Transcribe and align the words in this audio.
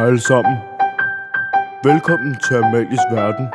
Hej 0.00 0.08
alle 0.08 0.20
sammen. 0.20 0.56
Velkommen 1.84 2.34
til 2.34 2.54
Amalies 2.54 3.04
Verden. 3.12 3.46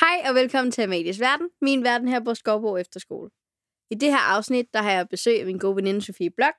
Hej 0.00 0.28
og 0.28 0.34
velkommen 0.34 0.72
til 0.72 0.82
Amalies 0.82 1.20
Verden, 1.20 1.48
min 1.62 1.84
verden 1.84 2.08
her 2.08 2.20
på 2.20 2.34
Skovbo 2.34 2.76
Efterskole. 2.76 3.30
I 3.90 3.94
det 3.94 4.10
her 4.10 4.18
afsnit, 4.18 4.66
der 4.74 4.82
har 4.82 4.90
jeg 4.90 5.08
besøg 5.08 5.40
af 5.40 5.46
min 5.46 5.58
gode 5.58 5.76
veninde 5.76 6.02
Sofie 6.02 6.30
Blok, 6.30 6.54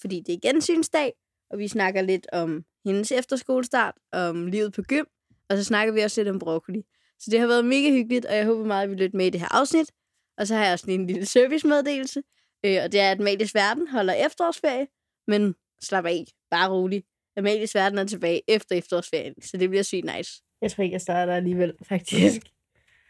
fordi 0.00 0.22
det 0.26 0.34
er 0.34 0.50
gensynsdag, 0.52 1.12
og 1.50 1.58
vi 1.58 1.68
snakker 1.68 2.02
lidt 2.02 2.26
om 2.32 2.64
hendes 2.84 3.12
efterskolestart, 3.12 3.94
om 4.12 4.46
livet 4.46 4.72
på 4.72 4.82
gym, 4.82 5.04
og 5.50 5.56
så 5.56 5.64
snakker 5.64 5.94
vi 5.94 6.00
også 6.00 6.20
lidt 6.20 6.28
om 6.28 6.38
broccoli. 6.38 6.82
Så 7.18 7.30
det 7.30 7.40
har 7.40 7.46
været 7.46 7.64
mega 7.64 7.90
hyggeligt, 7.90 8.26
og 8.26 8.36
jeg 8.36 8.46
håber 8.46 8.64
meget, 8.64 8.82
at 8.82 8.90
vi 8.90 8.94
lytter 8.94 9.16
med 9.16 9.26
i 9.26 9.30
det 9.30 9.40
her 9.40 9.58
afsnit. 9.60 9.90
Og 10.38 10.46
så 10.46 10.54
har 10.54 10.64
jeg 10.64 10.72
også 10.72 10.86
lige 10.86 10.98
en 10.98 11.06
lille 11.06 11.26
servicemeddelelse, 11.26 12.22
øh, 12.64 12.78
og 12.84 12.92
det 12.92 13.00
er, 13.00 13.10
at 13.10 13.20
Amalies 13.20 13.54
Verden 13.54 13.88
holder 13.88 14.14
efterårsferie, 14.26 14.86
men 15.26 15.54
slap 15.82 16.04
af, 16.04 16.24
bare 16.50 16.70
rolig. 16.70 17.04
Amalies 17.36 17.74
Verden 17.74 17.98
er 17.98 18.04
tilbage 18.04 18.42
efter 18.48 18.76
efterårsferien, 18.76 19.42
så 19.42 19.56
det 19.56 19.68
bliver 19.68 19.82
sygt 19.82 20.04
nice. 20.16 20.42
Jeg 20.60 20.70
tror 20.70 20.82
ikke, 20.82 20.94
jeg 20.94 21.00
starter 21.00 21.34
alligevel, 21.34 21.74
faktisk. 21.82 22.42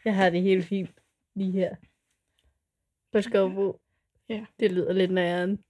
Jeg 0.04 0.14
har 0.14 0.30
det 0.30 0.42
helt 0.42 0.64
fint 0.64 0.90
lige 1.34 1.52
her. 1.52 1.76
På 3.12 3.22
Skovbo. 3.22 3.80
Ja. 4.28 4.44
Det 4.60 4.72
lyder 4.72 4.92
lidt 4.92 5.10
næren. 5.10 5.64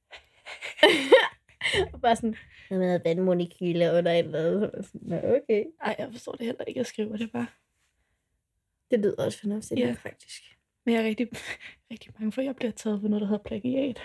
og 1.93 2.01
bare 2.05 2.17
sådan, 2.17 2.37
jeg 2.71 2.79
med 2.79 3.01
vandmolekyler 3.05 3.99
under 3.99 4.13
et 4.13 4.19
eller 4.19 4.39
andet. 4.39 4.87
Sådan, 4.87 5.13
okay. 5.25 5.65
Ej, 5.81 5.97
jeg 5.99 6.09
forstår 6.13 6.33
det 6.33 6.47
heller 6.47 6.65
ikke. 6.65 6.79
Jeg 6.79 6.87
skriver 6.87 7.17
det 7.17 7.33
bare. 7.33 7.47
Det 8.91 9.01
lyder 9.01 9.25
også 9.25 9.41
fornuftigt, 9.41 9.81
ja. 9.81 9.93
faktisk. 9.93 10.43
Men 10.85 10.95
jeg 10.95 11.03
er 11.03 11.07
rigtig, 11.07 11.29
rigtig 11.91 12.15
bange 12.15 12.33
for, 12.33 12.41
at 12.41 12.47
jeg 12.47 12.57
bliver 12.57 12.73
taget 12.73 13.01
for 13.01 13.09
noget, 13.09 13.21
der 13.21 13.27
hedder 13.27 13.43
plagiat. 13.43 14.03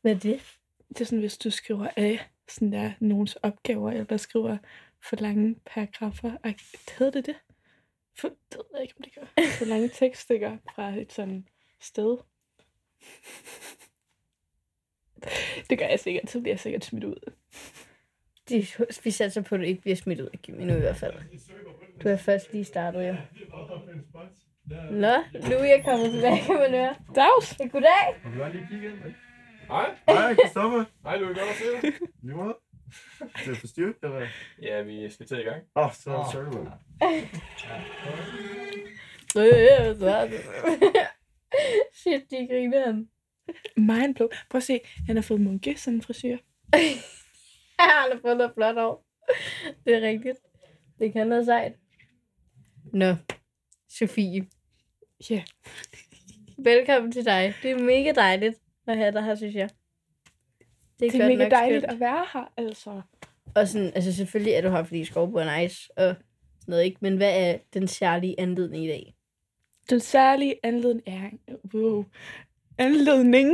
Hvad 0.00 0.14
er 0.14 0.18
det? 0.18 0.40
Det 0.88 1.00
er 1.00 1.04
sådan, 1.04 1.20
hvis 1.20 1.38
du 1.38 1.50
skriver 1.50 1.88
af 1.96 2.30
sådan 2.48 2.72
der 2.72 2.92
nogens 3.00 3.36
opgaver, 3.36 3.90
eller 3.90 4.16
skriver 4.16 4.58
for 5.02 5.16
lange 5.16 5.56
paragrafer. 5.66 6.32
Hedder 6.98 7.12
det 7.12 7.26
det? 7.26 7.36
For, 8.18 8.28
det 8.28 8.56
ved 8.56 8.64
jeg 8.74 8.82
ikke, 8.82 8.94
om 8.98 9.02
det 9.04 9.14
gør. 9.14 9.42
For 9.58 9.64
lange 9.64 9.88
tekststykker 9.88 10.56
fra 10.74 10.88
et 10.96 11.12
sådan 11.12 11.48
sted. 11.80 12.18
Det 15.70 15.78
gør 15.78 15.86
jeg 15.86 16.00
sikkert, 16.00 16.30
så 16.30 16.40
bliver 16.40 16.52
jeg 16.52 16.60
sikkert 16.60 16.84
smidt 16.84 17.04
ud. 17.04 17.32
De, 18.48 18.66
vi 19.04 19.10
satser 19.10 19.42
på, 19.42 19.54
at 19.54 19.58
du 19.58 19.64
ikke 19.64 19.80
bliver 19.80 19.96
smidt 19.96 20.20
ud 20.20 20.28
af 20.32 20.38
gym 20.42 20.60
endnu 20.60 20.76
i 20.76 20.80
hvert 20.80 20.96
fald. 20.96 21.14
Du 22.02 22.08
har 22.08 22.16
først 22.16 22.52
lige 22.52 22.64
startet, 22.64 23.08
jo. 23.08 23.14
Nå, 24.90 25.14
Louis 25.32 25.70
er 25.70 25.82
kommet 25.84 26.10
tilbage, 26.12 26.40
kan 26.46 26.54
man 26.54 26.70
høre. 26.70 26.94
Dags! 27.14 27.60
Ja, 27.60 27.66
goddag. 27.66 28.06
Vil 28.24 28.38
du 28.40 28.46
lige 28.52 28.66
kigge 28.70 28.88
ind? 28.88 29.14
Hej. 29.68 29.94
Hej, 30.08 30.34
Kristoffer. 30.34 30.84
Hej, 31.04 31.18
du 31.18 31.24
er 31.24 31.28
godt 31.28 31.38
at 31.38 31.56
se 31.56 31.64
dig. 31.82 31.92
Lige 32.22 32.36
måde. 32.36 32.56
Det 33.44 33.52
er 33.52 33.54
for 33.54 33.66
styrt, 33.66 33.94
eller? 34.02 34.26
Ja, 34.62 34.82
vi 34.82 35.10
skal 35.10 35.26
til 35.26 35.38
i 35.38 35.42
gang. 35.42 35.62
Åh, 35.76 35.84
oh, 35.84 35.92
så 35.92 36.10
er 36.10 36.22
det 36.22 36.32
sorry, 36.32 36.44
man. 36.44 36.66
Øh, 39.36 39.96
så 39.98 40.06
er 40.10 40.26
det. 40.28 40.40
Shit, 41.94 42.30
de 42.30 42.46
griner 42.50 42.86
han. 42.86 43.08
Mind 43.76 44.14
blow. 44.14 44.28
Prøv 44.50 44.56
at 44.58 44.62
se, 44.62 44.80
han 45.06 45.16
har 45.16 45.22
fået 45.22 45.40
munke 45.40 45.76
sådan 45.76 45.94
en 45.94 46.02
frisyr. 46.02 46.36
Han 47.80 48.12
har 48.12 48.18
fået 48.22 48.36
noget 48.36 48.52
flot 48.54 48.76
over. 48.76 48.96
Det 49.86 49.94
er 49.96 50.00
rigtigt. 50.08 50.38
Det 50.98 51.12
kan 51.12 51.26
noget 51.26 51.44
sejt. 51.44 51.72
Nå, 52.92 53.14
Sofie. 53.90 54.46
Ja. 55.30 55.42
Velkommen 56.58 57.12
til 57.12 57.24
dig. 57.24 57.54
Det 57.62 57.70
er 57.70 57.78
mega 57.78 58.12
dejligt 58.12 58.58
at 58.86 58.96
have 58.96 59.12
dig 59.12 59.24
her, 59.24 59.34
synes 59.34 59.54
jeg. 59.54 59.70
Det 61.00 61.06
er 61.06 61.18
godt 61.18 61.28
mega 61.28 61.42
nok 61.42 61.50
dejligt 61.50 61.82
skønt. 61.82 61.92
at 61.92 62.00
være 62.00 62.26
her, 62.32 62.52
altså. 62.56 63.02
Og 63.54 63.68
sådan, 63.68 63.92
altså 63.94 64.12
selvfølgelig 64.12 64.52
er 64.52 64.60
du 64.60 64.70
her, 64.70 64.84
fordi 64.84 65.04
skovbo 65.04 65.38
er 65.38 65.60
nice 65.60 65.90
og 65.96 66.14
sådan 66.14 66.24
noget, 66.66 66.84
ikke? 66.84 66.98
Men 67.00 67.16
hvad 67.16 67.52
er 67.52 67.58
den 67.74 67.88
særlige 67.88 68.40
anledning 68.40 68.84
i 68.84 68.88
dag? 68.88 69.14
Den 69.90 70.00
særlige 70.00 70.54
anledning 70.62 71.02
er... 71.06 71.30
Wow. 71.74 72.04
Anledning 72.78 73.52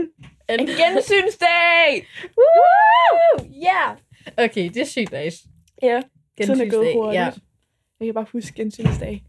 En 0.48 0.60
en 0.60 0.66
gensynsdag! 0.66 2.06
Woo! 2.38 3.46
Yeah! 3.46 3.96
Okay, 4.36 4.69
det 4.69 4.76
er 4.76 4.84
sygt 4.84 5.12
nice. 5.12 5.48
Ja, 5.82 6.02
tiden 6.41 6.60
er 6.60 6.70
gået 6.70 6.92
hurtigt. 6.94 7.20
Ja. 7.20 7.30
Jeg 8.00 8.06
kan 8.06 8.14
bare 8.14 8.26
huske 8.32 8.56
gensynsdag. 8.56 9.25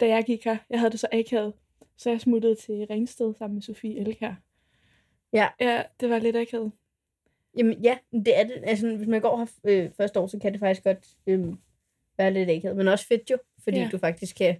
Da 0.00 0.08
jeg 0.08 0.24
gik 0.24 0.44
her, 0.44 0.56
jeg 0.70 0.78
havde 0.80 0.90
det 0.92 1.00
så 1.00 1.06
akavet, 1.12 1.52
så 1.96 2.10
jeg 2.10 2.20
smuttede 2.20 2.54
til 2.54 2.86
Ringsted 2.90 3.34
sammen 3.38 3.54
med 3.54 3.62
Sofie 3.62 3.98
Elkær. 4.00 4.34
Ja. 5.32 5.48
Ja, 5.60 5.82
det 6.00 6.10
var 6.10 6.18
lidt 6.18 6.36
akavet. 6.36 6.72
Jamen 7.56 7.82
ja, 7.82 7.98
det 8.12 8.38
er 8.38 8.44
det. 8.44 8.62
Altså, 8.64 8.96
hvis 8.96 9.08
man 9.08 9.20
går 9.20 9.36
her 9.38 9.46
øh, 9.64 9.90
første 9.96 10.20
år, 10.20 10.26
så 10.26 10.38
kan 10.38 10.52
det 10.52 10.60
faktisk 10.60 10.84
godt 10.84 11.06
øh, 11.26 11.44
være 12.18 12.30
lidt 12.32 12.50
akavet. 12.50 12.76
Men 12.76 12.88
også 12.88 13.06
fedt 13.06 13.30
jo, 13.30 13.38
fordi 13.64 13.78
Ja. 13.78 13.88
du 13.92 13.98
faktisk 13.98 14.36
kan... 14.36 14.56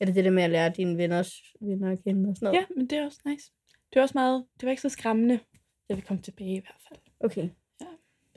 Er 0.00 0.04
det 0.04 0.14
det 0.14 0.24
der 0.24 0.30
med 0.30 0.42
at 0.42 0.50
lære 0.50 0.70
dine 0.76 0.96
venners 0.98 1.42
venner 1.60 1.92
at 1.92 2.04
kende 2.04 2.28
og 2.30 2.36
sådan 2.36 2.46
noget? 2.46 2.58
Ja, 2.60 2.64
men 2.76 2.86
det 2.86 2.98
er 2.98 3.04
også 3.04 3.20
nice. 3.24 3.52
Det 3.68 3.96
var 3.96 4.02
også 4.02 4.12
meget, 4.14 4.44
det 4.60 4.66
var 4.66 4.70
ikke 4.70 4.82
så 4.82 4.88
skræmmende, 4.88 5.38
da 5.90 5.94
vi 5.94 6.00
kom 6.00 6.22
tilbage 6.22 6.56
i 6.56 6.60
hvert 6.60 6.80
fald. 6.88 6.98
Okay. 7.20 7.42
Ja. 7.80 7.86
Det 7.86 7.86
er 7.86 7.86
godt. 7.86 8.27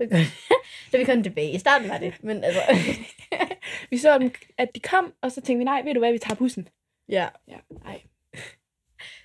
Da 0.92 0.98
vi 0.98 1.04
kom 1.04 1.24
tilbage. 1.24 1.52
I 1.52 1.60
starten 1.60 1.90
var 1.90 1.98
det, 1.98 2.24
men 2.24 2.44
altså... 2.44 2.62
Vi 3.90 3.98
så, 3.98 4.18
dem, 4.18 4.32
at 4.58 4.76
de 4.76 4.80
kom, 4.80 5.14
og 5.22 5.32
så 5.32 5.42
tænkte 5.42 5.58
vi, 5.58 5.64
nej, 5.64 5.82
ved 5.82 5.94
du 5.94 6.00
hvad, 6.00 6.12
vi 6.12 6.18
tager 6.18 6.36
bussen. 6.36 6.68
ja. 7.10 7.28
Ja, 7.48 7.58
nej. 7.70 8.02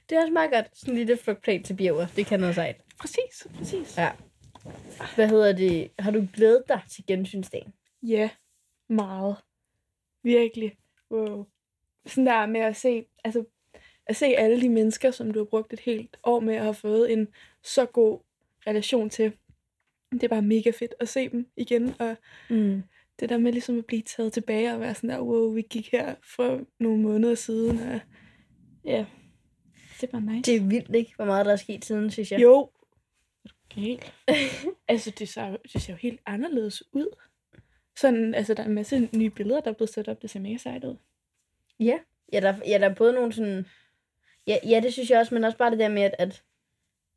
Det 0.09 0.16
er 0.16 0.20
også 0.20 0.32
meget 0.32 0.50
godt. 0.50 0.66
Sådan 0.78 0.94
en 0.94 0.98
lille 0.98 1.16
flugtplan 1.16 1.62
til 1.62 1.75
bjerger. 1.76 2.06
Det 2.16 2.26
kan 2.26 2.41
noget 2.41 2.54
sejt. 2.54 2.76
Præcis, 3.00 3.47
præcis. 3.59 3.98
Ja. 3.98 4.10
Hvad 5.14 5.28
hedder 5.28 5.53
det? 5.53 5.91
Har 5.98 6.10
du 6.10 6.26
glædet 6.34 6.62
dig 6.69 6.81
til 6.91 7.04
gensynsdagen? 7.06 7.72
Ja, 8.03 8.31
meget. 8.88 9.37
Virkelig. 10.22 10.76
Wow. 11.10 11.47
Sådan 12.06 12.26
der 12.26 12.47
med 12.47 12.60
at 12.60 12.76
se, 12.76 13.04
altså, 13.25 13.44
at 14.06 14.16
se 14.16 14.26
alle 14.26 14.60
de 14.60 14.69
mennesker, 14.69 15.10
som 15.10 15.32
du 15.32 15.38
har 15.38 15.44
brugt 15.44 15.72
et 15.72 15.81
helt 15.81 16.16
år 16.22 16.41
med 16.41 16.54
at 16.54 16.62
have 16.62 16.75
fået 16.75 17.12
en 17.12 17.28
så 17.62 17.87
god 17.87 18.19
relation 18.66 19.10
til. 19.10 19.32
Det 20.12 20.22
er 20.25 20.28
bare 20.28 20.43
mega 20.43 20.71
fedt 20.71 20.94
at 21.00 21.09
se 21.09 21.28
dem 21.28 21.47
igen, 21.56 21.94
og 22.00 22.17
Mm. 22.50 22.83
det 23.21 23.28
der 23.28 23.39
med 23.39 23.53
ligesom 23.53 23.78
at 23.78 23.87
blive 23.87 24.03
taget 24.03 24.33
tilbage 24.33 24.72
og 24.75 24.81
være 24.81 24.94
sådan 24.94 25.11
der, 25.11 25.21
wow, 25.21 25.53
vi 25.55 25.62
gik 25.71 25.93
her 25.93 26.15
for 26.37 26.61
nogle 26.81 27.03
måneder 27.03 27.34
siden, 27.34 27.78
og 27.78 28.00
ja, 28.84 29.06
det 30.00 30.12
var 30.12 30.21
nice. 30.21 30.53
Det 30.53 30.56
er 30.62 30.67
vildt, 30.67 30.94
ikke? 30.94 31.12
Hvor 31.17 31.25
meget 31.25 31.47
der 31.47 31.53
er 31.53 31.56
sket 31.56 31.84
siden, 31.84 32.11
synes 32.11 32.33
jeg. 32.33 32.43
Jo. 32.43 32.71
Er 33.44 33.81
Helt. 33.81 34.15
altså, 34.89 35.11
det 35.19 35.28
ser, 35.28 35.47
jo- 35.47 35.59
det 35.72 35.83
ser 35.83 35.93
jo 35.93 35.97
helt 35.97 36.21
anderledes 36.27 36.83
ud. 36.93 37.17
Sådan, 37.99 38.34
altså, 38.34 38.55
der 38.55 38.62
er 38.62 38.67
en 38.67 38.75
masse 38.75 39.09
nye 39.17 39.31
billeder, 39.31 39.61
der 39.61 39.71
er 39.71 39.75
blevet 39.75 39.91
sat 39.94 40.09
op. 40.09 40.23
Det 40.23 40.31
ser 40.31 40.41
mega 40.41 40.56
sejt 40.56 40.84
ud. 40.84 40.97
Ja, 41.81 41.99
ja 42.33 42.41
der, 42.41 42.55
ja, 42.67 42.78
der 42.78 42.88
er 42.91 42.94
både 42.94 43.12
nogle 43.12 43.33
sådan... 43.33 43.67
Ja, 44.47 44.56
ja, 44.67 44.81
det 44.81 44.93
synes 44.93 45.11
jeg 45.11 45.19
også, 45.21 45.34
men 45.34 45.44
også 45.44 45.59
bare 45.59 45.71
det 45.71 45.78
der 45.78 45.88
med, 45.88 46.03
at, 46.03 46.15
at 46.19 46.43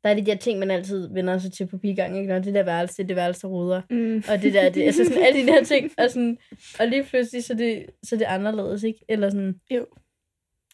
der 0.04 0.10
er 0.10 0.14
de 0.14 0.26
der 0.26 0.36
ting, 0.36 0.58
man 0.58 0.70
altid 0.70 1.08
vender 1.12 1.38
sig 1.38 1.52
til 1.52 1.66
på 1.66 1.78
pigang, 1.78 2.16
ikke? 2.16 2.28
Når 2.28 2.38
det 2.38 2.54
der 2.54 2.62
værelse, 2.62 3.02
det 3.04 3.16
værelse, 3.16 3.42
der 3.42 3.48
ruder. 3.48 3.82
Mm. 3.90 4.22
Og 4.30 4.42
det 4.42 4.54
der, 4.54 4.70
det, 4.70 4.82
altså 4.82 5.04
sådan 5.04 5.22
alle 5.22 5.42
de 5.42 5.46
der 5.46 5.64
ting, 5.64 5.90
og, 5.98 6.10
sådan, 6.10 6.38
og 6.80 6.86
lige 6.88 7.04
pludselig, 7.04 7.44
så 7.44 7.54
det, 7.54 7.86
så 8.02 8.14
er 8.14 8.18
det 8.18 8.24
anderledes, 8.26 8.82
ikke? 8.82 9.04
Eller 9.08 9.30
sådan... 9.30 9.60
Jo. 9.70 9.86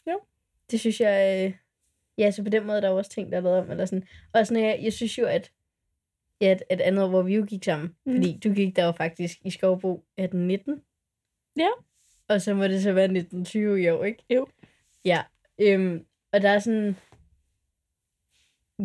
Jo. 0.07 0.19
Det 0.71 0.79
synes 0.79 0.99
jeg... 1.01 1.45
Øh, 1.45 1.53
ja, 2.17 2.31
så 2.31 2.43
på 2.43 2.49
den 2.49 2.65
måde, 2.67 2.81
der 2.81 2.87
er 2.87 2.91
også 2.93 3.11
ting, 3.11 3.31
der 3.31 3.37
er 3.37 3.41
lavet 3.41 3.57
om, 3.59 3.71
eller 3.71 3.85
sådan. 3.85 4.03
Og 4.33 4.47
sådan, 4.47 4.63
jeg, 4.63 4.79
jeg 4.83 4.93
synes 4.93 5.17
jo, 5.17 5.25
at 5.25 5.51
ja, 6.41 6.51
et, 6.51 6.61
et 6.71 6.81
andet 6.81 7.03
år, 7.03 7.09
hvor 7.09 7.21
vi 7.21 7.35
jo 7.35 7.45
gik 7.49 7.63
sammen, 7.63 7.89
Mm. 8.05 8.11
mm. 8.11 8.15
fordi 8.17 8.39
du 8.43 8.53
gik 8.53 8.75
der 8.75 8.85
jo 8.85 8.91
faktisk 8.91 9.37
i 9.45 9.49
Skovbo 9.49 10.03
18-19. 10.21 11.53
Ja. 11.57 11.69
Og 12.29 12.41
så 12.41 12.53
må 12.53 12.63
det 12.63 12.83
så 12.83 12.93
være 12.93 13.03
1920 13.03 13.81
i 13.81 13.89
år, 13.89 14.03
ikke? 14.03 14.23
Jo. 14.29 14.47
Ja. 15.05 15.21
Øhm, 15.61 16.05
og 16.33 16.41
der 16.41 16.49
er 16.49 16.59
sådan... 16.59 16.95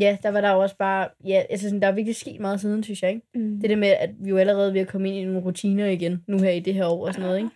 Ja, 0.01 0.17
der 0.23 0.29
var 0.29 0.41
der 0.41 0.53
jo 0.53 0.59
også 0.59 0.77
bare... 0.77 1.09
Ja, 1.25 1.43
altså 1.51 1.67
sådan, 1.67 1.83
der 1.83 1.89
er 1.89 1.93
virkelig 1.93 2.17
sket 2.17 2.41
meget 2.41 2.61
siden, 2.61 2.83
synes 2.83 3.03
jeg, 3.03 3.11
ikke? 3.11 3.27
Mm. 3.35 3.61
Det 3.61 3.71
der 3.71 3.77
med, 3.77 3.89
at 3.89 4.11
vi 4.19 4.31
jo 4.31 4.37
allerede 4.39 4.69
er 4.69 4.73
ved 4.73 4.81
at 4.81 4.89
komme 4.89 5.09
ind 5.09 5.17
i 5.17 5.25
nogle 5.25 5.41
rutiner 5.41 5.87
igen, 5.87 6.25
nu 6.29 6.39
her 6.39 6.51
i 6.51 6.61
det 6.61 6.75
her 6.75 6.87
år 6.87 7.07
og 7.07 7.15
sådan 7.15 7.27
noget, 7.27 7.39
ikke? 7.39 7.51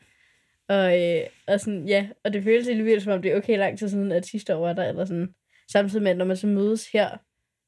Og, 0.69 1.03
øh, 1.03 1.23
og 1.47 1.61
sådan, 1.61 1.89
ja, 1.89 2.09
og 2.25 2.33
det 2.33 2.45
føles 2.45 2.69
alligevel, 2.69 3.01
som 3.01 3.13
om 3.13 3.23
det 3.23 3.33
er 3.33 3.37
okay 3.37 3.59
lang 3.59 3.79
tid 3.79 3.89
siden, 3.89 4.13
at 4.13 4.27
sidste 4.27 4.57
år 4.57 4.61
var 4.61 4.73
der, 4.73 4.85
eller 4.85 5.05
sådan. 5.05 5.35
Samtidig 5.73 6.03
med, 6.03 6.11
at 6.11 6.17
når 6.17 6.25
man 6.25 6.37
så 6.37 6.47
mødes 6.47 6.93
her, 6.93 7.09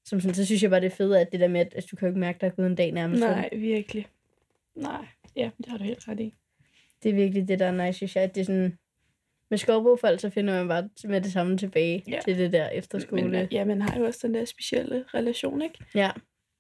som 0.05 0.21
sådan, 0.21 0.35
så 0.35 0.45
synes 0.47 0.63
jeg 0.63 0.71
bare, 0.71 0.81
det 0.81 0.87
er 0.87 0.97
fedt, 0.97 1.17
at 1.17 1.33
det 1.33 1.41
der 1.41 1.49
med, 1.49 1.61
at 1.61 1.73
altså, 1.75 1.89
du 1.91 1.97
kan 1.97 2.07
jo 2.07 2.11
ikke 2.11 2.21
mærke, 2.21 2.37
at 2.37 2.41
der 2.41 2.47
er 2.47 2.51
gået 2.51 2.67
en 2.67 2.75
dag 2.75 2.93
nærmest. 2.93 3.21
Nej, 3.21 3.49
virkelig. 3.53 4.07
Nej, 4.75 5.07
ja, 5.37 5.51
det 5.59 5.67
har 5.67 5.79
du 5.79 5.85
helt 5.85 6.09
ret 6.09 6.21
i. 6.21 6.35
Det 7.03 7.11
er 7.11 7.15
virkelig 7.15 7.49
det, 7.49 7.59
der 7.59 7.67
er 7.67 7.87
nice, 7.87 7.97
synes 7.97 8.17
jeg, 8.17 8.25
at 8.25 8.35
det 8.35 8.41
er 8.41 8.45
sådan... 8.45 8.79
Med 9.51 9.59
skovbofolk, 9.59 10.21
så 10.21 10.31
finder 10.31 10.55
man 10.55 10.69
bare 10.69 10.89
med 11.11 11.21
det 11.21 11.33
samme 11.33 11.59
tilbage 11.59 12.03
Ja. 12.09 12.21
til 12.25 12.39
det 12.39 12.53
der 12.53 12.69
efterskole. 12.69 13.29
Men, 13.29 13.49
ja, 13.53 13.65
man 13.65 13.83
har 13.83 13.99
jo 13.99 14.05
også 14.05 14.27
den 14.27 14.35
der 14.35 14.45
specielle 14.45 15.05
relation, 15.15 15.63
ikke? 15.63 15.85
Ja. 15.95 16.11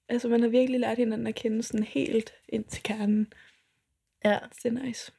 Altså, 0.08 0.28
man 0.28 0.42
har 0.42 0.48
virkelig 0.48 0.80
lært 0.80 0.98
hinanden 0.98 1.26
at 1.26 1.34
kende 1.34 1.62
sådan 1.62 1.84
helt 1.84 2.34
ind 2.48 2.64
til 2.64 2.82
kernen. 2.82 3.32
ja, 4.24 4.38
det 4.62 4.64
er 4.64 4.82
nice. 4.84 5.12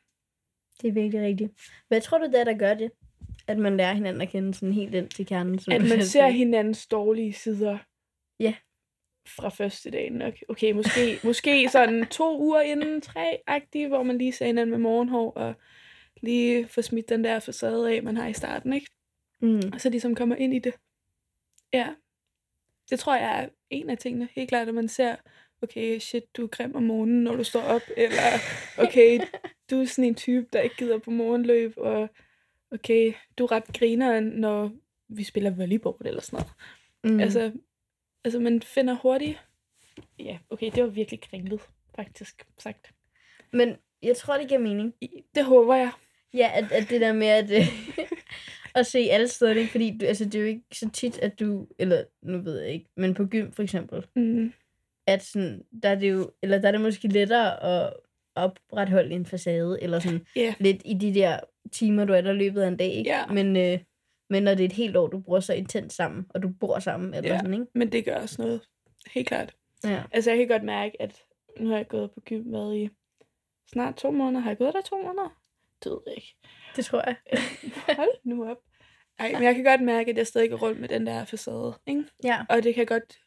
det 0.82 0.88
er 0.88 0.92
virkelig 0.92 1.22
rigtigt. 1.22 1.52
Hvad 1.88 2.02
tror 2.02 2.18
du, 2.18 2.26
det 2.26 2.40
er, 2.40 2.44
der 2.44 2.58
gør 2.58 2.74
det? 2.74 2.92
At 3.48 3.58
man 3.58 3.78
lærer 3.78 3.94
hinanden 3.94 4.22
at 4.22 4.30
kende 4.30 4.54
sådan 4.54 4.74
helt 4.74 4.96
ind 4.96 5.10
til 5.10 5.26
kernen? 5.26 5.60
Som 5.60 5.74
At 5.74 5.82
man 5.82 6.04
ser 6.06 6.28
hinandens 6.28 6.88
dårlige 6.88 7.34
sider. 7.34 7.78
Ja. 8.40 8.54
fra 9.28 9.50
første 9.50 9.92
dag 9.92 10.12
nok. 10.12 10.34
Okay, 10.50 10.72
måske, 10.72 11.20
måske 11.24 11.70
sådan 11.70 12.06
to 12.06 12.40
uger 12.42 12.62
inden 12.62 13.02
tre-agtigt, 13.02 13.88
hvor 13.90 14.04
man 14.04 14.18
lige 14.18 14.32
ser 14.32 14.46
hinanden 14.46 14.72
med 14.72 14.80
morgenhår, 14.80 15.32
og 15.32 15.54
lige 16.22 16.68
får 16.68 16.82
smidt 16.82 17.10
den 17.10 17.24
der 17.24 17.40
facade 17.40 17.96
af, 17.96 18.04
man 18.04 18.18
har 18.18 18.28
i 18.28 18.34
starten, 18.34 18.74
ikke? 18.74 18.88
Mm. 19.42 19.62
Og 19.74 19.82
så 19.82 19.90
ligesom 19.90 20.16
kommer 20.16 20.36
ind 20.36 20.54
i 20.54 20.60
det. 20.60 20.74
Ja. 21.74 21.88
Det 22.90 23.00
tror 23.00 23.16
jeg 23.16 23.44
er 23.44 23.50
en 23.70 23.90
af 23.90 23.98
tingene. 23.98 24.30
Helt 24.32 24.50
klart, 24.50 24.68
at 24.68 24.74
man 24.74 24.88
ser, 24.88 25.16
okay, 25.62 26.00
shit, 26.00 26.38
du 26.38 26.44
er 26.44 26.48
grim 26.48 26.76
om 26.76 26.84
morgenen, 26.84 27.24
når 27.24 27.36
du 27.36 27.44
står 27.44 27.62
op, 27.62 27.82
eller 27.98 28.22
okay, 28.78 29.20
du 29.70 29.82
er 29.82 29.86
sådan 29.86 30.06
en 30.06 30.16
type, 30.16 30.48
der 30.54 30.62
ikke 30.62 30.76
gider 30.76 30.98
på 30.98 31.12
morgenløb, 31.12 31.74
og 31.78 32.10
okay, 32.72 33.14
du 33.38 33.44
er 33.44 33.52
ret 33.52 33.68
grineren, 33.80 34.24
når 34.24 34.72
vi 35.08 35.24
spiller 35.24 35.50
volleyball 35.50 35.96
eller 36.06 36.22
sådan 36.22 36.38
noget. 36.38 36.54
Mm. 37.16 37.20
Altså, 37.20 37.52
altså, 38.24 38.40
man 38.40 38.62
finder 38.62 38.94
hurtigt... 38.94 39.40
Ja, 40.20 40.38
okay, 40.50 40.72
det 40.76 40.84
var 40.84 40.90
virkelig 40.90 41.22
kringlet, 41.22 41.62
faktisk 41.96 42.46
sagt. 42.58 42.94
Men 43.52 43.76
jeg 44.02 44.18
tror, 44.18 44.38
det 44.38 44.48
giver 44.48 44.60
mening. 44.60 44.94
Det 45.36 45.46
håber 45.46 45.76
jeg. 45.76 45.92
Ja, 46.34 46.52
at, 46.54 46.72
at 46.72 46.90
det 46.90 47.02
der 47.02 47.14
med 47.14 47.28
at, 47.28 47.52
øh, 47.52 47.68
at 48.76 48.86
se 48.86 49.00
alle 49.00 49.28
steder, 49.28 49.54
ikke? 49.56 49.72
fordi 49.72 49.98
du, 50.02 50.06
altså, 50.06 50.26
det 50.26 50.36
er 50.36 50.40
jo 50.40 50.46
ikke 50.46 50.64
så 50.74 50.90
tit, 50.90 51.18
at 51.20 51.40
du, 51.40 51.68
eller 51.80 52.04
nu 52.22 52.38
ved 52.42 52.60
jeg 52.60 52.72
ikke, 52.74 52.86
men 52.98 53.14
på 53.14 53.26
gym 53.26 53.52
for 53.52 53.64
eksempel, 53.64 54.06
Mm. 54.16 54.54
at 55.08 55.24
sådan, 55.24 55.64
der 55.84 55.90
er 55.90 55.96
det 55.96 56.10
jo, 56.12 56.32
eller 56.44 56.60
der 56.62 56.68
er 56.68 56.72
det 56.72 56.82
måske 56.82 57.08
lettere 57.08 57.64
at 57.64 57.94
opretholde 58.36 59.12
en 59.16 59.26
facade, 59.26 59.78
eller 59.82 60.00
sådan 60.00 60.26
Ja. 60.36 60.54
lidt 60.60 60.82
i 60.86 60.94
de 60.94 61.14
der 61.14 61.40
timer, 61.72 62.06
du 62.06 62.14
er 62.14 62.22
der 62.22 62.34
løbet 62.34 62.62
af 62.62 62.68
en 62.68 62.78
dag, 62.78 62.92
ikke? 62.94 63.10
Ja. 63.10 63.26
Men, 63.26 63.58
øh, 63.58 63.80
men 64.30 64.44
når 64.44 64.52
det 64.54 64.64
er 64.64 64.68
et 64.68 64.74
helt 64.74 64.96
år, 64.98 65.08
du 65.08 65.20
bruger 65.20 65.40
så 65.40 65.54
intens 65.54 65.94
sammen, 65.94 66.26
og 66.30 66.44
du 66.44 66.50
bor 66.60 66.80
sammen, 66.80 67.14
eller 67.14 67.30
Ja. 67.32 67.38
sådan, 67.40 67.54
ikke? 67.54 67.66
Men 67.76 67.92
det 67.92 68.06
gør 68.06 68.16
også 68.16 68.42
noget. 68.42 68.62
Helt 69.14 69.28
klart. 69.28 69.56
Ja. 69.84 70.04
Altså, 70.12 70.30
jeg 70.32 70.38
kan 70.40 70.48
godt 70.48 70.64
mærke, 70.64 71.02
at 71.02 71.24
nu 71.60 71.70
har 71.70 71.78
jeg 71.78 71.88
gået 71.88 72.12
på 72.12 72.20
gym 72.26 72.52
været 72.54 72.78
i 72.78 72.90
snart 73.72 73.96
to 73.96 74.12
måneder. 74.12 74.40
Har 74.42 74.50
jeg 74.50 74.58
gået 74.58 74.74
der 74.74 74.82
to 74.82 74.98
måneder? 74.98 75.39
Det 75.84 75.92
ved 75.92 76.00
jeg 76.08 76.16
ikke. 76.16 76.36
Det 76.76 76.86
tror 76.86 77.04
jeg. 77.06 77.16
Hold 77.96 78.18
nu 78.24 78.50
op. 78.50 78.58
Ej, 79.20 79.32
men 79.32 79.44
jeg 79.44 79.56
kan 79.56 79.64
godt 79.64 79.82
mærke, 79.82 80.12
at 80.12 80.18
jeg 80.18 80.28
stadig 80.28 80.50
går 80.50 80.58
rundt 80.58 80.80
med 80.80 80.90
den 80.90 81.08
der 81.08 81.26
facade. 81.26 81.80
Ikke? 81.88 82.04
Ja. 82.24 82.46
Og 82.50 82.64
det 82.64 82.76
kan 82.76 82.86
godt 82.86 83.20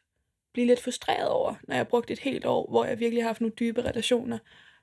blive 0.52 0.66
lidt 0.66 0.81
frustreret 0.81 1.28
over, 1.28 1.54
når 1.69 1.75
jeg 1.75 1.78
har 1.78 1.84
brugt 1.84 2.10
et 2.10 2.19
helt 2.19 2.44
år, 2.44 2.70
hvor 2.70 2.84
jeg 2.84 3.00
virkelig 3.00 3.22
har 3.22 3.28
haft 3.28 3.40
nogle 3.40 3.54
dybe 3.60 3.84
relationer. 3.84 4.38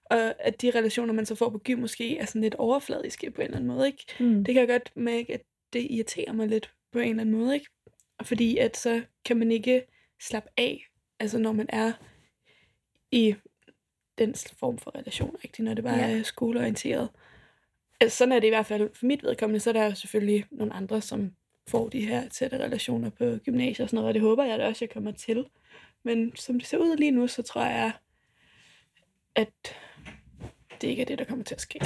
Og 0.06 0.46
at 0.46 0.62
de 0.62 0.72
relationer, 0.72 1.14
man 1.14 1.26
så 1.26 1.36
får 1.36 1.50
på 1.50 1.58
gym, 1.58 1.80
måske 1.80 2.18
er 2.18 2.26
sådan 2.26 2.42
lidt 2.42 2.56
overfladiske 2.56 3.32
på 3.32 3.42
en 3.42 3.46
eller 3.46 3.58
anden 3.58 3.68
måde. 3.68 3.88
Ikke? 3.88 4.06
Mm. 4.20 4.44
Det 4.44 4.54
kan 4.54 4.60
jeg 4.60 4.68
godt 4.68 4.92
mærke, 4.96 5.34
at 5.34 5.42
det 5.74 5.88
irriterer 5.90 6.34
mig 6.34 6.48
lidt 6.48 6.74
på 6.92 7.00
en 7.00 7.10
eller 7.10 7.22
anden 7.22 7.36
måde. 7.36 7.54
Ikke? 7.54 7.68
Fordi 8.24 8.58
at 8.58 8.78
så 8.78 9.02
kan 9.26 9.38
man 9.38 9.52
ikke 9.52 9.86
slappe 10.22 10.50
af, 10.58 10.88
altså 11.20 11.38
når 11.38 11.52
man 11.52 11.66
er 11.70 11.94
i 13.12 13.36
den 14.18 14.36
form 14.36 14.78
for 14.78 14.96
relation, 14.96 15.36
ikke? 15.44 15.64
når 15.64 15.74
det 15.74 15.84
bare 15.84 15.98
ja. 15.98 16.18
er 16.18 16.24
skoleorienteret. 16.24 17.10
Altså, 18.02 18.18
sådan 18.18 18.32
er 18.32 18.40
det 18.40 18.48
i 18.48 18.50
hvert 18.50 18.66
fald 18.66 18.90
for 18.96 19.06
mit 19.06 19.24
vedkommende, 19.24 19.60
så 19.60 19.70
er 19.70 19.74
der 19.74 19.86
jo 19.86 19.96
selvfølgelig 19.96 20.46
nogle 20.52 20.74
andre, 20.74 21.02
som 21.02 21.32
får 21.68 21.90
de 21.90 22.06
her 22.06 22.30
tætte 22.30 22.58
relationer 22.58 23.10
på 23.10 23.38
gymnasiet 23.46 23.80
og 23.80 23.90
sådan 23.90 23.98
noget, 23.98 24.08
og 24.08 24.14
det 24.14 24.22
håber 24.22 24.44
jeg 24.44 24.60
da 24.60 24.68
også, 24.68 24.86
jeg 24.86 24.94
kommer 24.94 25.12
til. 25.12 25.46
Men 26.04 26.36
som 26.36 26.60
det 26.60 26.68
ser 26.68 26.78
ud 26.78 26.98
lige 26.98 27.12
nu, 27.12 27.28
så 27.28 27.42
tror 27.42 27.66
jeg, 27.66 27.92
at 29.36 29.76
det 30.82 30.88
ikke 30.88 31.02
er 31.02 31.06
det, 31.06 31.20
der 31.20 31.26
kommer 31.26 31.46
til 31.46 31.56
at 31.56 31.62
ske. 31.62 31.80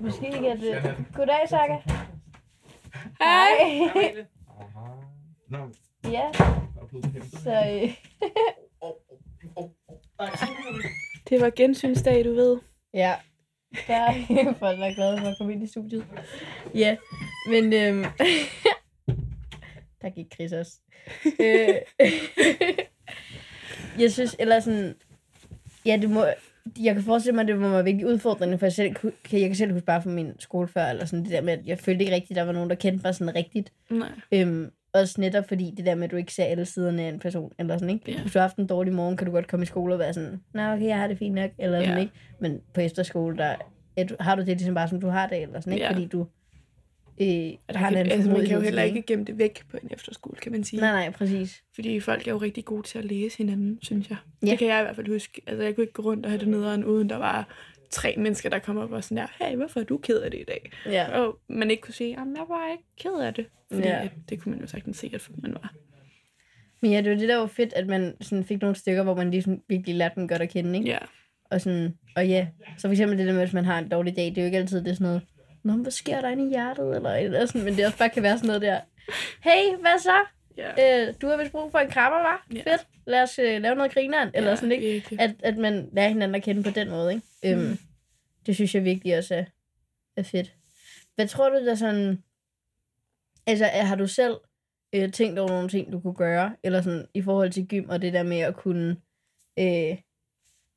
Måske 0.00 0.26
ikke, 0.26 0.50
at 0.50 0.60
det... 0.60 0.96
Goddag, 1.14 1.48
Saka. 1.48 1.76
Hej! 3.18 4.26
Ja, 6.04 6.30
er 6.30 7.20
så... 7.42 7.52
Øh, 7.52 7.96
Det 11.28 11.40
var 11.40 11.50
gensynsdag, 11.56 12.24
du 12.24 12.34
ved. 12.34 12.58
Ja, 12.94 13.14
der 13.86 13.94
er 13.94 14.54
folk, 14.58 14.78
der 14.78 14.86
er 14.86 14.94
glade 14.94 15.18
for 15.18 15.26
at 15.26 15.38
komme 15.38 15.52
ind 15.52 15.62
i 15.62 15.66
studiet. 15.66 16.04
Ja, 16.74 16.96
men 17.48 17.64
øhm, 17.72 18.04
der 20.02 20.10
gik 20.10 20.34
Chris 20.34 20.52
også. 20.52 20.72
øh, 21.40 21.74
jeg 24.02 24.12
synes, 24.12 24.36
eller 24.38 24.60
sådan, 24.60 24.94
ja, 25.86 25.98
det 26.00 26.10
må, 26.10 26.24
jeg 26.80 26.94
kan 26.94 27.04
forestille 27.04 27.34
mig, 27.34 27.42
at 27.42 27.48
det 27.48 27.58
må 27.58 27.68
være 27.68 27.84
virkelig 27.84 28.06
udfordrende, 28.06 28.58
for 28.58 28.66
jeg, 28.66 28.72
selv, 28.72 28.94
kan, 28.94 29.12
jeg 29.32 29.48
kan 29.48 29.54
selv 29.54 29.72
huske 29.72 29.86
bare 29.86 30.02
fra 30.02 30.10
min 30.10 30.32
skole 30.38 30.68
før, 30.68 30.84
eller 30.84 31.04
sådan 31.04 31.24
det 31.24 31.32
der 31.32 31.40
med, 31.40 31.52
at 31.52 31.66
jeg 31.66 31.78
følte 31.78 32.04
ikke 32.04 32.14
rigtigt, 32.14 32.30
at 32.30 32.36
der 32.36 32.44
var 32.46 32.52
nogen, 32.52 32.70
der 32.70 32.76
kendte 32.76 33.02
mig 33.04 33.14
sådan 33.14 33.34
rigtigt. 33.34 33.72
Nej. 33.90 34.10
Øhm, 34.32 34.70
også 34.94 35.20
netop 35.20 35.48
fordi 35.48 35.74
det 35.76 35.86
der 35.86 35.94
med, 35.94 36.04
at 36.04 36.10
du 36.10 36.16
ikke 36.16 36.34
ser 36.34 36.44
alle 36.44 36.64
siderne 36.64 37.02
af 37.02 37.08
en 37.08 37.18
person, 37.18 37.52
eller 37.58 37.78
sådan, 37.78 37.90
ikke? 37.94 38.12
Ja. 38.12 38.20
Hvis 38.20 38.32
du 38.32 38.38
har 38.38 38.44
haft 38.46 38.56
en 38.56 38.66
dårlig 38.66 38.92
morgen, 38.94 39.16
kan 39.16 39.26
du 39.26 39.32
godt 39.32 39.48
komme 39.48 39.62
i 39.62 39.66
skole 39.66 39.94
og 39.94 39.98
være 39.98 40.14
sådan, 40.14 40.40
nå 40.54 40.62
okay, 40.72 40.86
jeg 40.86 40.98
har 40.98 41.06
det 41.06 41.18
fint 41.18 41.34
nok, 41.34 41.50
eller 41.58 41.80
sådan, 41.80 41.94
Ja. 41.94 42.00
ikke? 42.00 42.12
Men 42.40 42.60
på 42.74 42.80
efterskole, 42.80 43.36
der 43.36 43.54
er 43.96 44.04
du, 44.04 44.16
har 44.20 44.34
du 44.34 44.40
det 44.40 44.48
ligesom 44.48 44.74
bare, 44.74 44.88
som 44.88 45.00
du 45.00 45.08
har 45.08 45.26
det, 45.26 45.42
eller 45.42 45.60
sådan, 45.60 45.72
ikke? 45.72 45.84
Ja. 45.84 45.92
Fordi 45.92 46.06
du 46.06 46.26
øh, 47.20 47.26
har 47.68 47.88
en 47.88 47.96
anden 47.96 48.12
altså, 48.12 48.30
man 48.30 48.46
kan 48.46 48.54
jo 48.54 48.60
heller 48.60 48.82
ikke 48.82 49.02
gemme 49.02 49.24
det 49.24 49.38
væk 49.38 49.62
på 49.70 49.76
en 49.82 49.88
efterskole, 49.92 50.36
kan 50.36 50.52
man 50.52 50.64
sige. 50.64 50.80
Nej, 50.80 50.92
nej, 50.92 51.10
præcis. 51.10 51.62
Fordi 51.74 52.00
folk 52.00 52.26
er 52.28 52.32
jo 52.32 52.38
rigtig 52.38 52.64
gode 52.64 52.82
til 52.82 52.98
at 52.98 53.04
læse 53.04 53.38
hinanden, 53.38 53.78
synes 53.82 54.10
jeg. 54.10 54.16
Ja. 54.42 54.50
Det 54.50 54.58
kan 54.58 54.68
jeg 54.68 54.80
i 54.80 54.82
hvert 54.82 54.96
fald 54.96 55.08
huske. 55.08 55.40
Altså, 55.46 55.62
jeg 55.64 55.74
kunne 55.74 55.82
ikke 55.84 55.92
gå 55.92 56.02
rundt 56.02 56.26
og 56.26 56.30
have 56.32 56.40
det 56.40 56.48
nederen, 56.48 56.84
uden 56.84 57.08
der 57.10 57.16
var 57.16 57.48
tre 57.90 58.14
mennesker, 58.18 58.48
der 58.48 58.58
kom 58.58 58.78
op 58.78 58.92
og 58.92 59.04
sådan 59.04 59.16
der, 59.16 59.44
hey, 59.46 59.56
hvorfor 59.56 59.80
er 59.80 59.84
du 59.84 59.98
ked 59.98 60.18
af 60.18 60.30
det 60.30 60.40
i 60.40 60.44
dag? 60.44 60.70
Ja. 60.86 61.18
Og 61.20 61.38
man 61.48 61.70
ikke 61.70 61.80
kunne 61.80 61.94
sige, 61.94 62.10
jamen, 62.18 62.36
jeg 62.36 62.44
var 62.48 62.70
ikke 62.72 62.84
ked 63.00 63.20
af 63.20 63.34
det. 63.34 63.46
Fordi 63.72 63.88
Ja. 63.88 64.08
det 64.28 64.42
kunne 64.42 64.50
man 64.52 64.60
jo 64.60 64.66
sagtens 64.66 64.96
se, 64.98 65.10
at 65.14 65.28
man 65.42 65.54
var. 65.54 65.74
Men 66.82 66.90
ja, 66.90 67.00
det 67.02 67.10
var 67.10 67.16
det, 67.16 67.28
der 67.28 67.36
var 67.36 67.46
fedt, 67.46 67.72
at 67.72 67.86
man 67.86 68.16
sådan 68.20 68.44
fik 68.44 68.60
nogle 68.60 68.76
stykker, 68.76 69.02
hvor 69.02 69.14
man 69.14 69.30
ligesom 69.30 69.62
virkelig 69.68 69.94
lærte 69.96 70.14
dem 70.16 70.28
godt 70.28 70.42
at 70.42 70.48
kende, 70.50 70.78
ikke? 70.78 70.90
Ja. 70.90 70.98
Og, 71.50 71.60
sådan, 71.60 71.94
og 72.16 72.28
ja, 72.28 72.46
så 72.78 72.88
for 72.88 72.92
eksempel 72.92 73.18
det 73.18 73.26
der 73.26 73.32
med, 73.32 73.40
hvis 73.40 73.52
man 73.54 73.64
har 73.64 73.78
en 73.78 73.88
dårlig 73.88 74.16
dag, 74.16 74.24
det 74.24 74.38
er 74.38 74.42
jo 74.42 74.46
ikke 74.46 74.58
altid 74.58 74.80
det 74.84 74.90
er 74.90 74.94
sådan 74.94 75.06
noget, 75.06 75.22
Nå, 75.64 75.72
hvad 75.72 75.90
sker 75.92 76.20
der 76.20 76.28
inde 76.28 76.46
i 76.46 76.48
hjertet? 76.48 76.96
Eller, 76.96 77.10
eller 77.14 77.46
sådan, 77.46 77.64
men 77.64 77.76
det 77.76 77.86
også 77.86 77.98
bare 77.98 78.08
kan 78.10 78.22
være 78.22 78.38
sådan 78.38 78.46
noget 78.46 78.62
der, 78.62 78.80
hey, 79.42 79.76
hvad 79.80 79.98
så? 79.98 80.16
Ja. 80.76 81.06
Øh, 81.08 81.14
du 81.22 81.26
har 81.28 81.36
vist 81.36 81.52
brug 81.52 81.70
for 81.70 81.78
en 81.78 81.90
krammer, 81.90 82.18
var? 82.18 82.46
Ja. 82.54 82.58
Fedt. 82.72 82.86
Lad 83.06 83.22
os 83.22 83.38
øh, 83.38 83.62
lave 83.62 83.74
noget 83.74 83.92
grineren. 83.92 84.30
Eller 84.34 84.54
sådan, 84.54 84.72
ikke? 84.72 84.86
Virkelig. 84.86 85.20
At, 85.20 85.30
at 85.42 85.56
man 85.56 85.88
lærer 85.92 86.08
hinanden 86.08 86.34
at 86.34 86.42
kende 86.42 86.62
på 86.62 86.70
den 86.70 86.90
måde, 86.90 87.14
ikke? 87.14 87.26
Øhm, 87.44 87.60
Mm. 87.70 87.78
det 88.46 88.54
synes 88.54 88.74
jeg 88.74 88.84
virkelig 88.84 89.18
også 89.18 89.34
er, 89.34 89.44
er 90.16 90.22
fedt. 90.22 90.54
Hvad 91.14 91.28
tror 91.28 91.48
du, 91.48 91.56
der 91.66 91.74
sådan... 91.74 92.22
Altså, 93.46 93.64
har 93.64 93.96
du 93.96 94.06
selv 94.06 94.36
øh, 94.92 95.12
tænkt 95.12 95.38
over 95.38 95.48
nogle 95.48 95.68
ting, 95.68 95.92
du 95.92 96.00
kunne 96.00 96.14
gøre? 96.14 96.56
Eller 96.62 96.82
sådan 96.82 97.06
i 97.14 97.22
forhold 97.22 97.50
til 97.50 97.68
gym 97.68 97.88
og 97.88 98.02
det 98.02 98.12
der 98.12 98.22
med 98.22 98.38
at 98.38 98.56
kunne 98.56 98.96
øh, 99.58 99.96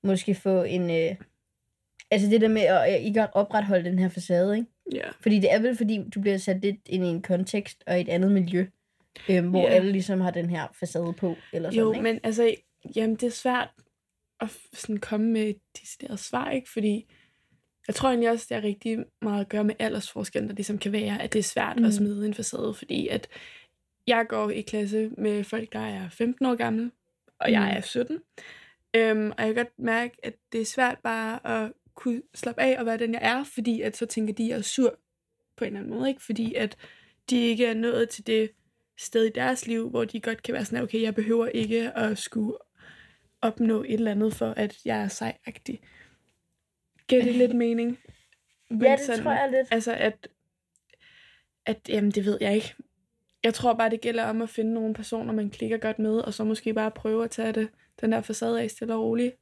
måske 0.04 0.36
få 0.36 0.64
en... 0.64 0.92
Øh, 0.92 1.16
altså 2.12 2.30
det 2.30 2.42
der 2.42 2.48
med 2.48 2.62
at 2.62 3.02
ikke 3.02 3.22
at 3.22 3.30
opretholde 3.34 3.90
den 3.90 4.00
her 4.00 4.10
facade, 4.10 4.56
ikke? 4.58 4.68
Ja. 4.92 5.10
Fordi 5.22 5.40
det 5.40 5.54
er 5.54 5.60
vel, 5.60 5.78
fordi 5.78 6.04
du 6.16 6.22
bliver 6.22 6.38
sat 6.38 6.62
lidt 6.62 6.78
ind 6.86 7.06
i 7.06 7.08
en 7.08 7.22
kontekst 7.22 7.84
og 7.88 8.02
et 8.02 8.10
andet 8.10 8.32
miljø, 8.32 8.66
øh, 9.30 9.50
hvor 9.50 9.62
Ja. 9.68 9.74
alle 9.74 9.92
ligesom 9.92 10.22
har 10.22 10.32
den 10.32 10.50
her 10.50 10.68
facade 10.80 11.14
på, 11.18 11.36
eller 11.54 11.70
sådan, 11.70 11.80
Jo, 11.80 11.92
ikke? 11.92 12.04
men 12.04 12.20
altså, 12.24 12.56
jamen, 12.96 13.16
det 13.16 13.24
er 13.24 13.32
svært 13.32 13.70
at 14.40 14.50
sådan 14.74 14.98
komme 14.98 15.26
med 15.32 15.42
et 15.50 15.58
decideret 15.82 16.20
svar, 16.20 16.52
ikke? 16.52 16.70
Fordi 16.72 17.06
jeg 17.88 17.96
tror 17.96 18.10
egentlig 18.10 18.30
også, 18.30 18.46
det 18.50 18.58
er 18.58 18.64
rigtig 18.64 19.06
meget 19.22 19.42
at 19.42 19.50
gøre 19.50 19.64
med 19.64 19.76
aldersforskellen, 19.80 20.50
der 20.50 20.56
ligesom 20.56 20.78
kan 20.78 20.92
være, 20.92 21.22
at 21.22 21.34
det 21.34 21.40
er 21.40 21.44
svært 21.44 21.80
Mm. 21.80 21.86
at 21.86 21.94
smide 21.94 22.26
en 22.26 22.34
facade, 22.34 22.74
fordi 22.74 23.08
at 23.08 23.28
jeg 24.08 24.26
går 24.30 24.50
i 24.50 24.62
klasse 24.62 25.12
med 25.18 25.44
folk, 25.44 25.74
der 25.74 25.80
er 25.80 26.10
15 26.10 26.46
år 26.46 26.56
gamle, 26.56 26.92
og 27.40 27.52
jeg 27.52 27.62
Mm. 27.62 27.78
er 27.78 27.82
17. 27.82 28.20
Øhm, 28.96 29.32
og 29.38 29.46
jeg 29.46 29.48
kan 29.48 29.56
godt 29.56 29.80
mærke, 29.80 30.16
at 30.24 30.34
det 30.52 30.62
er 30.62 30.66
svært 30.66 30.98
bare 31.04 31.48
at 31.64 31.72
kunne 31.96 32.22
slappe 32.34 32.62
af 32.62 32.80
og 32.80 32.86
være 32.86 32.98
den, 32.98 33.14
jeg 33.14 33.22
er, 33.24 33.44
fordi 33.44 33.82
at 33.82 33.98
så 33.98 34.06
tænker 34.06 34.34
de, 34.34 34.44
at 34.44 34.50
jeg 34.50 34.58
er 34.58 34.62
sur 34.62 34.96
på 35.56 35.64
en 35.64 35.68
eller 35.68 35.80
anden 35.80 35.94
måde, 36.00 36.10
ikke? 36.10 36.24
Fordi 36.24 36.54
at 36.54 36.78
de 37.30 37.38
ikke 37.38 37.66
er 37.66 37.74
nået 37.74 38.10
til 38.10 38.28
det 38.28 38.52
sted 39.04 39.26
i 39.26 39.30
deres 39.30 39.68
liv, 39.68 39.90
hvor 39.90 40.06
de 40.06 40.20
godt 40.22 40.44
kan 40.44 40.54
være 40.54 40.66
sådan, 40.66 40.84
okay, 40.84 41.02
jeg 41.02 41.16
behøver 41.16 41.48
ikke 41.48 41.92
at 41.92 42.18
skulle 42.18 42.58
opnå 43.42 43.84
et 43.84 43.94
eller 43.94 44.12
andet, 44.12 44.34
for 44.36 44.54
at 44.58 44.78
jeg 44.86 45.02
er 45.02 45.08
sejagtig. 45.08 45.82
Giver 47.08 47.24
det 47.24 47.36
lidt 47.36 47.56
mening? 47.56 47.90
ja, 48.70 48.76
Men 48.76 48.82
det 48.82 49.00
sådan- 49.00 49.24
tror 49.24 49.32
jeg 49.32 49.52
lidt. 49.52 49.68
Altså, 49.72 49.94
at, 49.94 50.28
at 51.66 51.90
jamen, 51.90 52.12
det 52.12 52.26
ved 52.26 52.38
jeg 52.42 52.56
ikke. 52.56 52.76
Jeg 53.44 53.54
tror 53.54 53.74
bare, 53.74 53.90
det 53.90 54.02
gælder 54.02 54.24
om 54.24 54.42
at 54.42 54.50
finde 54.50 54.74
nogle 54.74 54.94
personer, 54.94 55.34
man 55.34 55.50
klikker 55.50 55.78
godt 55.78 56.00
med, 56.00 56.20
og 56.20 56.34
så 56.34 56.44
måske 56.44 56.74
bare 56.74 56.92
prøve 56.92 57.24
at 57.24 57.32
tage 57.32 57.52
det, 57.52 57.70
den 58.02 58.12
der 58.12 58.22
facade 58.22 58.62
af 58.62 58.72
stille 58.72 58.94
og 58.96 59.02
roligt, 59.02 59.36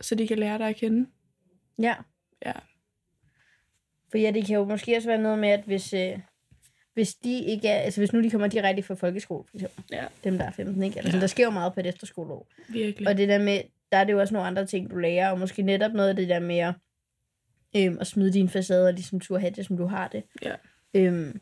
så 0.00 0.14
de 0.14 0.28
kan 0.28 0.38
lære 0.38 0.58
dig 0.58 0.68
at 0.68 0.76
kende. 0.76 1.08
Ja. 1.78 1.94
Ja. 2.46 2.52
For 4.10 4.18
ja, 4.18 4.30
det 4.30 4.46
kan 4.46 4.54
jo 4.56 4.64
måske 4.64 4.96
også 4.96 5.08
være 5.08 5.22
noget 5.22 5.38
med, 5.38 5.48
at 5.48 5.64
hvis, 5.64 5.92
øh, 5.94 6.18
hvis 6.98 7.14
de 7.14 7.40
ikke 7.44 7.68
er, 7.68 7.78
altså 7.78 8.00
hvis 8.00 8.12
nu 8.12 8.22
de 8.22 8.30
kommer 8.30 8.46
direkte 8.46 8.82
fra 8.82 8.94
folkeskole, 8.94 9.44
for 9.48 9.56
eksempel, 9.56 9.84
Ja. 9.92 10.04
dem 10.24 10.38
der 10.38 10.44
er 10.44 10.50
15, 10.50 10.82
ikke? 10.82 10.98
Altså, 10.98 11.16
Ja. 11.16 11.20
der 11.20 11.26
sker 11.26 11.44
jo 11.44 11.50
meget 11.50 11.74
på 11.74 11.80
et 11.80 11.86
efterskoleår. 11.86 12.46
Virkelig. 12.68 13.08
Og 13.08 13.16
det 13.16 13.28
der 13.28 13.38
med, 13.38 13.60
der 13.92 13.98
er 13.98 14.04
det 14.04 14.12
jo 14.12 14.20
også 14.20 14.34
nogle 14.34 14.46
andre 14.48 14.66
ting, 14.66 14.90
du 14.90 14.96
lærer, 14.96 15.30
og 15.30 15.38
måske 15.38 15.62
netop 15.62 15.92
noget 15.92 16.08
af 16.08 16.16
det 16.16 16.28
der 16.28 16.40
med 16.40 16.58
at, 16.58 16.74
øhm, 17.76 17.98
at 18.00 18.06
smide 18.06 18.32
dine 18.32 18.48
facader, 18.48 18.90
ligesom 18.90 19.20
du 19.20 19.36
have 19.38 19.50
det, 19.50 19.66
som 19.66 19.76
du 19.76 19.86
har 19.86 20.08
det. 20.08 20.22
Ja. 20.42 20.54
Øhm, 20.94 21.40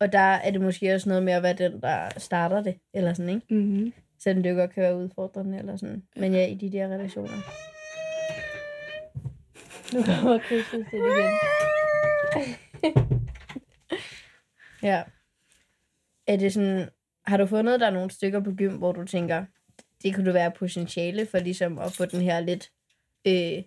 og 0.00 0.12
der 0.12 0.18
er 0.18 0.50
det 0.50 0.60
måske 0.60 0.94
også 0.94 1.08
noget 1.08 1.22
med 1.22 1.32
at 1.32 1.42
være 1.42 1.52
den, 1.54 1.80
der 1.80 2.08
starter 2.18 2.62
det, 2.62 2.74
eller 2.94 3.14
sådan, 3.14 3.34
ikke? 3.34 3.46
Mm-hmm. 3.54 3.92
Selvom 4.22 4.42
det 4.42 4.50
jo 4.50 4.54
godt 4.56 4.74
kan 4.74 4.82
være 4.82 4.96
udfordrende 4.96 5.58
eller 5.58 5.76
sådan. 5.76 6.02
Men 6.16 6.34
ja, 6.34 6.46
i 6.46 6.54
de 6.54 6.72
der 6.72 6.88
relationer. 6.88 7.36
Nu 9.94 10.02
kommer 10.02 10.38
Christus 10.38 10.86
til 10.90 10.98
igen. 10.98 11.30
ja. 14.84 15.02
Er 16.26 16.36
det 16.36 16.52
sådan, 16.52 16.88
har 17.26 17.36
du 17.36 17.46
fundet 17.46 17.80
der 17.80 17.90
nogle 17.90 18.10
stykker 18.10 18.40
på 18.40 18.50
gym, 18.50 18.76
hvor 18.76 18.92
du 18.92 19.04
tænker, 19.04 19.44
det 20.02 20.14
kunne 20.14 20.26
du 20.26 20.32
være 20.32 20.50
potentiale 20.50 21.26
for 21.26 21.38
ligesom 21.38 21.78
at 21.78 21.92
få 21.92 22.04
den 22.04 22.20
her 22.20 22.40
lidt, 22.40 22.70
øh, 23.26 23.62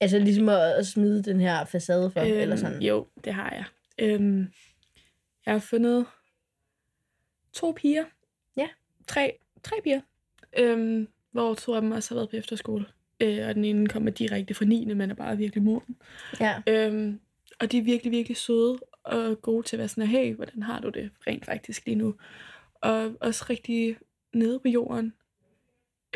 altså 0.00 0.18
ligesom 0.18 0.48
at, 0.48 0.72
at 0.72 0.86
smide 0.86 1.22
den 1.22 1.40
her 1.40 1.64
facade 1.64 2.10
for, 2.10 2.20
øhm, 2.20 2.32
eller 2.32 2.56
sådan? 2.56 2.82
Jo, 2.82 3.06
det 3.24 3.34
har 3.34 3.50
jeg. 3.50 3.64
Øhm, 3.98 4.52
jeg 5.46 5.54
har 5.54 5.58
fundet 5.58 6.06
to 7.52 7.72
piger. 7.76 8.04
Ja. 8.56 8.68
Tre, 9.06 9.32
tre 9.62 9.76
piger. 9.82 10.00
Øhm, 10.58 11.08
hvor 11.30 11.54
to 11.54 11.74
af 11.74 11.80
dem 11.80 11.92
også 11.92 12.10
har 12.10 12.16
været 12.16 12.30
på 12.30 12.36
efterskole. 12.36 12.86
Øh, 13.20 13.48
og 13.48 13.54
den 13.54 13.64
ene 13.64 13.86
kommer 13.86 14.10
direkte 14.10 14.54
fra 14.54 14.64
9. 14.64 14.84
men 14.94 15.10
er 15.10 15.14
bare 15.14 15.36
virkelig 15.36 15.62
moden. 15.62 15.96
Ja. 16.40 16.62
Øhm, 16.66 17.20
og 17.60 17.72
de 17.72 17.78
er 17.78 17.82
virkelig, 17.82 18.12
virkelig 18.12 18.36
søde 18.36 18.78
og 19.04 19.42
gode 19.42 19.62
til 19.66 19.76
at 19.76 19.78
være 19.78 19.88
sådan, 19.88 20.06
hey, 20.06 20.34
hvordan 20.34 20.62
har 20.62 20.80
du 20.80 20.88
det 20.88 21.10
rent 21.26 21.44
faktisk 21.46 21.86
lige 21.86 21.94
nu? 21.94 22.14
Og 22.74 23.16
også 23.20 23.46
rigtig 23.50 23.96
nede 24.34 24.60
på 24.60 24.68
jorden. 24.68 25.14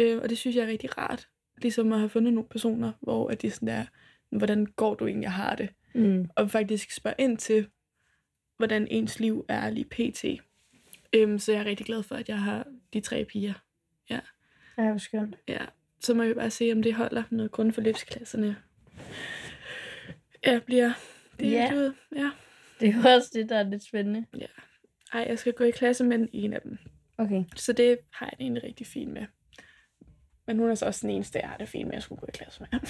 Øh, 0.01 0.19
og 0.23 0.29
det 0.31 0.39
synes 0.39 0.57
jeg 0.57 0.63
er 0.65 0.69
rigtig 0.69 0.99
rart. 0.99 1.29
Ligesom 1.63 1.93
at 1.93 1.99
have 1.99 2.09
fundet 2.09 2.33
nogle 2.33 2.49
personer, 2.49 2.93
hvor 3.01 3.29
at 3.31 3.43
de 3.43 3.51
sådan 3.51 3.69
der, 3.69 3.85
hvordan 4.31 4.67
går 4.67 4.95
du 4.95 5.07
egentlig 5.07 5.31
har 5.31 5.55
det? 5.57 5.69
Mm. 5.95 6.29
Og 6.37 6.51
faktisk 6.51 6.91
spørge 6.91 7.17
ind 7.19 7.39
til, 7.39 7.67
hvordan 8.57 8.87
ens 8.91 9.21
liv 9.21 9.45
er 9.49 9.71
lige 9.71 9.85
pt. 9.85 10.25
Øhm, 11.13 11.39
så 11.39 11.53
jeg 11.53 11.61
er 11.61 11.65
rigtig 11.65 11.87
glad 11.87 12.03
for, 12.03 12.15
at 12.15 12.29
jeg 12.29 12.43
har 12.43 12.67
de 12.93 13.01
tre 13.01 13.25
piger. 13.25 13.55
Ja, 14.11 14.21
hvor 14.77 14.99
skønt. 14.99 15.37
Ja. 15.49 15.65
Så 16.01 16.15
må 16.15 16.25
vi 16.25 16.35
bare 16.35 16.51
se, 16.51 16.73
om 16.73 16.83
det 16.83 16.95
holder 16.95 17.23
noget 17.31 17.51
grundforløbsklasserne. 17.51 18.57
Ja, 20.47 20.59
bliver 20.67 20.93
det 21.41 21.51
Ja. 21.51 21.73
yeah. 21.73 21.77
ud. 21.77 21.93
Ja. 22.17 22.31
Det 22.81 22.89
er 22.89 22.93
jo 23.03 23.09
også 23.17 23.31
det, 23.35 23.49
der 23.49 23.57
er 23.59 23.63
lidt 23.71 23.85
spændende. 23.85 24.27
Ej, 25.13 25.27
jeg 25.29 25.39
skal 25.39 25.53
gå 25.53 25.65
i 25.65 25.71
klasse 25.71 26.05
med 26.05 26.29
en 26.33 26.53
af 26.53 26.61
dem. 26.61 26.79
Okay. 27.19 27.45
Så 27.57 27.73
det 27.73 27.99
har 28.13 28.27
jeg 28.27 28.33
det 28.39 28.45
egentlig 28.45 28.65
rigtig 28.65 28.87
fint 28.87 29.13
med. 29.13 29.27
Men 30.47 30.59
hun 30.59 30.71
er 30.71 30.75
så 30.75 30.87
også 30.87 31.01
den 31.03 31.11
eneste, 31.11 31.39
jeg 31.39 31.49
har 31.49 31.57
det 31.57 31.69
fint 31.69 31.85
med, 31.85 31.93
at 31.93 31.95
jeg 31.95 32.03
skulle 32.03 32.21
gå 32.21 32.27
i 32.29 32.37
klasse 32.37 32.61
med. 32.61 32.81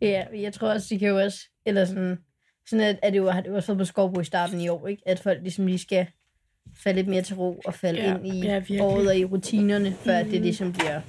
Ja, 0.00 0.24
jeg 0.34 0.52
tror 0.52 0.68
også, 0.68 0.86
de 0.94 0.98
kan 0.98 1.08
jo 1.08 1.18
også, 1.20 1.38
eller 1.66 1.84
sådan, 1.84 2.18
sådan 2.66 2.86
at, 2.86 2.98
at 3.02 3.12
det 3.12 3.18
jo, 3.18 3.30
har 3.30 3.40
det 3.40 3.50
jo 3.50 3.54
også 3.54 3.68
været 3.72 3.78
på 3.78 3.84
Skovbo 3.84 4.20
i 4.20 4.24
starten 4.24 4.60
i 4.60 4.68
år, 4.68 4.86
ikke? 4.86 5.02
At 5.06 5.20
folk 5.20 5.38
ligesom 5.42 5.66
lige 5.66 5.78
skal 5.78 6.06
falde 6.76 6.98
lidt 6.98 7.08
mere 7.08 7.22
til 7.22 7.36
ro 7.36 7.60
og 7.64 7.74
falde 7.74 8.00
Ja, 8.00 8.16
ind 8.16 8.26
i 8.26 8.40
ja, 8.40 8.54
virkelig. 8.58 8.80
året 8.82 9.08
og 9.08 9.16
i 9.16 9.24
rutinerne, 9.24 9.92
før 9.92 10.22
mm. 10.22 10.30
det 10.30 10.40
ligesom 10.40 10.72
bliver 10.72 11.00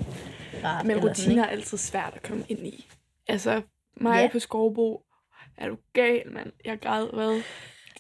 rart. 0.64 0.86
Men 0.86 0.92
eller 0.98 1.14
sådan, 1.14 1.28
rutiner 1.30 1.44
er 1.44 1.48
altid 1.48 1.78
svært 1.78 2.14
at 2.16 2.22
komme 2.24 2.44
ind 2.50 2.68
i. 2.68 2.88
Altså, 3.28 3.62
mig 3.98 4.16
Ja. 4.16 4.22
ja. 4.22 4.30
på 4.32 4.40
Skovbo, 4.40 5.04
er 5.58 5.68
du 5.70 5.78
gal, 5.94 6.32
mand? 6.32 6.52
Jeg 6.66 6.80
græd, 6.80 7.08
hvad? 7.14 7.42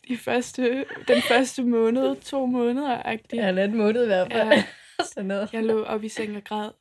De 0.08 0.18
første, 0.18 0.86
den 1.08 1.22
første 1.22 1.64
måned, 1.64 2.16
to 2.16 2.46
måneder, 2.46 2.98
ikke? 2.98 3.08
agtigt. 3.08 3.34
Ja, 3.40 3.46
halvandet 3.46 3.78
måned 3.78 4.04
i 4.04 4.06
hvert 4.06 4.32
fald. 4.32 4.50
Ja, 4.50 4.64
sådan 5.14 5.26
noget. 5.28 5.54
jeg 5.54 5.64
lå 5.64 5.84
op 5.84 6.04
i 6.04 6.10
seng 6.10 6.38
og 6.38 6.44
græd 6.44 6.72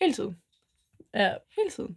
hele 0.00 0.12
tiden. 0.14 0.36
Ja, 1.14 1.32
Hele 1.58 1.70
tiden. 1.70 1.96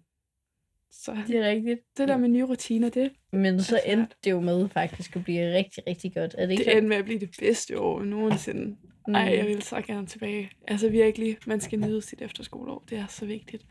Så 0.91 1.17
det 1.27 1.35
er 1.35 1.49
rigtigt. 1.49 1.79
det 1.97 2.07
der 2.07 2.17
med 2.17 2.29
nye 2.29 2.43
rutiner, 2.43 2.89
det, 2.89 3.11
Men 3.31 3.59
så 3.63 3.69
svært. 3.69 3.81
endte 3.85 4.15
det 4.23 4.31
jo 4.31 4.39
med 4.39 4.69
faktisk 4.69 5.15
at 5.15 5.23
blive 5.23 5.53
rigtig, 5.53 5.83
rigtig 5.87 6.13
godt. 6.13 6.35
Er 6.37 6.45
det 6.45 6.51
ikke 6.51 6.63
det 6.65 6.71
endte 6.77 6.87
med 6.89 6.97
at 6.97 7.05
blive 7.05 7.19
det 7.19 7.35
bedste 7.39 7.79
år 7.79 8.03
nogensinde. 8.03 8.77
Ej, 9.07 9.21
jeg 9.21 9.45
vil 9.45 9.61
så 9.61 9.81
gerne 9.81 10.07
tilbage. 10.07 10.51
Altså 10.67 10.89
virkelig, 10.89 11.37
man 11.47 11.61
skal 11.61 11.79
nyde 11.79 12.01
sit 12.01 12.21
efterskoleår. 12.21 12.83
Det 12.89 12.97
er 12.97 13.07
så 13.07 13.25
vigtigt. 13.25 13.63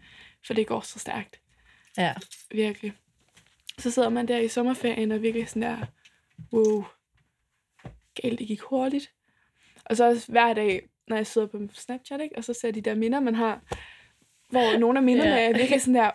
For 0.46 0.54
det 0.54 0.66
går 0.66 0.80
så 0.80 0.98
stærkt. 0.98 1.40
Ja. 1.98 2.14
Virkelig. 2.50 2.92
Så 3.82 3.90
sidder 3.90 4.08
man 4.08 4.28
der 4.28 4.38
i 4.38 4.48
sommerferien 4.48 5.12
og 5.12 5.22
virkelig 5.22 5.48
sådan 5.48 5.62
der, 5.62 5.86
wow, 6.52 6.84
galt, 8.22 8.38
det 8.38 8.46
gik 8.46 8.60
hurtigt. 8.60 9.12
Og 9.84 9.96
så 9.96 10.08
også 10.08 10.32
hver 10.32 10.54
dag, 10.54 10.88
når 11.08 11.16
jeg 11.16 11.26
sidder 11.26 11.46
på 11.46 11.58
Snapchat, 11.72 12.20
ikke? 12.20 12.36
og 12.36 12.44
så 12.44 12.52
ser 12.52 12.70
de 12.70 12.80
der 12.80 12.94
minder, 12.94 13.20
man 13.20 13.34
har, 13.34 13.62
hvor 14.50 14.78
nogle 14.78 14.98
af 14.98 15.02
minderne 15.02 15.30
ja. 15.30 15.48
er 15.48 15.56
virkelig 15.56 15.80
sådan 15.80 15.94
der, 15.94 16.10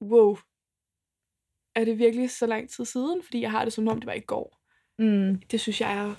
wow, 0.00 0.38
er 1.74 1.84
det 1.84 1.98
virkelig 1.98 2.30
så 2.30 2.46
lang 2.46 2.70
tid 2.70 2.84
siden? 2.84 3.22
Fordi 3.22 3.40
jeg 3.40 3.50
har 3.50 3.64
det 3.64 3.72
som 3.72 3.88
om, 3.88 4.00
det 4.00 4.06
var 4.06 4.12
i 4.12 4.20
går. 4.20 4.60
Mm. 4.98 5.40
Det 5.40 5.60
synes 5.60 5.80
jeg 5.80 5.96
er 5.96 6.14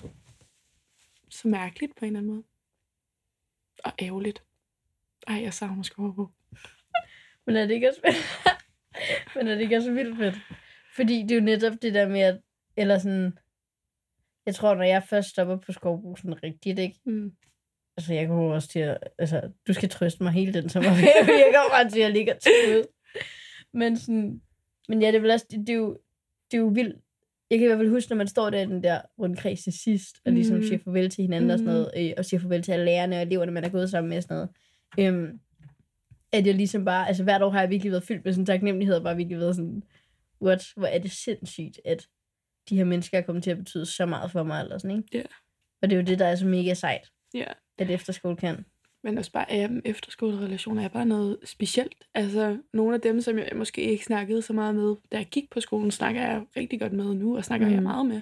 så 1.28 1.48
mærkeligt 1.48 1.96
på 1.96 2.04
en 2.04 2.06
eller 2.06 2.18
anden 2.18 2.32
måde. 2.32 2.44
Og 3.84 3.92
ærgerligt. 4.02 4.42
Ej, 5.26 5.42
jeg 5.42 5.54
savner 5.54 5.82
Skovbo. 5.82 6.26
Men 7.46 7.56
er 7.56 7.66
det 7.66 7.74
ikke 7.74 7.88
også 7.88 8.00
Men 9.36 9.48
er 9.48 9.54
det 9.54 9.62
ikke 9.62 9.76
også 9.76 9.92
vildt 9.92 10.16
fedt? 10.18 10.34
Fordi 10.96 11.22
det 11.22 11.30
er 11.30 11.34
jo 11.36 11.40
netop 11.44 11.72
det 11.82 11.94
der 11.94 12.08
med, 12.08 12.20
at, 12.20 12.40
eller 12.76 12.98
sådan, 12.98 13.38
jeg 14.46 14.54
tror, 14.54 14.74
når 14.74 14.82
jeg 14.82 15.02
først 15.10 15.28
stopper 15.28 15.56
på 15.56 15.72
skovbrug 15.72 16.18
sådan 16.18 16.42
rigtigt, 16.42 16.78
ikke? 16.78 17.00
Mm. 17.06 17.32
Altså, 17.96 18.14
jeg 18.14 18.26
kommer 18.28 18.54
også 18.54 18.68
til 18.68 18.78
at, 18.78 18.98
altså, 19.18 19.50
du 19.68 19.72
skal 19.72 19.88
trøste 19.88 20.22
mig 20.22 20.32
hele 20.32 20.54
den 20.62 20.70
fordi 20.70 20.84
jeg 20.84 21.52
kommer 21.54 21.70
bare 21.82 21.90
til 21.90 22.00
at 22.00 22.12
ligge 22.12 22.34
og 22.34 22.40
tude. 22.42 22.84
Men 23.72 23.96
sådan, 23.96 24.40
men 24.88 25.02
ja, 25.02 25.06
det 25.06 25.14
er 25.16 25.20
vel 25.20 25.30
også, 25.30 25.46
det, 25.50 25.58
det, 25.60 25.68
er 25.68 25.76
jo, 25.76 25.98
det 26.50 26.56
er 26.56 26.60
jo 26.60 26.66
vildt. 26.68 26.96
Jeg 27.50 27.58
kan 27.58 27.64
i 27.64 27.66
hvert 27.66 27.78
fald 27.78 27.88
huske, 27.90 28.10
når 28.10 28.16
man 28.16 28.28
står 28.28 28.50
der 28.50 28.60
i 28.60 28.66
den 28.66 28.82
der 28.82 29.00
rundkreds 29.18 29.62
til 29.62 29.72
sidst, 29.72 30.16
og 30.26 30.32
ligesom 30.32 30.56
Mhm. 30.56 30.66
siger 30.66 30.78
farvel 30.84 31.10
til 31.10 31.22
hinanden 31.22 31.50
og 31.50 31.58
sådan 31.58 31.74
Mhm. 31.74 31.80
noget, 31.94 32.08
øh, 32.10 32.14
og 32.18 32.24
siger 32.24 32.40
farvel 32.40 32.62
til 32.62 32.72
alle 32.72 32.84
lærerne 32.84 33.16
og 33.16 33.22
eleverne, 33.22 33.52
man 33.52 33.64
er 33.64 33.68
gået 33.68 33.90
sammen 33.90 34.08
med 34.08 34.16
og 34.16 34.22
sådan 34.22 34.48
noget. 34.98 35.14
Øhm, 35.14 35.40
at 36.32 36.46
jeg 36.46 36.54
ligesom 36.54 36.84
bare, 36.84 37.08
altså 37.08 37.22
hvert 37.22 37.42
år 37.42 37.50
har 37.50 37.60
jeg 37.60 37.70
virkelig 37.70 37.92
været 37.92 38.04
fyldt 38.04 38.24
med 38.24 38.32
sådan 38.32 38.46
taknemmelighed, 38.46 38.96
og 38.96 39.02
bare 39.02 39.16
virkelig 39.16 39.38
været 39.38 39.56
sådan, 39.56 39.82
what, 40.42 40.72
hvor 40.76 40.86
er 40.86 40.98
det 40.98 41.10
sindssygt, 41.10 41.80
at 41.84 42.08
de 42.68 42.76
her 42.76 42.84
mennesker 42.84 43.18
er 43.18 43.22
kommet 43.22 43.44
til 43.44 43.50
at 43.50 43.58
betyde 43.58 43.86
så 43.86 44.06
meget 44.06 44.30
for 44.30 44.42
mig, 44.42 44.62
eller 44.62 44.78
sådan, 44.78 44.96
ikke? 44.96 45.08
Ja. 45.18 45.22
Og 45.82 45.90
det 45.90 45.96
er 45.96 46.00
jo 46.00 46.06
det, 46.06 46.18
der 46.18 46.26
er 46.26 46.36
så 46.36 46.46
mega 46.46 46.74
sejt, 46.74 47.12
Ja. 47.34 47.44
at 47.78 47.90
efterskole 47.90 48.36
kan. 48.36 48.64
Men 49.02 49.18
også 49.18 49.32
bare 49.32 49.68
um, 49.70 49.80
efterskolerelationer 49.84 50.84
er 50.84 50.88
bare 50.88 51.06
noget 51.06 51.38
specielt. 51.44 52.04
Altså, 52.14 52.58
nogle 52.72 52.94
af 52.94 53.00
dem, 53.00 53.20
som 53.20 53.38
jeg 53.38 53.48
måske 53.54 53.82
ikke 53.82 54.04
snakkede 54.04 54.42
så 54.42 54.52
meget 54.52 54.74
med, 54.74 54.96
da 55.12 55.16
jeg 55.16 55.26
gik 55.26 55.50
på 55.50 55.60
skolen, 55.60 55.90
snakker 55.90 56.20
jeg 56.20 56.42
rigtig 56.56 56.80
godt 56.80 56.92
med 56.92 57.14
nu, 57.14 57.36
og 57.36 57.44
snakker 57.44 57.66
mm. 57.66 57.72
jeg 57.72 57.82
meget 57.82 58.06
med. 58.06 58.20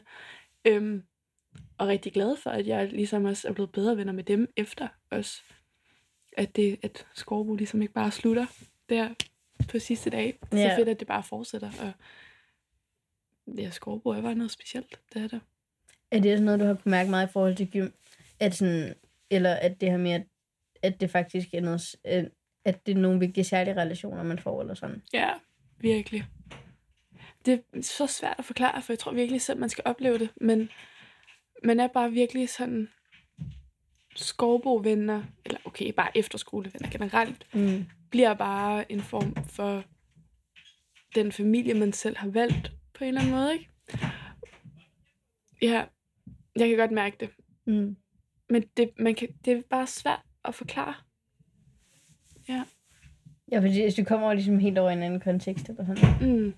Øhm, 0.64 1.02
og 1.78 1.88
rigtig 1.88 2.12
glad 2.12 2.36
for, 2.36 2.50
at 2.50 2.66
jeg 2.66 2.92
ligesom 2.92 3.24
også 3.24 3.48
er 3.48 3.52
blevet 3.52 3.72
bedre 3.72 3.96
venner 3.96 4.12
med 4.12 4.24
dem 4.24 4.52
efter 4.56 4.88
os. 5.10 5.44
At, 6.36 6.56
det, 6.56 6.78
at 6.82 7.06
Skorbo 7.14 7.54
ligesom 7.54 7.82
ikke 7.82 7.94
bare 7.94 8.10
slutter 8.10 8.46
der 8.88 9.14
på 9.68 9.78
sidste 9.78 10.10
dag. 10.10 10.38
Så 10.52 10.58
Ja. 10.58 10.78
fedt, 10.78 10.88
at 10.88 11.00
det 11.00 11.08
bare 11.08 11.22
fortsætter. 11.22 11.70
Og 11.80 11.92
ja, 13.58 13.70
Skorbo 13.70 14.08
er 14.10 14.22
bare 14.22 14.34
noget 14.34 14.50
specielt. 14.50 15.00
Det 15.14 15.22
er 15.24 15.28
det. 15.28 15.40
Er 16.10 16.20
det 16.20 16.32
også 16.32 16.44
noget, 16.44 16.60
du 16.60 16.64
har 16.64 16.78
mærke 16.84 17.10
meget 17.10 17.28
i 17.28 17.32
forhold 17.32 17.56
til 17.56 17.70
gym? 17.70 17.88
At 18.40 18.54
sådan, 18.54 18.94
eller 19.30 19.54
at 19.54 19.80
det 19.80 19.90
her 19.90 19.96
med, 19.98 20.10
at, 20.10 20.22
at 20.82 21.00
det 21.00 21.10
faktisk 21.10 21.54
er 21.54 21.60
noget, 21.60 21.94
øh, 22.06 22.24
at 22.64 22.86
det 22.86 22.96
er 22.96 23.00
nogle 23.00 23.20
vigtige 23.20 23.44
særlige 23.44 23.80
relationer, 23.80 24.22
man 24.22 24.38
får, 24.38 24.60
eller 24.60 24.74
sådan? 24.74 25.02
Ja, 25.12 25.30
virkelig. 25.78 26.24
Det 27.46 27.54
er 27.74 27.82
så 27.82 28.06
svært 28.06 28.34
at 28.38 28.44
forklare, 28.44 28.82
for 28.82 28.92
jeg 28.92 28.98
tror 28.98 29.12
virkelig 29.12 29.40
selv, 29.40 29.58
man 29.58 29.68
skal 29.68 29.82
opleve 29.86 30.18
det. 30.18 30.28
Men 30.40 30.70
man 31.64 31.80
er 31.80 31.86
bare 31.86 32.10
virkelig 32.12 32.48
sådan 32.48 32.88
skovbovenner, 34.16 35.22
eller 35.44 35.58
okay, 35.64 35.92
bare 35.92 36.18
efterskolevenner 36.18 36.90
generelt, 36.90 37.46
Mm. 37.54 37.84
bliver 38.10 38.34
bare 38.34 38.92
en 38.92 39.00
form 39.00 39.36
for 39.44 39.84
den 41.14 41.32
familie, 41.32 41.74
man 41.74 41.92
selv 41.92 42.16
har 42.16 42.28
valgt 42.28 42.72
på 42.94 43.04
en 43.04 43.08
eller 43.08 43.20
anden 43.20 43.34
måde, 43.34 43.52
ikke? 43.52 43.68
Ja, 45.62 45.84
jeg 46.56 46.68
kan 46.68 46.76
godt 46.78 46.90
mærke 46.90 47.16
det. 47.20 47.30
Mm. 47.66 47.96
Men 48.50 48.64
det, 48.76 48.90
man 48.98 49.14
kan, 49.14 49.28
det 49.44 49.52
er 49.52 49.62
bare 49.70 49.86
svært 49.86 50.22
at 50.44 50.54
forklare. 50.54 50.94
Ja, 53.52 53.58
fordi 53.60 53.82
hvis 53.82 53.94
du 53.94 54.04
kommer 54.04 54.32
ligesom 54.34 54.58
helt 54.58 54.78
over 54.78 54.90
i 54.90 54.92
en 54.92 55.02
anden 55.02 55.20
kontekst, 55.20 55.68
eller 55.68 55.86
sådan. 55.86 56.30
Mm. 56.36 56.54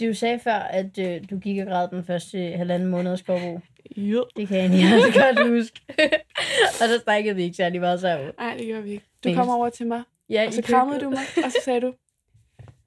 Du 0.00 0.14
sagde 0.14 0.38
før, 0.38 0.54
at 0.54 0.98
øh, 0.98 1.30
du 1.30 1.38
gik 1.38 1.58
og 1.58 1.66
græd 1.66 1.88
den 1.88 2.04
første 2.04 2.38
halvanden 2.56 2.88
måned 2.88 3.12
af 3.12 3.18
Skovbo. 3.18 3.60
Jo. 3.96 4.26
Det 4.36 4.48
kan 4.48 4.58
jeg 4.58 4.94
også 4.94 5.20
godt 5.20 5.48
huske. 5.48 5.80
og 6.82 6.88
der 6.88 6.98
snakkede 7.04 7.36
vi 7.36 7.42
ikke 7.42 7.56
særlig 7.56 7.80
meget 7.80 8.00
sammen. 8.00 8.30
Nej, 8.38 8.56
det 8.56 8.66
gør 8.66 8.80
vi 8.80 8.90
ikke. 8.90 9.04
Du 9.24 9.34
kommer 9.34 9.54
over 9.54 9.68
til 9.68 9.86
mig, 9.86 10.02
Ja, 10.30 10.46
Og 10.46 10.52
så 10.52 10.62
krammede 10.62 11.00
du 11.00 11.10
mig, 11.10 11.18
og 11.44 11.52
så 11.52 11.58
sagde 11.64 11.80
du, 11.80 11.94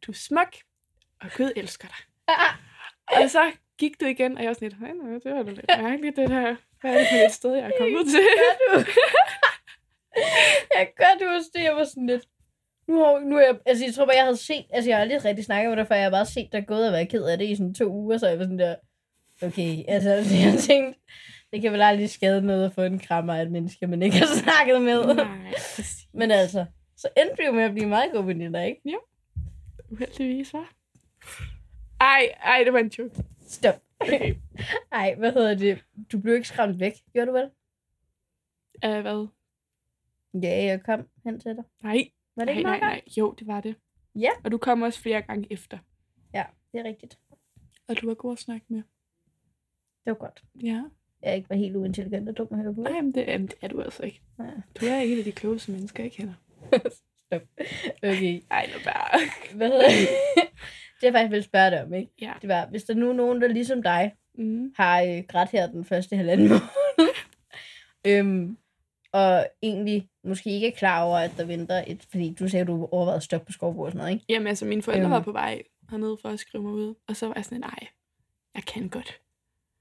du 0.06 0.12
er 0.12 0.16
smuk, 0.16 0.56
og 1.22 1.28
Gud 1.38 1.52
elsker 1.56 1.88
dig. 1.88 1.98
og 3.24 3.30
så 3.30 3.52
gik 3.80 4.02
du 4.02 4.06
igen, 4.06 4.38
og 4.38 4.44
jeg 4.44 4.48
var 4.48 4.54
sådan 4.54 4.70
lidt, 4.70 4.82
"Ej, 4.84 4.92
nå, 4.94 5.14
det 5.24 5.32
var 5.36 5.44
da 5.44 5.52
lidt 5.52 5.66
mærkeligt, 5.82 6.16
det 6.16 6.30
her. 6.32 6.56
Hvad 6.82 6.94
er 6.94 6.98
det 7.00 7.08
for 7.12 7.26
et 7.26 7.32
sted, 7.32 7.54
jeg 7.56 7.66
er 7.66 7.72
kommet 7.80 8.06
til? 8.08 8.20
Gør 8.20 8.80
du? 8.80 8.86
jeg 10.78 10.88
kan 10.98 11.06
godt 11.08 11.36
huske 11.36 11.50
det. 11.54 11.64
Jeg 11.64 11.76
var 11.76 11.84
sådan 11.84 12.08
lidt... 12.08 12.26
Nu 12.88 13.00
har, 13.04 13.20
nu 13.20 13.38
er 13.38 13.42
jeg, 13.42 13.56
altså 13.66 13.86
jeg 13.86 13.94
tror 13.94 14.06
bare, 14.06 14.16
jeg 14.16 14.24
havde 14.24 14.38
set, 14.38 14.66
altså 14.74 14.90
jeg 14.90 14.98
har 14.98 15.02
aldrig 15.02 15.26
rigtig 15.26 15.46
snakket 15.46 15.70
med 15.70 15.78
dig, 15.78 15.88
for 15.88 15.94
jeg 15.96 16.04
har 16.04 16.12
bare 16.12 16.26
set 16.26 16.50
dig 16.52 16.68
gået 16.68 16.88
og 16.88 16.94
været 16.94 17.10
ked 17.10 17.24
af 17.26 17.38
det 17.38 17.46
i 17.50 17.56
sådan 17.56 17.74
to 17.74 17.86
uger, 17.86 18.18
så 18.18 18.28
jeg 18.28 18.38
var 18.40 18.44
sådan 18.44 18.60
der, 18.60 18.76
okay, 19.42 19.84
altså 19.88 20.10
jeg 20.46 20.60
tænkte, 20.60 21.00
det 21.54 21.62
kan 21.62 21.72
vel 21.72 21.82
aldrig 21.82 22.10
skade 22.10 22.42
noget 22.42 22.66
at 22.66 22.74
få 22.74 22.82
en 22.82 23.00
krammer 23.00 23.34
af 23.34 23.42
et 23.42 23.52
menneske, 23.52 23.88
man 23.88 24.02
ikke 24.02 24.18
har 24.18 24.26
snakket 24.44 24.82
med. 24.82 25.16
Nej, 25.16 25.54
præcis. 25.54 26.08
Men 26.14 26.32
altså, 26.32 26.66
så 26.98 27.08
endte 27.18 27.36
vi 27.38 27.46
jo 27.46 27.52
med 27.52 27.64
at 27.64 27.72
blive 27.72 27.88
meget 27.88 28.12
gode 28.12 28.28
veninder, 28.28 28.62
ikke? 28.62 28.98
Uheldigvis, 29.92 30.54
hva'? 30.54 30.74
Ej, 32.00 32.30
ej, 32.44 32.62
det 32.64 32.74
var 32.74 32.80
en 32.80 32.88
joke. 32.88 33.24
Stop. 33.48 33.82
Okay. 34.00 34.36
Ej, 34.92 35.16
hvad 35.18 35.34
hedder 35.34 35.56
det? 35.56 35.84
Du 36.12 36.20
blev 36.20 36.36
ikke 36.36 36.48
skræmt 36.48 36.80
væk, 36.80 36.94
gjorde 37.14 37.28
du 37.28 37.32
vel? 37.34 37.50
Uh, 38.86 39.02
hvad? 39.02 39.28
Ja, 40.44 40.64
jeg 40.66 40.84
kom 40.84 41.08
hen 41.24 41.40
til 41.40 41.56
dig. 41.56 41.64
Nej, 41.84 41.98
Var 42.36 42.46
det 42.46 42.56
nej, 42.56 42.58
ikke 42.58 42.70
nej, 42.70 42.80
meget 42.80 42.82
nej. 42.82 43.02
Jo, 43.18 43.32
det 43.40 43.48
var 43.48 43.62
det. 43.62 43.76
Ja. 44.16 44.30
Og 44.44 44.52
du 44.52 44.58
kom 44.58 44.82
også 44.82 45.02
flere 45.02 45.22
gange 45.22 45.48
efter. 45.50 45.78
Ja, 46.34 46.44
det 46.72 46.80
er 46.80 46.84
rigtigt. 46.84 47.20
Og 47.88 48.02
du 48.02 48.08
var 48.08 48.14
god 48.14 48.32
at 48.32 48.40
snakke 48.40 48.66
med. 48.70 48.84
Det 50.06 50.12
var 50.12 50.14
godt. 50.14 50.44
Ja. 50.64 50.84
Jeg 51.24 51.36
ikke 51.36 51.50
var 51.50 51.56
helt 51.56 51.76
uintelligent 51.76 52.30
og 52.30 52.38
dum 52.38 52.48
at 52.52 52.58
høre 52.58 52.74
på. 52.76 52.82
Nej, 52.82 53.02
men 53.02 53.12
det, 53.14 53.28
jamen, 53.28 53.48
det 53.48 53.56
er 53.62 53.68
du 53.68 53.82
altså 53.82 54.04
ikke. 54.04 54.22
Ja. 54.40 54.44
Du 54.82 54.86
er 54.86 54.96
en 55.00 55.18
af 55.18 55.24
de 55.24 55.32
klogeste 55.32 55.72
mennesker, 55.72 56.04
jeg 56.04 56.12
kender. 56.12 56.34
Stop. 57.28 57.42
Okay. 57.98 58.42
Ej, 58.52 58.70
nu 58.74 58.80
bare. 58.86 59.20
Hvad 59.58 59.68
hedder 59.68 59.88
det? 59.90 60.08
det 61.02 61.04
jeg 61.04 61.14
faktisk 61.14 61.32
vil 61.32 61.44
spørge 61.44 61.72
dig 61.72 61.84
om, 61.84 61.94
ikke? 61.94 62.12
Ja. 62.22 62.34
Det 62.42 62.48
var, 62.50 62.66
hvis 62.66 62.84
der 62.84 62.94
nu 62.94 63.10
er 63.10 63.14
nogen, 63.14 63.42
der 63.42 63.48
ligesom 63.48 63.84
dig, 63.84 64.14
Mm. 64.38 64.74
har 64.78 65.02
øh, 65.02 65.24
grædt 65.28 65.50
her 65.52 65.68
den 65.68 65.86
første 65.86 66.16
halvanden 66.16 66.48
måned, 66.50 66.62
øhm, 68.08 68.58
og 69.12 69.48
egentlig 69.64 70.10
måske 70.24 70.50
ikke 70.50 70.68
er 70.68 70.72
klar 70.72 71.04
over, 71.04 71.18
at 71.18 71.32
der 71.38 71.46
venter 71.46 71.84
et, 71.88 72.06
fordi 72.12 72.34
du 72.40 72.48
sagde, 72.48 72.62
at 72.62 72.68
du 72.68 72.86
overvejede 72.92 73.18
at 73.18 73.24
stoppe 73.24 73.46
på 73.46 73.52
skovbrug 73.52 73.86
og 73.86 73.92
sådan 73.92 73.98
noget, 73.98 74.14
ikke? 74.14 74.26
Jamen, 74.30 74.48
altså, 74.48 74.66
mine 74.66 74.82
forældre 74.82 75.04
Øhm. 75.04 75.12
var 75.12 75.20
på 75.22 75.32
vej 75.32 75.64
hernede 75.90 76.18
for 76.22 76.30
at 76.30 76.40
skrive 76.40 76.64
mig 76.64 76.74
ud. 76.74 76.96
Og 77.08 77.16
så 77.16 77.28
var 77.28 77.34
jeg 77.36 77.46
sådan, 77.46 77.60
nej, 77.60 77.88
jeg 78.56 78.64
kan 78.64 78.90
godt. 78.90 79.20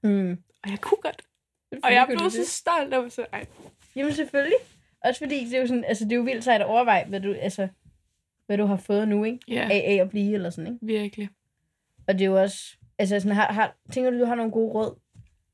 Mm. 0.05 0.37
Og 0.63 0.69
jeg 0.69 0.81
kunne 0.81 0.97
godt. 1.01 1.21
Og 1.83 1.93
jeg 1.93 2.05
blev 2.07 2.29
så 2.29 2.45
stolt 2.45 2.93
over 2.93 3.09
så, 3.09 3.25
ej, 3.33 3.45
Jamen 3.95 4.13
selvfølgelig. 4.13 4.57
Også 5.05 5.19
fordi 5.19 5.45
det 5.45 5.53
er 5.53 5.59
jo 5.59 5.67
sådan, 5.67 5.83
altså 5.83 6.03
det 6.03 6.11
er 6.11 6.15
jo 6.15 6.21
vildt 6.21 6.43
sejt 6.43 6.61
at 6.61 6.67
overveje, 6.67 7.05
hvad 7.05 7.19
du, 7.19 7.33
altså, 7.33 7.67
hvad 8.45 8.57
du 8.57 8.65
har 8.65 8.77
fået 8.77 9.07
nu, 9.07 9.23
ikke? 9.23 9.39
ja, 9.47 9.67
Af, 9.71 9.83
af 9.87 10.01
at 10.01 10.09
blive, 10.09 10.33
eller 10.33 10.49
sådan, 10.49 10.73
ikke? 10.73 10.85
virkelig. 10.85 11.29
Og 12.07 12.13
det 12.13 12.21
er 12.21 12.25
jo 12.25 12.41
også, 12.41 12.77
altså 12.99 13.19
sådan, 13.19 13.35
har, 13.35 13.53
har, 13.53 13.75
tænker 13.91 14.11
du, 14.11 14.19
du 14.19 14.25
har 14.25 14.35
nogle 14.35 14.51
gode 14.51 14.73
råd 14.73 14.99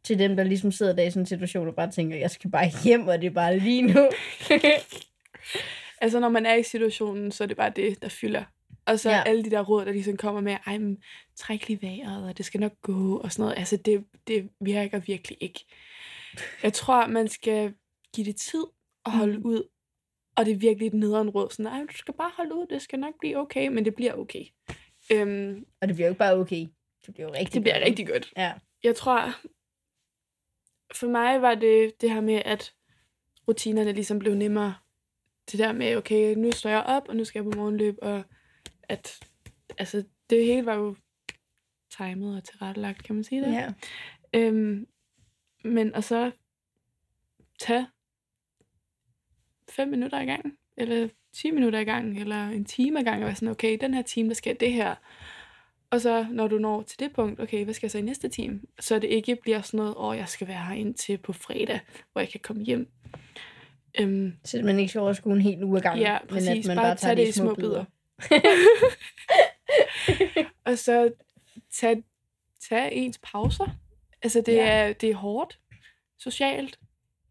til 0.04 0.20
dem, 0.20 0.36
der 0.36 0.44
ligesom 0.44 0.72
sidder 0.72 0.94
der 0.94 1.04
i 1.04 1.10
sådan 1.12 1.22
en 1.22 1.26
situation, 1.26 1.68
og 1.68 1.76
bare 1.76 1.92
tænker, 1.92 2.18
jeg 2.18 2.32
skal 2.32 2.52
bare 2.52 2.70
hjem, 2.84 3.08
og 3.08 3.22
det 3.22 3.28
er 3.28 3.32
bare 3.32 3.60
lige 3.60 3.82
nu. 3.82 4.10
Altså, 6.02 6.20
når 6.20 6.30
man 6.30 6.46
er 6.46 6.56
i 6.56 6.64
situationen, 6.64 7.32
så 7.32 7.44
er 7.44 7.48
det 7.48 7.58
bare 7.58 7.70
det, 7.70 8.02
der 8.02 8.10
fylder. 8.10 8.44
Og 8.86 9.00
så 9.00 9.10
Ja. 9.10 9.24
alle 9.26 9.44
de 9.44 9.52
der 9.52 9.62
råd, 9.62 9.86
der 9.86 9.92
ligesom 9.92 10.18
kommer 10.18 10.42
med, 10.42 10.58
ej, 10.66 10.78
men 10.78 11.04
træk 11.36 11.68
lige 11.68 11.82
vejret, 11.82 12.28
og 12.30 12.38
det 12.38 12.46
skal 12.46 12.60
nok 12.60 12.82
gå, 12.82 13.18
og 13.18 13.32
sådan 13.32 13.44
noget. 13.44 13.58
Altså, 13.58 13.78
det, 13.78 14.06
det 14.28 14.50
virker 14.62 15.00
virkelig 15.00 15.38
ikke. 15.42 15.66
Jeg 16.64 16.74
tror, 16.74 17.08
man 17.08 17.28
skal 17.28 17.74
give 18.16 18.26
det 18.26 18.36
tid 18.36 18.64
og 19.04 19.12
holde 19.12 19.38
Mm. 19.38 19.46
ud. 19.46 19.64
Og 20.36 20.46
det 20.46 20.52
er 20.54 20.58
virkelig 20.58 20.88
et 20.88 20.94
nederen 20.94 21.30
råd. 21.30 21.50
Sådan, 21.50 21.68
ej, 21.68 21.86
du 21.92 21.98
skal 21.98 22.14
bare 22.14 22.32
holde 22.38 22.56
ud, 22.56 22.68
det 22.68 22.82
skal 22.82 23.00
nok 23.00 23.14
blive 23.20 23.38
okay, 23.38 23.68
men 23.68 23.86
det 23.86 23.96
bliver 23.96 24.14
okay. 24.14 24.46
Øhm, 25.12 25.66
Og 25.82 25.88
det 25.88 25.96
bliver 25.96 26.08
jo 26.08 26.12
ikke 26.12 26.20
bare 26.20 26.34
okay. 26.36 26.68
Det 27.06 27.14
bliver 27.14 27.28
jo 27.28 27.34
rigtig 27.34 27.54
det 27.54 27.62
bliver 27.62 27.76
godt, 27.76 27.86
rigtig 27.86 28.08
godt. 28.08 28.34
Ja. 28.38 28.54
Jeg 28.84 28.96
tror, 28.96 29.18
for 30.96 31.08
mig 31.08 31.42
var 31.42 31.56
det 31.56 32.02
det 32.02 32.12
her 32.12 32.22
med, 32.22 32.42
at 32.46 32.74
rutinerne 33.48 33.92
ligesom 33.92 34.20
blev 34.20 34.34
nemmere. 34.36 34.76
Det 35.52 35.60
der 35.60 35.72
med, 35.74 35.96
okay, 35.96 36.36
nu 36.36 36.52
står 36.52 36.70
jeg 36.70 36.84
op, 36.84 37.10
og 37.10 37.16
nu 37.16 37.24
skal 37.26 37.40
jeg 37.44 37.52
på 37.52 37.58
morgenløb, 37.60 37.96
og 38.02 38.24
at, 38.92 39.20
altså, 39.78 40.04
det 40.30 40.46
hele 40.46 40.66
var 40.66 40.74
jo 40.74 40.96
timet 41.98 42.38
og 42.38 42.44
tilrettelagt, 42.44 43.04
kan 43.04 43.16
man 43.16 43.24
sige 43.24 43.42
det? 43.42 43.54
Ja. 43.54 43.74
Øhm, 44.34 44.88
men 45.64 45.96
og 45.96 46.04
så 46.04 46.32
tage 47.60 47.88
fem 49.70 49.88
minutter 49.88 50.20
i 50.20 50.26
gang, 50.26 50.58
eller 50.78 51.08
10 51.34 51.52
minutter 51.52 51.80
i 51.80 51.84
gang, 51.84 52.20
eller 52.20 52.48
en 52.48 52.66
time 52.66 53.02
i 53.02 53.04
gang, 53.04 53.22
og 53.22 53.26
være 53.26 53.36
sådan, 53.36 53.48
okay, 53.48 53.78
den 53.82 53.94
her 53.94 54.02
time, 54.02 54.30
der 54.30 54.36
skal 54.36 54.60
det 54.60 54.74
her. 54.74 54.96
Og 55.90 56.02
så, 56.02 56.26
når 56.32 56.48
du 56.48 56.58
når 56.58 56.82
til 56.82 57.00
det 57.00 57.14
punkt, 57.14 57.40
okay, 57.40 57.64
hvad 57.64 57.74
skal 57.74 57.86
jeg 57.86 57.92
så 57.92 57.98
i 57.98 58.02
næste 58.02 58.30
time? 58.30 58.62
Så 58.80 59.00
det 59.00 59.08
ikke 59.08 59.36
bliver 59.36 59.62
sådan 59.62 59.78
noget, 59.78 59.96
åh, 59.96 60.06
oh, 60.06 60.18
jeg 60.18 60.28
skal 60.28 60.48
være 60.48 60.66
her 60.66 60.76
indtil 60.76 61.18
på 61.18 61.34
fredag, 61.34 61.80
hvor 62.12 62.22
jeg 62.22 62.30
kan 62.30 62.40
komme 62.44 62.64
hjem. 62.64 62.88
Øhm, 64.00 64.34
Så 64.46 64.62
man 64.64 64.80
ikke 64.80 64.90
skal 64.90 65.02
overskue 65.02 65.34
en 65.34 65.42
hel 65.42 65.64
uge 65.64 65.78
ad 65.78 65.82
gangen. 65.82 66.02
ja, 66.02 66.18
præcis. 66.30 66.48
Men 66.48 66.58
at 66.58 66.66
man 66.68 66.78
bare, 66.78 66.86
bare 66.86 66.96
tager 66.96 67.16
tage 67.16 67.26
det 67.26 67.30
i 67.30 67.32
små 67.32 67.56
bidder. 67.56 67.86
og 70.66 70.78
så 70.78 71.12
tage, 71.74 72.04
tage 72.70 72.92
ens 72.92 73.20
pauser. 73.24 73.68
Altså, 74.22 74.42
det, 74.46 74.54
Ja. 74.54 74.68
er, 74.68 74.94
det 74.94 75.10
er 75.10 75.16
hårdt 75.16 75.60
socialt 76.20 76.80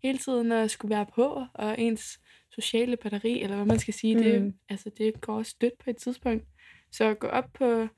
hele 0.03 0.19
tiden 0.19 0.53
at 0.53 0.71
skulle 0.71 0.97
være 0.97 1.07
på, 1.15 1.45
og 1.55 1.81
ens 1.81 2.21
sociale 2.51 2.97
batteri, 2.97 3.43
eller 3.43 3.57
hvad 3.57 3.67
man 3.67 3.79
skal 3.79 3.95
sige, 3.95 4.17
mm. 4.17 4.23
det, 4.23 4.55
altså, 4.69 4.91
det 4.99 5.21
går 5.21 5.37
også 5.39 5.57
dødt 5.61 5.79
på 5.85 5.91
et 5.91 5.97
tidspunkt. 5.97 6.45
Så 6.93 7.15
gå 7.15 7.27
op 7.27 7.45
på 7.55 7.89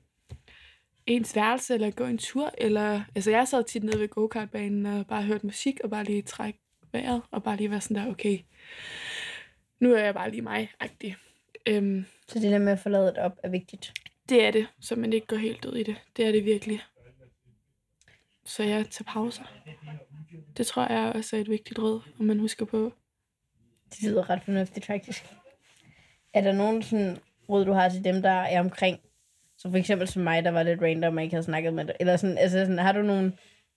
ens 1.05 1.35
værelse, 1.35 1.73
eller 1.73 1.91
gå 1.91 2.05
en 2.05 2.17
tur, 2.17 2.51
eller... 2.57 3.01
Altså, 3.15 3.31
jeg 3.31 3.47
sad 3.47 3.63
tit 3.63 3.83
nede 3.83 3.99
ved 3.99 4.07
go-kartbanen 4.07 4.85
og 4.85 5.07
bare 5.07 5.23
hørte 5.23 5.45
musik, 5.45 5.79
og 5.83 5.89
bare 5.89 6.03
lige 6.03 6.21
trække 6.21 6.59
vejret, 6.91 7.21
og 7.31 7.43
bare 7.43 7.57
lige 7.57 7.71
være 7.71 7.81
sådan 7.81 8.05
der, 8.05 8.11
okay, 8.11 8.39
nu 9.79 9.93
er 9.93 10.03
jeg 10.03 10.13
bare 10.13 10.31
lige 10.31 10.41
mig-agtig. 10.41 11.15
Øhm, 11.67 12.05
Så 12.27 12.39
det 12.39 12.51
der 12.51 12.59
med 12.59 12.71
at 12.71 12.79
få 12.79 12.89
lavet 12.89 13.17
op 13.17 13.39
er 13.43 13.49
vigtigt. 13.49 13.93
det 14.29 14.45
er 14.45 14.51
det, 14.51 14.67
så 14.79 14.95
man 14.95 15.13
ikke 15.13 15.27
går 15.27 15.37
helt 15.37 15.63
død 15.63 15.75
i 15.75 15.83
det. 15.83 15.95
Det 16.17 16.25
er 16.25 16.31
det 16.31 16.45
virkelig. 16.45 16.81
Så 18.45 18.63
jeg 18.63 18.85
tager 18.89 19.11
pauser. 19.13 19.43
Det 20.57 20.67
tror 20.67 20.93
jeg 20.93 21.11
også 21.15 21.35
er 21.35 21.41
et 21.41 21.49
vigtigt 21.49 21.79
råd, 21.79 22.01
om 22.19 22.25
man 22.25 22.39
husker 22.39 22.65
på. 22.65 22.93
Det 23.89 24.03
lyder 24.03 24.29
ret 24.29 24.41
fornuftigt, 24.43 24.85
faktisk. 24.85 25.25
Er 26.33 26.41
der 26.41 26.51
nogen 26.53 26.83
sådan 26.83 27.17
råd, 27.49 27.65
du 27.65 27.71
har 27.71 27.89
til 27.89 28.03
dem, 28.03 28.21
der 28.21 28.29
er 28.29 28.59
omkring? 28.59 28.99
Så 29.57 29.69
for 29.69 29.77
eksempel 29.77 30.07
som 30.07 30.21
mig, 30.23 30.43
der 30.43 30.51
var 30.51 30.63
lidt 30.63 30.81
random, 30.81 31.17
og 31.17 31.23
ikke 31.23 31.33
havde 31.33 31.43
snakket 31.43 31.73
med 31.73 31.85
dig. 31.85 31.95
Eller 31.99 32.17
sådan, 32.17 32.37
altså 32.37 32.59
sådan, 32.59 32.79
har 32.79 32.91
du 32.91 33.01
nogen... 33.01 33.33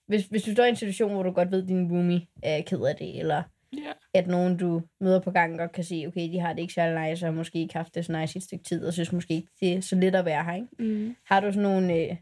Hvis, 0.07 0.25
hvis 0.25 0.43
du 0.43 0.51
står 0.51 0.63
i 0.63 0.69
en 0.69 0.75
situation, 0.75 1.13
hvor 1.13 1.23
du 1.23 1.31
godt 1.31 1.51
ved, 1.51 1.61
at 1.63 1.67
din 1.67 1.91
roomie 1.91 2.27
er 2.43 2.61
ked 2.61 2.81
af 2.81 2.95
det, 2.95 3.19
eller 3.19 3.43
Ja. 3.73 3.91
at 4.13 4.27
nogen, 4.27 4.57
du 4.57 4.81
møder 4.99 5.19
på 5.19 5.31
gangen, 5.31 5.57
godt 5.57 5.71
kan 5.71 5.83
sige, 5.83 6.07
okay, 6.07 6.31
de 6.31 6.39
har 6.39 6.53
det 6.53 6.61
ikke 6.61 6.73
særlig 6.73 7.09
nice, 7.09 7.27
og 7.27 7.33
måske 7.33 7.59
ikke 7.59 7.73
haft 7.73 7.95
det 7.95 8.05
så 8.05 8.11
nice 8.11 8.35
i 8.35 8.37
et 8.37 8.43
stykke 8.43 8.63
tid, 8.63 8.85
og 8.85 8.93
synes 8.93 9.11
måske 9.11 9.33
ikke, 9.33 9.47
det 9.59 9.73
er 9.73 9.81
så 9.81 9.95
let 9.95 10.15
at 10.15 10.25
være 10.25 10.43
her, 10.43 10.53
ikke? 10.53 10.67
Mm. 10.79 11.15
Har 11.25 11.39
du 11.39 11.47
sådan 11.47 11.63
nogle, 11.63 11.93
øh, 11.95 12.15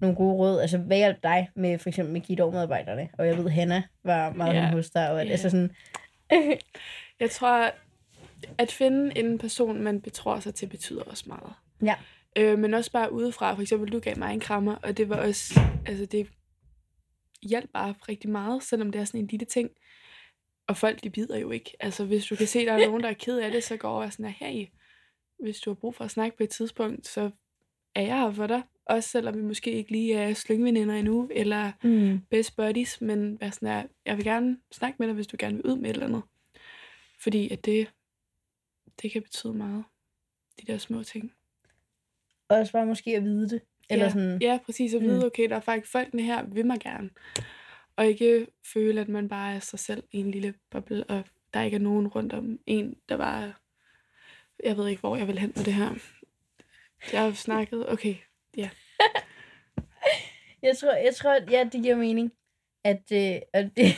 nogle 0.00 0.16
gode 0.16 0.34
råd? 0.34 0.60
Altså, 0.60 0.78
hvad 0.78 0.96
hjalp 0.96 1.22
dig 1.22 1.48
med 1.56 1.78
for 1.78 1.88
eksempel 1.88 2.12
med 2.12 2.20
Gitte-medarbejderne? 2.20 3.08
Og 3.18 3.26
jeg 3.26 3.38
ved, 3.38 3.48
Hanna 3.48 3.82
var 4.04 4.32
meget 4.32 4.54
yeah. 4.54 4.72
hos 4.72 4.90
dig, 4.90 5.10
og 5.10 5.20
at, 5.20 5.26
Ja. 5.26 5.32
altså 5.32 5.50
sådan, 5.50 5.70
Jeg 7.20 7.30
tror, 7.30 7.70
at 8.58 8.72
finde 8.72 9.18
en 9.18 9.38
person, 9.38 9.82
man 9.82 10.00
betror 10.00 10.40
sig 10.40 10.54
til, 10.54 10.66
betyder 10.66 11.02
også 11.02 11.24
meget. 11.26 11.52
Ja. 11.82 11.94
Øh, 12.36 12.58
men 12.58 12.74
også 12.74 12.92
bare 12.92 13.12
udefra. 13.12 13.54
For 13.54 13.62
eksempel, 13.62 13.92
du 13.92 13.98
gav 13.98 14.18
mig 14.18 14.32
en 14.34 14.40
krammer, 14.40 14.74
og 14.74 14.96
det 14.96 15.08
var 15.08 15.16
også... 15.16 15.60
Altså, 15.86 16.06
det 16.06 16.26
hjalp 17.42 17.70
bare 17.72 17.94
rigtig 18.08 18.30
meget, 18.30 18.62
selvom 18.62 18.92
det 18.92 19.00
er 19.00 19.04
sådan 19.04 19.20
en 19.20 19.26
lille 19.26 19.46
ting. 19.46 19.70
Og 20.70 20.76
folk, 20.76 21.02
de 21.02 21.10
bider 21.10 21.38
jo 21.38 21.50
ikke. 21.50 21.76
Altså, 21.80 22.04
hvis 22.04 22.26
du 22.26 22.36
kan 22.36 22.46
se, 22.46 22.66
der 22.66 22.72
er 22.72 22.86
nogen, 22.86 23.02
der 23.02 23.08
er 23.08 23.14
ked 23.14 23.38
af 23.38 23.50
det, 23.50 23.64
så 23.64 23.76
går 23.76 23.88
over 23.88 24.10
sådan 24.10 24.26
her, 24.26 24.46
hey, 24.46 24.66
hvis 25.42 25.60
du 25.60 25.70
har 25.70 25.74
brug 25.74 25.94
for 25.94 26.04
at 26.04 26.10
snakke 26.10 26.36
på 26.36 26.42
et 26.42 26.50
tidspunkt, 26.50 27.06
så 27.06 27.30
er 27.94 28.02
jeg 28.02 28.18
her 28.18 28.32
for 28.32 28.46
dig. 28.46 28.62
Også 28.86 29.08
selvom 29.08 29.36
vi 29.36 29.42
måske 29.42 29.72
ikke 29.72 29.90
lige 29.90 30.14
er 30.14 30.34
slyngveninder 30.34 30.94
endnu, 30.94 31.28
eller 31.32 31.72
mm. 31.82 32.20
best 32.30 32.56
buddies, 32.56 33.00
men 33.00 33.40
være 33.40 33.52
sådan 33.52 33.68
her, 33.68 33.86
jeg 34.06 34.16
vil 34.16 34.24
gerne 34.24 34.58
snakke 34.72 34.96
med 34.98 35.06
dig, 35.06 35.14
hvis 35.14 35.26
du 35.26 35.36
gerne 35.38 35.56
vil 35.56 35.66
ud 35.66 35.76
med 35.76 35.90
et 35.90 35.94
eller 35.94 36.06
andet. 36.06 36.22
Fordi 37.22 37.52
at 37.52 37.64
det, 37.64 37.90
det 39.02 39.12
kan 39.12 39.22
betyde 39.22 39.54
meget. 39.54 39.84
De 40.60 40.66
der 40.72 40.78
små 40.78 41.02
ting. 41.02 41.32
også 42.48 42.72
bare 42.72 42.86
måske 42.86 43.16
at 43.16 43.22
vide 43.24 43.48
det. 43.48 43.60
Eller 43.90 44.04
ja, 44.04 44.10
sådan, 44.10 44.42
ja, 44.42 44.58
præcis. 44.66 44.94
At 44.94 45.02
Mm. 45.02 45.08
vide, 45.08 45.26
okay, 45.26 45.48
der 45.48 45.56
er 45.56 45.60
faktisk 45.60 45.92
folkene 45.92 46.22
her, 46.22 46.44
vil 46.44 46.66
mig 46.66 46.80
gerne. 46.80 47.10
Og 48.00 48.06
ikke 48.06 48.46
føle, 48.74 49.00
at 49.00 49.08
man 49.08 49.28
bare 49.28 49.54
er 49.54 49.60
sig 49.60 49.78
selv 49.78 50.02
i 50.12 50.18
en 50.18 50.30
lille 50.30 50.54
boble, 50.70 51.04
og 51.04 51.24
der 51.54 51.62
ikke 51.62 51.74
er 51.74 51.80
nogen 51.80 52.08
rundt 52.08 52.32
om 52.32 52.58
en, 52.66 52.96
der 53.08 53.16
bare... 53.16 53.54
Jeg 54.64 54.76
ved 54.76 54.88
ikke, 54.88 55.00
hvor 55.00 55.16
jeg 55.16 55.26
vil 55.26 55.38
hen 55.38 55.52
med 55.56 55.64
det 55.64 55.74
her. 55.74 55.90
Jeg 57.12 57.22
har 57.22 57.32
snakket... 57.32 57.88
Okay, 57.88 58.14
Jeg 60.62 60.76
tror, 60.76 60.92
jeg 60.92 61.14
tror, 61.16 61.50
ja, 61.50 61.68
det 61.72 61.82
giver 61.82 61.96
mening. 61.96 62.32
At, 62.84 63.02
øh, 63.12 63.40
at 63.52 63.70
det... 63.76 63.86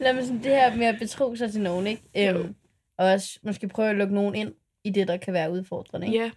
Lad 0.00 0.12
mig 0.12 0.24
sådan, 0.24 0.42
det 0.42 0.52
her 0.52 0.76
med 0.76 0.86
at 0.86 0.98
betro 0.98 1.36
sig 1.36 1.52
til 1.52 1.60
nogen, 1.60 1.86
ikke? 1.86 2.02
Øhm, 2.16 2.54
og 2.96 3.06
også 3.06 3.38
måske 3.42 3.68
prøve 3.68 3.90
at 3.90 3.96
lukke 3.96 4.14
nogen 4.14 4.34
ind 4.34 4.54
i 4.84 4.90
det, 4.90 5.08
der 5.08 5.16
kan 5.16 5.34
være 5.34 5.50
udfordrende, 5.50 6.06
ikke? 6.06 6.18
Ja. 6.18 6.30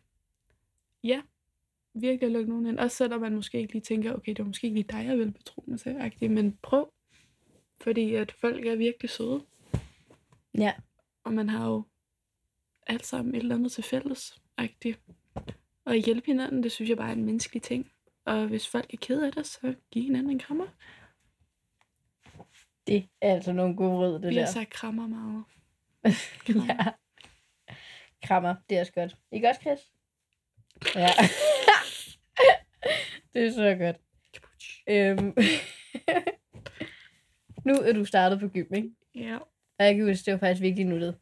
Ja. 1.04 1.22
Virkelig 1.94 2.26
at 2.26 2.32
lukke 2.32 2.50
nogen 2.50 2.66
ind. 2.66 2.80
Også 2.80 2.98
selvom 2.98 3.22
man 3.22 3.36
måske 3.36 3.60
ikke 3.60 3.74
lige 3.74 3.84
tænker, 3.84 4.14
okay, 4.14 4.30
det 4.30 4.40
var 4.40 4.46
måske 4.46 4.68
ikke 4.68 4.80
lige 4.82 4.92
dig, 4.92 5.06
jeg 5.06 5.18
ville 5.18 5.34
betro 5.34 5.64
mig 5.68 5.80
til, 5.80 6.32
men 6.32 6.58
prøv. 6.62 6.94
Fordi 7.82 8.16
at 8.16 8.32
folk 8.32 8.66
er 8.66 8.76
virkelig 8.76 9.10
søde. 9.10 9.46
Ja. 10.58 10.74
Og 11.24 11.34
man 11.34 11.50
har 11.50 11.70
jo 11.70 11.84
alt 12.88 13.06
sammen 13.06 13.36
et 13.36 13.42
eller 13.42 13.56
andet 13.56 13.72
til 13.72 13.84
fælles. 13.84 14.42
-agtigt. 14.62 14.98
Og 15.86 15.94
at 15.94 16.06
hjælpe 16.06 16.26
hinanden, 16.26 16.64
det 16.64 16.72
synes 16.72 16.90
jeg 16.90 16.98
bare 16.98 17.10
er 17.10 17.14
en 17.14 17.26
menneskelig 17.26 17.64
ting. 17.64 17.92
Og 18.26 18.48
hvis 18.48 18.68
folk 18.68 18.94
er 18.94 18.98
ked 18.98 19.22
af 19.22 19.32
det, 19.32 19.46
så 19.46 19.76
giv 19.92 20.04
hinanden 20.04 20.32
en 20.32 20.40
krammer. 20.40 20.68
Det 22.88 23.10
er 23.22 23.34
altså 23.36 23.52
nogle 23.54 23.76
gode 23.76 23.98
råd, 23.98 24.14
det 24.14 24.30
Vi 24.30 24.36
der. 24.36 24.46
har 24.46 24.52
sagt 24.52 24.70
krammer 24.70 25.08
meget. 25.08 25.44
ja. 26.70 26.78
Krammer, 28.24 28.56
det 28.70 28.76
er 28.76 28.80
også 28.82 28.94
godt. 28.94 29.18
Ikke 29.32 29.48
også, 29.50 29.62
Chris? 29.62 29.80
Ja. 30.96 31.10
det 33.34 33.46
er 33.46 33.52
så 33.52 33.76
godt. 33.80 33.96
Øhm. 34.90 35.38
nu 37.66 37.74
er 37.74 37.94
du 37.94 38.06
startet 38.06 38.40
på 38.40 38.48
gym, 38.48 38.74
ikke? 38.76 38.90
Ja. 39.16 39.38
Og 39.80 39.86
jeg 39.86 39.96
kan 39.96 40.06
huske, 40.08 40.26
det 40.26 40.32
var 40.34 40.40
faktisk 40.40 40.62
virkelig 40.62 40.86
nuttet. 40.86 41.16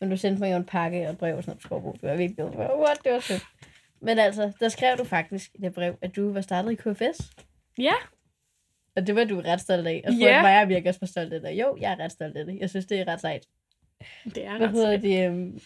Men 0.00 0.10
du 0.10 0.16
sendte 0.16 0.40
mig 0.40 0.52
jo 0.52 0.56
en 0.56 0.64
pakke 0.64 1.04
og 1.06 1.10
et 1.12 1.18
brev 1.18 1.36
og 1.36 1.42
sådan 1.42 1.50
noget 1.50 1.62
på 1.62 1.66
Skovbo. 1.66 1.92
Det 1.92 2.02
var 2.02 2.16
virkelig 2.16 2.36
glad 2.36 2.52
for. 2.52 2.84
What? 2.86 2.98
Det 3.04 3.12
var 3.12 3.20
sødt. 3.20 3.42
Men 4.00 4.18
altså, 4.18 4.52
der 4.60 4.68
skrev 4.68 4.96
du 4.98 5.04
faktisk 5.04 5.50
i 5.54 5.58
det 5.62 5.74
brev, 5.74 5.94
at 6.02 6.16
du 6.16 6.32
var 6.32 6.40
startet 6.40 6.72
i 6.72 6.74
KFS. 6.74 7.30
Ja. 7.78 7.92
Og 8.96 9.06
det 9.06 9.16
var 9.16 9.24
du 9.24 9.40
ret 9.40 9.60
stolt 9.60 9.86
af. 9.86 10.02
Og 10.06 10.12
Ja. 10.12 10.26
yeah. 10.32 10.42
mig 10.42 10.50
er 10.52 10.64
virkelig 10.64 10.88
også 10.88 11.06
stolt 11.06 11.32
af 11.32 11.40
det. 11.40 11.50
Jo, 11.50 11.76
jeg 11.80 11.92
er 11.92 12.04
ret 12.04 12.12
stolt 12.12 12.36
af 12.36 12.44
det. 12.46 12.58
Jeg 12.60 12.70
synes, 12.70 12.86
det 12.86 13.00
er 13.00 13.08
ret 13.08 13.20
sejt. 13.20 13.46
Det 14.24 14.44
er 14.44 14.56
Hvad 14.58 14.68
ret 14.68 14.76
sejt. 14.76 15.02
det? 15.02 15.26
øhm, 15.26 15.60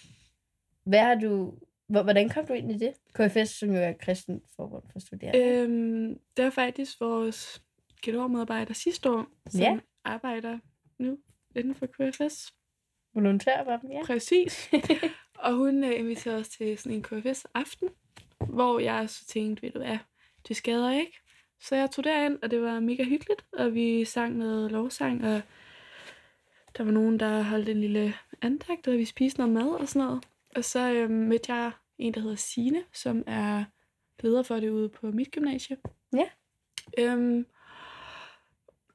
Hvad 0.85 0.99
har 1.01 1.15
du... 1.15 1.55
hvor- 1.89 2.03
Hvordan 2.03 2.29
kom 2.29 2.47
du 2.47 2.53
ind 2.53 2.73
i 2.73 2.79
det? 2.79 2.95
KFS, 3.15 3.51
som 3.51 3.69
jo 3.69 3.77
er 3.81 3.93
kristen 3.93 4.43
forbund 4.57 4.83
for 4.93 4.99
studerende. 4.99 5.39
Øhm, 5.39 6.19
det 6.37 6.45
var 6.45 6.51
faktisk 6.51 7.01
vores 7.01 7.63
genomedarbejder 8.03 8.75
sidste 8.75 9.11
år, 9.11 9.27
som 9.49 9.61
Ja. 9.61 9.79
arbejder 10.05 10.59
nu 10.99 11.19
inden 11.57 11.75
for 11.75 11.87
KFS. 11.87 12.53
Volontær 13.15 13.65
var 13.65 13.77
dem, 13.77 13.91
ja. 13.91 14.05
Præcis. 14.07 14.71
og 15.45 15.53
hun 15.55 15.85
øh, 15.85 15.99
inviterede 15.99 16.41
os 16.41 16.49
til 16.49 16.79
sådan 16.79 16.97
en 16.97 17.03
KFS-aften, 17.03 17.89
hvor 18.49 18.79
jeg 18.79 19.11
så 19.11 19.27
tænkte, 19.27 19.63
ved 19.63 19.71
du 19.71 19.79
hvad, 19.79 19.99
det 20.49 20.57
skader 20.57 20.93
ikke. 20.93 21.19
Så 21.61 21.77
jeg 21.77 21.91
tog 21.91 22.05
derind, 22.05 22.39
og 22.43 22.51
det 22.51 22.63
var 22.63 22.81
mega 22.81 23.05
hyggeligt, 23.05 23.45
og 23.53 23.75
vi 23.75 24.05
sang 24.05 24.37
noget 24.37 24.73
lovsang, 24.73 25.25
og 25.27 25.41
der 26.77 26.85
var 26.85 26.91
nogen, 26.93 27.21
der 27.21 27.43
holdt 27.43 27.69
en 27.69 27.81
lille 27.81 28.15
andagt, 28.43 28.89
og 28.89 28.95
vi 28.99 29.05
spiste 29.05 29.39
noget 29.41 29.53
mad 29.55 29.69
og 29.81 29.89
sådan 29.89 30.07
noget. 30.07 30.25
Og 30.57 30.65
så 30.65 30.93
øh, 30.93 31.11
mødte 31.11 31.55
jeg 31.55 31.71
en, 31.99 32.15
der 32.15 32.21
hedder 32.21 32.37
Sine, 32.37 32.83
som 32.93 33.25
er 33.27 33.65
leder 34.23 34.43
for 34.43 34.55
det 34.55 34.71
ude 34.71 34.89
på 34.89 35.07
mit 35.07 35.31
gymnasie. 35.31 35.77
Ja. 36.13 36.29
Øhm, 36.99 37.47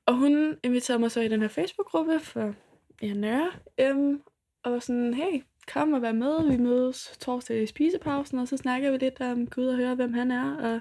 og 0.05 0.15
hun 0.15 0.57
inviterede 0.63 0.99
mig 0.99 1.11
så 1.11 1.21
i 1.21 1.27
den 1.27 1.41
her 1.41 1.47
Facebook-gruppe 1.47 2.19
for 2.19 2.53
ja, 3.01 3.13
Nørre. 3.13 3.51
Øhm, 3.77 4.21
og 4.63 4.71
var 4.71 4.79
sådan, 4.79 5.13
hey, 5.13 5.43
kom 5.67 5.93
og 5.93 6.01
vær 6.01 6.11
med. 6.11 6.49
Vi 6.49 6.57
mødes 6.57 7.17
torsdag 7.19 7.63
i 7.63 7.65
spisepausen, 7.65 8.39
og 8.39 8.47
så 8.47 8.57
snakker 8.57 8.91
vi 8.91 8.97
lidt 8.97 9.21
om 9.21 9.47
Gud 9.47 9.65
og 9.65 9.75
høre, 9.75 9.95
hvem 9.95 10.13
han 10.13 10.31
er, 10.31 10.55
og 10.55 10.79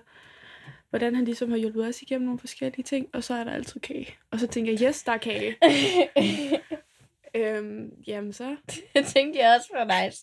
hvordan 0.90 1.14
han 1.14 1.24
ligesom 1.24 1.50
har 1.50 1.56
hjulpet 1.56 1.86
os 1.86 2.02
igennem 2.02 2.24
nogle 2.24 2.38
forskellige 2.38 2.84
ting. 2.84 3.08
Og 3.12 3.24
så 3.24 3.34
er 3.34 3.44
der 3.44 3.52
altid 3.52 3.80
kage. 3.80 4.14
Og 4.30 4.40
så 4.40 4.46
tænker 4.46 4.72
jeg, 4.72 4.82
yes, 4.88 5.02
der 5.02 5.12
er 5.12 5.18
kage. 5.18 5.56
øhm, 7.34 8.02
jamen 8.06 8.32
så, 8.32 8.56
det 8.94 9.06
tænkte 9.06 9.40
jeg 9.40 9.56
også 9.56 9.68
var 9.72 10.04
nice. 10.04 10.22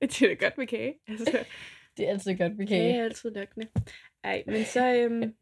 det 0.00 0.22
er 0.22 0.28
da 0.28 0.44
godt 0.46 0.58
med 0.58 0.66
kage. 0.66 0.94
Altså, 1.08 1.44
Det 1.96 2.06
er 2.06 2.10
altid 2.10 2.38
godt 2.38 2.56
med 2.56 2.66
kage 2.66 2.80
kage. 2.80 2.98
er 2.98 3.04
altid 3.04 3.30
lokkende. 3.30 3.68
Ej, 4.24 4.42
men 4.46 4.64
så, 4.64 4.94
øhm, 4.94 5.34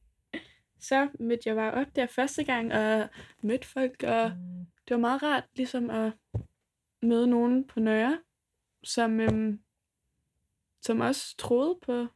så 0.80 1.08
mødte 1.20 1.48
jeg 1.48 1.56
bare 1.56 1.74
op 1.74 1.86
der 1.96 2.06
første 2.06 2.44
gang, 2.44 2.72
og 2.72 3.08
mødte 3.42 3.66
folk, 3.66 4.02
og 4.02 4.32
det 4.88 4.94
var 4.94 4.96
meget 4.96 5.22
rart 5.22 5.44
ligesom 5.54 5.90
at 5.90 6.12
møde 7.02 7.26
nogen 7.26 7.66
på 7.66 7.80
Nørre, 7.80 8.18
som, 8.84 9.20
øhm, 9.20 9.60
som 10.82 11.00
også 11.00 11.36
troede 11.36 11.78
på, 11.82 12.06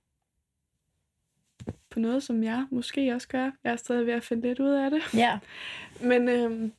på 1.90 2.00
noget, 2.00 2.22
som 2.22 2.42
jeg 2.42 2.66
måske 2.70 3.14
også 3.14 3.28
gør. 3.28 3.50
Jeg 3.64 3.72
er 3.72 3.76
stadig 3.76 4.06
ved 4.06 4.14
at 4.14 4.24
finde 4.24 4.48
lidt 4.48 4.60
ud 4.60 4.70
af 4.70 4.90
det. 4.90 5.14
Ja. 5.14 5.38
Men 6.02 6.28
øhm, 6.28 6.72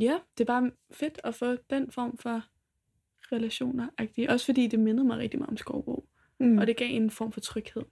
ja, 0.00 0.18
det 0.38 0.44
er 0.44 0.46
bare 0.46 0.70
fedt 0.90 1.20
at 1.24 1.34
få 1.34 1.56
den 1.70 1.90
form 1.90 2.18
for 2.18 2.42
relationer. 3.32 3.88
-agtige. 4.00 4.32
Også 4.32 4.46
fordi 4.46 4.66
det 4.66 4.78
mindede 4.78 5.06
mig 5.06 5.18
rigtig 5.18 5.38
meget 5.38 5.50
om 5.50 5.56
Skovbo. 5.56 6.08
Mm. 6.38 6.58
Og 6.58 6.66
det 6.66 6.76
gav 6.76 6.88
en 6.90 7.10
form 7.10 7.32
for 7.32 7.40
tryghed 7.40 7.82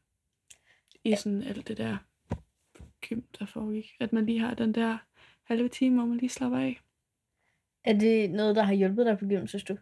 i 1.05 1.15
sådan 1.17 1.43
alt 1.43 1.69
det 1.69 1.79
der 1.79 1.97
gym, 3.01 3.23
der 3.39 3.47
foregik. 3.47 3.91
At 4.01 4.13
man 4.13 4.27
lige 4.27 4.41
har 4.41 4.55
den 4.55 4.75
der 4.75 4.99
halve 5.45 5.69
time, 5.69 5.97
hvor 5.97 6.07
man 6.07 6.19
lige 6.19 6.31
slapper 6.31 6.59
af. 6.59 6.81
Er 7.85 7.99
det 7.99 8.31
noget, 8.31 8.57
der 8.57 8.63
har 8.63 8.75
hjulpet 8.75 9.07
dig 9.07 9.19
på 9.19 9.25
gym, 9.25 9.47
synes 9.47 9.65
du? 9.65 9.77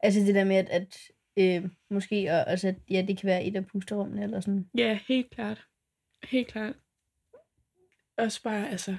Altså 0.00 0.20
det 0.20 0.34
der 0.34 0.44
med, 0.44 0.56
at, 0.56 0.68
at 0.68 0.98
øh, 1.36 1.70
måske, 1.90 2.30
og, 2.30 2.50
altså, 2.50 2.68
at, 2.68 2.76
ja, 2.90 3.04
det 3.08 3.18
kan 3.18 3.26
være 3.26 3.44
et 3.44 3.56
af 3.56 3.66
pusterummene, 3.66 4.22
eller 4.22 4.40
sådan. 4.40 4.70
Ja, 4.78 4.98
helt 5.08 5.30
klart. 5.30 5.66
Helt 6.24 6.48
klart. 6.48 6.74
Også 8.16 8.42
bare, 8.42 8.70
altså, 8.70 8.96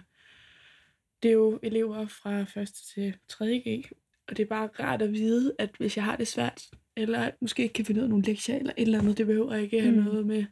det 1.26 1.32
er 1.32 1.34
jo 1.36 1.60
elever 1.64 2.08
fra 2.08 2.40
1. 2.62 2.68
til 2.94 3.16
3. 3.28 3.60
G, 3.68 3.86
og 4.28 4.38
det 4.38 4.44
er 4.44 4.48
bare 4.48 4.70
rart 4.80 5.02
at 5.02 5.12
vide, 5.14 5.56
at 5.60 5.70
hvis 5.78 5.98
jeg 5.98 6.04
har 6.06 6.16
det 6.16 6.28
svært, 6.28 6.62
eller 6.96 7.32
måske 7.42 7.64
ikke 7.64 7.74
kan 7.74 7.86
finde 7.86 8.00
ud 8.00 8.04
af 8.04 8.10
nogle 8.10 8.26
lektier, 8.26 8.56
eller 8.58 8.74
et 8.78 8.82
eller 8.82 9.00
andet, 9.00 9.18
det 9.18 9.26
behøver 9.28 9.56
ikke 9.56 9.82
have 9.82 9.96
Mm. 9.96 10.04
noget 10.04 10.26
med, 10.26 10.46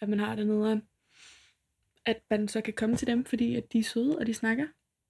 at 0.00 0.08
man 0.08 0.18
har 0.18 0.34
det 0.36 0.46
nederen. 0.46 0.82
At 2.06 2.20
man 2.30 2.48
så 2.48 2.60
kan 2.60 2.74
komme 2.74 2.96
til 2.96 3.06
dem, 3.06 3.24
fordi 3.24 3.56
at 3.56 3.72
de 3.72 3.78
er 3.78 3.82
søde, 3.82 4.18
og 4.18 4.26
de 4.26 4.34
snakker 4.34 4.66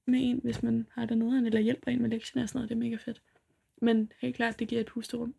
med 0.06 0.20
en, 0.22 0.40
hvis 0.44 0.62
man 0.62 0.86
har 0.94 1.06
det 1.06 1.18
nederen, 1.18 1.46
eller 1.46 1.60
hjælper 1.60 1.90
en 1.90 2.02
med 2.02 2.10
lektierne 2.10 2.44
og 2.44 2.48
sådan 2.48 2.58
noget, 2.58 2.68
det 2.68 2.74
er 2.74 2.78
mega 2.78 2.96
fedt. 2.96 3.22
Men 3.82 4.12
helt 4.22 4.36
klart, 4.36 4.58
det 4.58 4.68
giver 4.68 4.80
et 4.80 4.86
pusterum. 4.86 5.34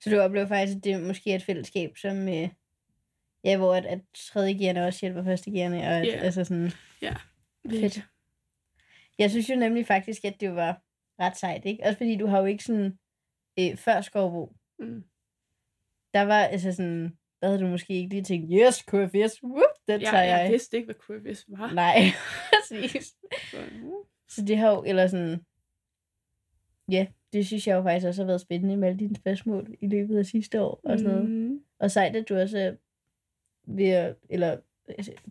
Så 0.00 0.10
du 0.10 0.18
oplever 0.18 0.46
faktisk, 0.46 0.76
at 0.76 0.84
det 0.84 1.02
måske 1.02 1.30
er 1.30 1.36
et 1.36 1.42
fællesskab, 1.42 1.96
som, 1.98 2.28
øh, 2.28 2.48
ja, 3.44 3.56
hvor 3.56 3.74
at, 3.74 3.86
at 3.86 4.00
tredje 4.14 4.86
også 4.86 4.98
hjælper 5.00 5.24
første 5.24 5.48
og 5.48 5.54
at, 5.76 6.06
Ja. 6.06 6.12
altså 6.12 6.44
sådan, 6.44 6.70
Fedt. 7.70 8.00
Jeg 9.18 9.30
synes 9.30 9.50
jo 9.50 9.54
nemlig 9.56 9.86
faktisk, 9.86 10.24
at 10.24 10.40
det 10.40 10.54
var 10.54 10.82
ret 11.20 11.36
sejt, 11.36 11.64
ikke? 11.64 11.84
Også 11.84 11.96
fordi 11.98 12.16
du 12.16 12.26
har 12.26 12.38
jo 12.38 12.44
ikke 12.44 12.64
sådan, 12.64 12.98
øh, 13.58 13.76
før 13.76 14.00
Skovbo, 14.00 14.52
Mm. 14.78 15.04
der 16.14 16.22
var 16.22 16.38
altså 16.44 16.72
sådan, 16.72 17.16
der 17.40 17.46
havde 17.46 17.60
du 17.60 17.66
måske 17.66 17.92
ikke 17.94 18.08
lige 18.08 18.22
tænkt, 18.24 18.50
yes, 18.52 18.82
KFS, 18.82 19.42
whoop, 19.44 19.70
den 19.88 20.00
Jeg, 20.00 20.10
tager 20.10 20.22
jeg. 20.22 20.42
jeg 20.42 20.50
vidste 20.52 20.76
ikke, 20.76 20.86
hvad 20.86 20.94
KFS 21.34 21.44
var. 21.48 21.72
Nej, 21.72 21.94
præcis. 22.52 23.14
Så, 24.28 24.44
det 24.44 24.56
har 24.58 24.70
jo, 24.70 24.82
eller 24.86 25.06
sådan, 25.06 25.44
ja, 26.90 27.06
det 27.32 27.46
synes 27.46 27.66
jeg 27.66 27.74
jo 27.76 27.82
faktisk 27.82 28.06
også 28.06 28.22
har 28.22 28.26
været 28.26 28.40
spændende 28.40 28.76
med 28.76 28.88
alle 28.88 28.98
dine 28.98 29.16
spørgsmål 29.16 29.76
i 29.80 29.86
løbet 29.88 30.18
af 30.18 30.26
sidste 30.26 30.62
år 30.62 30.80
og 30.84 30.98
sådan 30.98 31.14
noget. 31.14 31.30
Mm. 31.30 31.64
Og 31.78 31.90
sejt, 31.90 32.16
at 32.16 32.28
du 32.28 32.36
også 32.36 32.58
er 32.58 32.74
ved 33.66 33.88
at, 33.88 34.16
eller 34.30 34.60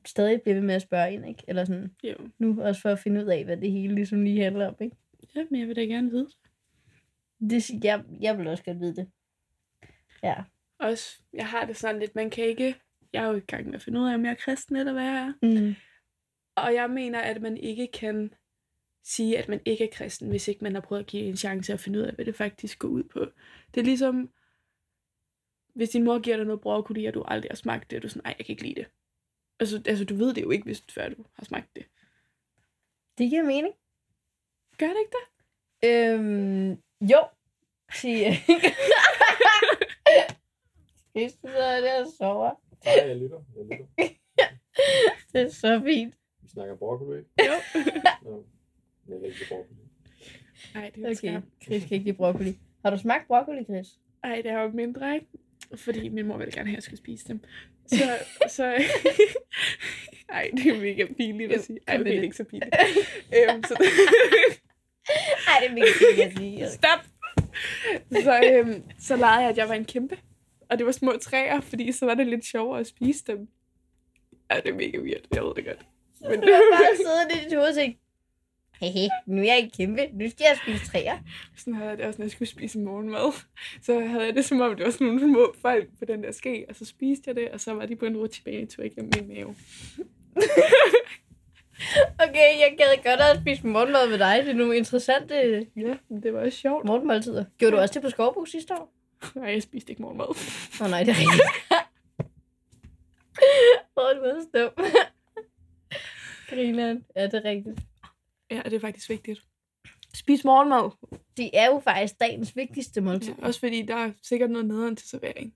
stadig 0.05 0.41
bliver 0.41 0.55
ved 0.55 0.63
med 0.63 0.75
at 0.75 0.81
spørge 0.81 1.13
ind, 1.13 1.27
ikke? 1.27 1.43
Eller 1.47 1.65
sådan, 1.65 1.95
Jo. 2.03 2.15
nu 2.37 2.61
også 2.61 2.81
for 2.81 2.89
at 2.89 2.99
finde 2.99 3.21
ud 3.21 3.29
af, 3.29 3.45
hvad 3.45 3.57
det 3.57 3.71
hele 3.71 3.95
ligesom 3.95 4.23
lige 4.23 4.43
handler 4.43 4.67
om, 4.67 4.75
ikke? 4.81 4.95
Ja, 5.35 5.45
men 5.49 5.59
jeg 5.59 5.67
vil 5.67 5.75
da 5.75 5.81
gerne 5.81 6.11
vide. 6.11 6.29
Det, 7.49 7.69
jeg, 7.83 8.03
jeg 8.21 8.37
vil 8.37 8.47
også 8.47 8.63
godt 8.63 8.79
vide 8.79 8.95
det. 8.95 9.09
Ja. 10.23 10.35
Også, 10.79 11.21
jeg 11.33 11.47
har 11.47 11.65
det 11.65 11.77
sådan 11.77 11.99
lidt, 11.99 12.15
man 12.15 12.29
kan 12.29 12.43
ikke... 12.43 12.75
Jeg 13.13 13.23
er 13.23 13.27
jo 13.27 13.35
i 13.35 13.39
gang 13.39 13.65
med 13.65 13.75
at 13.75 13.81
finde 13.81 13.99
ud 13.99 14.07
af, 14.07 14.13
om 14.13 14.25
jeg 14.25 14.31
er 14.31 14.35
kristen 14.35 14.75
eller 14.75 14.93
hvad 14.93 15.03
jeg 15.03 15.15
er. 15.15 15.33
Mm. 15.41 15.75
Og 16.55 16.73
jeg 16.73 16.89
mener, 16.89 17.19
at 17.19 17.41
man 17.41 17.57
ikke 17.57 17.87
kan 17.87 18.33
sige, 19.03 19.37
at 19.37 19.49
man 19.49 19.61
ikke 19.65 19.83
er 19.83 19.89
kristen, 19.91 20.29
hvis 20.29 20.47
ikke 20.47 20.63
man 20.63 20.73
har 20.73 20.81
prøvet 20.81 20.99
at 20.99 21.07
give 21.07 21.23
en 21.23 21.37
chance 21.37 21.73
at 21.73 21.79
finde 21.79 21.99
ud 21.99 22.03
af, 22.03 22.13
hvad 22.13 22.25
det 22.25 22.35
faktisk 22.35 22.79
går 22.79 22.87
ud 22.87 23.03
på. 23.03 23.25
Det 23.73 23.81
er 23.81 23.85
ligesom, 23.85 24.29
hvis 25.75 25.89
din 25.89 26.03
mor 26.03 26.19
giver 26.19 26.37
dig 26.37 26.45
noget 26.45 26.61
broccoli, 26.61 27.05
og 27.05 27.13
du 27.13 27.23
aldrig 27.27 27.51
har 27.51 27.55
smagt 27.55 27.91
det, 27.91 27.97
og 27.97 28.01
du 28.01 28.07
er 28.07 28.09
sådan, 28.09 28.23
nej, 28.25 28.35
jeg 28.37 28.45
kan 28.45 28.53
ikke 28.53 28.63
lide 28.63 28.75
det. 28.75 28.87
Altså, 29.59 29.81
altså, 29.85 30.05
du 30.05 30.15
ved 30.15 30.33
det 30.33 30.41
jo 30.41 30.51
ikke, 30.51 30.63
hvis 30.63 30.83
før 30.89 31.09
du 31.09 31.25
har 31.33 31.45
smagt 31.45 31.75
det. 31.75 31.85
Det 33.17 33.29
giver 33.29 33.43
mening. 33.43 33.73
Gør 34.77 34.87
det 34.87 34.97
ikke 34.99 35.15
det? 35.17 35.25
Øhm, 35.89 36.69
jo, 37.01 37.19
siger 37.93 38.17
jeg. 38.17 38.37
Hvis 41.13 41.33
du 41.33 41.47
sidder 41.47 41.81
der 41.81 42.01
og 42.01 42.07
sover. 42.17 42.51
Nej, 42.85 43.07
jeg 43.07 43.15
lytter. 43.17 43.43
Jeg 43.55 43.63
lytter. 43.65 43.85
Det 45.33 45.41
er 45.41 45.49
så 45.49 45.81
fint. 45.85 46.15
Vi 46.41 46.49
snakker 46.49 46.75
broccoli, 46.75 47.17
ikke? 47.17 47.29
Jo. 47.39 47.53
Nå. 48.23 48.45
Jeg 49.07 49.19
kan 49.19 49.25
ikke 49.25 49.39
lide 49.39 49.49
broccoli. 49.49 49.79
Nej, 50.73 50.89
det 50.95 51.05
er 51.05 51.09
Okay. 51.09 51.41
Chris 51.63 51.83
kan 51.83 51.91
ikke 51.95 52.05
lide 52.05 52.17
broccoli. 52.17 52.59
Har 52.85 52.91
du 52.91 52.97
smagt 52.97 53.27
broccoli, 53.27 53.63
Chris? 53.63 53.87
Ej, 54.23 54.35
det 54.35 54.51
er 54.51 54.61
jo 54.61 54.69
mindre, 54.69 55.15
ikke? 55.15 55.27
Fordi 55.75 56.09
min 56.09 56.27
mor 56.27 56.37
ville 56.37 56.51
gerne 56.53 56.69
have, 56.69 56.73
at 56.73 56.75
jeg 56.77 56.83
skulle 56.83 56.97
spise 56.97 57.27
dem. 57.27 57.41
Så, 57.87 58.17
så... 58.47 58.63
Ej, 60.29 60.49
det 60.53 60.65
er 60.67 60.81
mega 60.81 61.05
pinligt 61.17 61.51
at 61.53 61.63
sige. 61.63 61.79
Ej, 61.87 61.95
okay, 61.95 62.03
det 62.05 62.11
er 62.11 62.15
det. 62.15 62.23
ikke 62.23 62.35
så 62.35 62.43
pinligt. 62.43 62.75
øhm, 63.37 63.63
så... 63.63 63.75
Ej, 65.47 65.59
det 65.61 65.69
er 65.69 65.73
mega 65.73 65.85
fint 65.85 66.19
at 66.31 66.37
sige. 66.37 66.69
Stop! 66.69 66.99
Så, 68.23 68.41
øhm, 68.53 68.83
så 68.99 69.15
legede 69.15 69.41
jeg, 69.41 69.49
at 69.49 69.57
jeg 69.57 69.69
var 69.69 69.75
en 69.75 69.85
kæmpe. 69.85 70.17
Og 70.69 70.77
det 70.77 70.85
var 70.85 70.91
små 70.91 71.11
træer, 71.21 71.61
fordi 71.61 71.91
så 71.91 72.05
var 72.05 72.13
det 72.13 72.27
lidt 72.27 72.45
sjovere 72.45 72.79
at 72.79 72.87
spise 72.87 73.23
dem. 73.27 73.47
Ja, 74.51 74.55
det 74.55 74.67
er 74.69 74.73
mega 74.73 74.97
weird. 74.99 75.21
Jeg 75.33 75.43
ved 75.43 75.55
det 75.55 75.65
godt. 75.65 75.85
Men 76.29 76.39
Du 76.41 76.47
har 76.53 76.61
bare 76.77 76.95
siddet 76.97 77.41
i 77.41 77.43
dit 77.45 77.53
hoved 77.53 77.69
og 77.69 77.75
tænkt, 77.75 77.99
hehe, 78.79 79.09
nu 79.25 79.41
er 79.41 79.45
jeg 79.45 79.57
ikke 79.57 79.77
kæmpe, 79.77 80.07
nu 80.13 80.29
skal 80.29 80.45
jeg 80.49 80.57
spise 80.63 80.91
træer. 80.91 81.17
sådan 81.57 81.73
havde 81.73 81.89
jeg 81.89 81.97
det 81.97 82.05
også, 82.05 82.17
når 82.17 82.25
jeg 82.25 82.31
skulle 82.31 82.49
spise 82.49 82.79
morgenmad. 82.79 83.33
Så 83.81 83.99
havde 83.99 84.25
jeg 84.25 84.35
det 84.35 84.45
som 84.45 84.61
om, 84.61 84.75
det 84.75 84.85
var 84.85 84.91
sådan 84.91 85.07
nogle 85.07 85.19
små 85.19 85.53
folk 85.61 85.89
på 85.99 86.05
den 86.05 86.23
der 86.23 86.31
ske, 86.31 86.65
og 86.69 86.75
så 86.75 86.85
spiste 86.85 87.23
jeg 87.27 87.35
det, 87.35 87.49
og 87.49 87.59
så 87.59 87.73
var 87.73 87.85
de 87.85 87.95
på 87.95 88.05
en 88.05 88.17
rutsjebane 88.17 88.65
tur 88.65 88.83
igennem 88.83 89.11
min 89.15 89.27
mave. 89.27 89.55
Okay, 92.19 92.59
jeg 92.59 92.75
gad 92.77 93.03
godt 93.03 93.19
at 93.19 93.41
spise 93.41 93.67
morgenmad 93.67 94.09
med 94.09 94.17
dig. 94.17 94.39
Det 94.45 94.49
er 94.49 94.53
nogle 94.53 94.77
interessante 94.77 95.33
Ja, 95.75 95.95
men 96.09 96.23
det 96.23 96.33
var 96.33 96.39
også 96.39 96.57
sjovt. 96.57 96.85
morgenmåltider. 96.85 97.45
Gjorde 97.57 97.75
du 97.75 97.81
også 97.81 97.93
det 97.93 98.01
på 98.01 98.09
Skovbo 98.09 98.45
sidste 98.45 98.73
år? 98.73 98.93
Nej, 99.35 99.49
jeg 99.49 99.63
spiste 99.63 99.89
ikke 99.89 100.01
morgenmad. 100.01 100.25
Åh 100.29 100.35
oh, 100.81 100.89
nej, 100.89 101.03
det 101.03 101.11
er 101.11 101.15
rigtigt. 101.19 101.41
Åh, 103.97 104.03
oh, 104.03 104.15
du 104.15 104.21
er 104.21 104.41
så 104.41 104.47
dum. 104.53 104.85
Grineren. 106.49 107.05
Ja, 107.15 107.23
det 107.23 107.33
er 107.33 107.43
rigtigt. 107.43 107.79
Ja, 108.51 108.61
det 108.65 108.73
er 108.73 108.79
faktisk 108.79 109.09
vigtigt. 109.09 109.41
Spis 110.15 110.43
morgenmad. 110.43 110.91
Det 111.37 111.49
er 111.53 111.65
jo 111.65 111.79
faktisk 111.79 112.19
dagens 112.19 112.55
vigtigste 112.55 113.01
måltid. 113.01 113.33
Ja, 113.39 113.45
også 113.45 113.59
fordi 113.59 113.81
der 113.81 113.95
er 113.95 114.11
sikkert 114.23 114.49
noget 114.49 114.67
nederen 114.67 114.95
til 114.95 115.09
servering. 115.09 115.53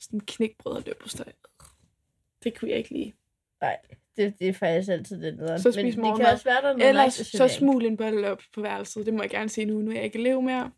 Sådan 0.00 0.20
knækbrød 0.20 0.72
og 0.76 0.82
løbosteg. 0.86 1.32
Det 2.42 2.58
kunne 2.58 2.70
jeg 2.70 2.78
ikke 2.78 2.90
lide. 2.90 3.12
Nej, 3.60 3.76
det, 4.16 4.34
det 4.38 4.48
er 4.48 4.52
faktisk 4.52 4.90
altid 4.90 5.22
det 5.22 5.36
nederen. 5.36 5.62
Så 5.62 5.72
spis 5.72 5.76
Men 5.76 5.86
det 5.86 5.94
kan 5.94 6.02
morgenmad. 6.02 6.32
også 6.32 6.44
være, 6.44 6.62
der 6.62 6.68
er 6.68 6.76
noget 6.76 6.88
Ellers 6.88 7.14
så 7.14 7.48
smul 7.48 7.84
en 7.84 7.96
bolle 7.96 8.30
op 8.30 8.42
på 8.54 8.60
værelset. 8.60 9.06
Det 9.06 9.14
må 9.14 9.22
jeg 9.22 9.30
gerne 9.30 9.48
sige 9.48 9.64
nu, 9.64 9.78
nu 9.78 9.90
er 9.90 9.94
jeg 9.94 10.04
ikke 10.04 10.18
elev 10.18 10.42
mere. 10.42 10.70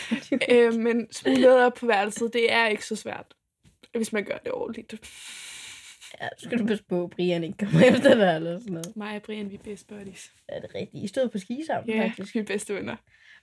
øh, 0.50 0.74
men 0.74 1.12
smul 1.12 1.46
op 1.46 1.74
på 1.74 1.86
værelset, 1.86 2.32
det 2.32 2.52
er 2.52 2.66
ikke 2.66 2.86
så 2.86 2.96
svært, 2.96 3.34
hvis 3.96 4.12
man 4.12 4.24
gør 4.24 4.38
det 4.38 4.52
ordentligt. 4.52 4.94
Ja, 6.20 6.28
så 6.38 6.44
skal 6.44 6.58
du 6.58 6.66
passe 6.66 6.84
på, 6.84 7.06
Brian 7.16 7.44
ikke 7.44 7.58
kommer 7.58 7.80
efter 7.96 8.14
dig 8.14 8.36
eller 8.36 8.58
sådan 8.58 8.72
noget. 8.72 8.96
Mig 8.96 9.16
og 9.16 9.22
Brian, 9.22 9.50
vi 9.50 9.54
er 9.54 9.58
best 9.64 9.88
buddies. 9.88 10.32
Er 10.48 10.60
det 10.60 10.74
rigtigt? 10.74 11.04
I 11.04 11.06
stod 11.06 11.28
på 11.28 11.38
ski 11.38 11.62
sammen, 11.66 11.94
Ja, 11.96 12.04
faktisk. 12.04 12.34
vi 12.34 12.40
er 12.40 12.44
bedste 12.44 12.74
venner. 12.74 12.96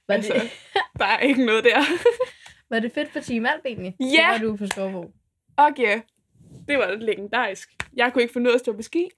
Var, 0.07 0.15
altså, 0.15 0.33
det, 0.33 0.51
Der 0.99 1.05
er 1.05 1.19
ikke 1.19 1.45
noget 1.45 1.63
der. 1.63 1.79
var 2.69 2.79
det 2.79 2.91
fedt 2.91 3.13
på 3.13 3.19
Team 3.19 3.45
Alp 3.45 3.65
egentlig? 3.65 3.95
Ja! 3.99 4.05
Det 4.05 4.17
var 4.31 4.37
du 4.51 4.55
på 4.55 4.65
Skovbo. 4.67 5.11
Okay, 5.57 6.01
det 6.67 6.77
var 6.77 6.95
legendarisk. 6.95 7.69
Jeg 7.93 8.13
kunne 8.13 8.21
ikke 8.21 8.33
finde 8.33 8.47
ud 8.47 8.51
af 8.51 8.55
at 8.55 8.59
stå 8.59 8.73
på 8.73 8.81
ski, 8.81 9.09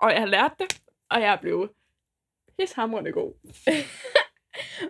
og 0.00 0.10
jeg 0.10 0.18
har 0.20 0.26
lært 0.26 0.52
det, 0.58 0.80
og 1.10 1.20
jeg 1.20 1.32
er 1.32 1.36
blevet 1.40 1.70
pishamrende 2.58 3.12
god. 3.12 3.32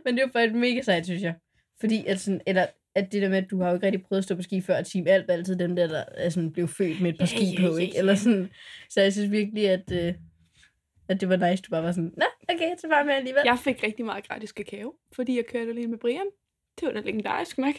Men 0.04 0.16
det 0.16 0.22
var 0.24 0.30
faktisk 0.32 0.54
mega 0.54 0.82
sejt, 0.82 1.04
synes 1.04 1.22
jeg. 1.22 1.34
Fordi 1.80 2.16
sådan, 2.16 2.40
eller, 2.46 2.66
at 2.98 3.12
det 3.12 3.22
der 3.22 3.28
med, 3.28 3.38
at 3.38 3.50
du 3.50 3.60
har 3.60 3.68
jo 3.68 3.74
ikke 3.74 3.86
rigtig 3.86 4.02
prøvet 4.02 4.18
at 4.18 4.24
stå 4.24 4.34
på 4.34 4.42
ski 4.42 4.60
før, 4.60 4.74
at 4.74 4.86
Team 4.86 5.06
Alp 5.06 5.30
altid 5.30 5.56
dem 5.56 5.76
der, 5.76 5.86
der 5.86 6.04
er 6.14 6.28
sådan, 6.28 6.52
blev 6.52 6.68
født 6.68 7.00
med 7.00 7.12
et 7.12 7.18
par 7.18 7.26
ski 7.26 7.56
på, 7.60 7.76
ja, 7.76 7.82
ikke? 7.82 7.98
Eller 7.98 8.14
sådan, 8.14 8.50
så 8.90 9.00
jeg 9.00 9.12
synes 9.12 9.30
virkelig, 9.30 9.68
at, 9.68 9.92
øh, 9.92 10.14
at 11.08 11.20
det 11.20 11.28
var 11.28 11.50
nice, 11.50 11.62
du 11.62 11.70
bare 11.70 11.82
var 11.82 11.92
sådan, 11.92 12.12
nå, 12.16 12.24
okay, 12.48 12.76
så 12.78 12.88
bare 12.88 13.04
med 13.04 13.14
alligevel. 13.14 13.42
Jeg 13.44 13.58
fik 13.58 13.82
rigtig 13.82 14.04
meget 14.04 14.28
gratis 14.28 14.52
kakao, 14.52 14.94
fordi 15.12 15.36
jeg 15.36 15.44
kørte 15.46 15.70
alene 15.70 15.86
med 15.86 15.98
Brian. 15.98 16.26
Det 16.80 16.86
var 16.86 16.92
da 16.92 17.00
legendarisk 17.00 17.58
nok. 17.58 17.74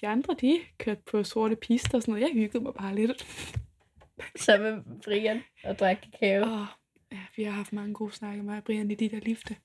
De 0.00 0.06
andre, 0.08 0.36
de 0.40 0.58
kørte 0.78 1.00
på 1.06 1.24
sorte 1.24 1.56
pister 1.56 1.98
og 1.98 2.02
sådan 2.02 2.12
noget. 2.12 2.28
Jeg 2.28 2.32
hyggede 2.32 2.64
mig 2.64 2.74
bare 2.74 2.94
lidt. 2.94 3.26
Sammen 4.36 4.74
med 4.74 5.00
Brian 5.04 5.42
og 5.64 5.78
drak 5.78 5.96
kakao. 5.96 6.42
Og 6.42 6.66
ja, 7.12 7.18
vi 7.36 7.42
har 7.44 7.50
haft 7.50 7.72
mange 7.72 7.94
gode 7.94 8.12
snakke 8.12 8.42
med 8.42 8.62
Brian 8.62 8.90
i 8.90 8.94
de 8.94 9.08
der 9.08 9.20
lifte. 9.20 9.56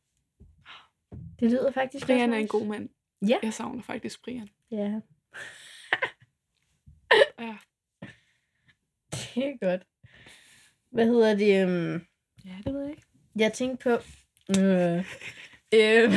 Det 1.40 1.52
lyder 1.52 1.72
faktisk 1.72 2.06
Brian 2.06 2.34
er 2.34 2.38
en 2.38 2.48
god 2.48 2.66
mand. 2.66 2.90
Ja. 3.28 3.38
Jeg 3.44 3.54
savner 3.54 3.82
faktisk 3.82 4.24
Brian. 4.24 4.50
Ja. 4.74 5.02
Ja. 7.40 7.58
Det 9.12 9.46
er 9.46 9.66
godt. 9.66 9.88
Hvad 10.92 11.06
hedder 11.06 11.36
det? 11.36 11.66
Um, 11.66 12.08
Ja, 12.46 12.56
det 12.66 12.74
ved 12.74 12.82
jeg 12.82 12.90
ikke. 12.90 13.04
jeg 13.36 13.54
tænkte 13.54 13.84
på... 13.84 13.90
Øh, 14.60 14.98
øh, 15.74 16.14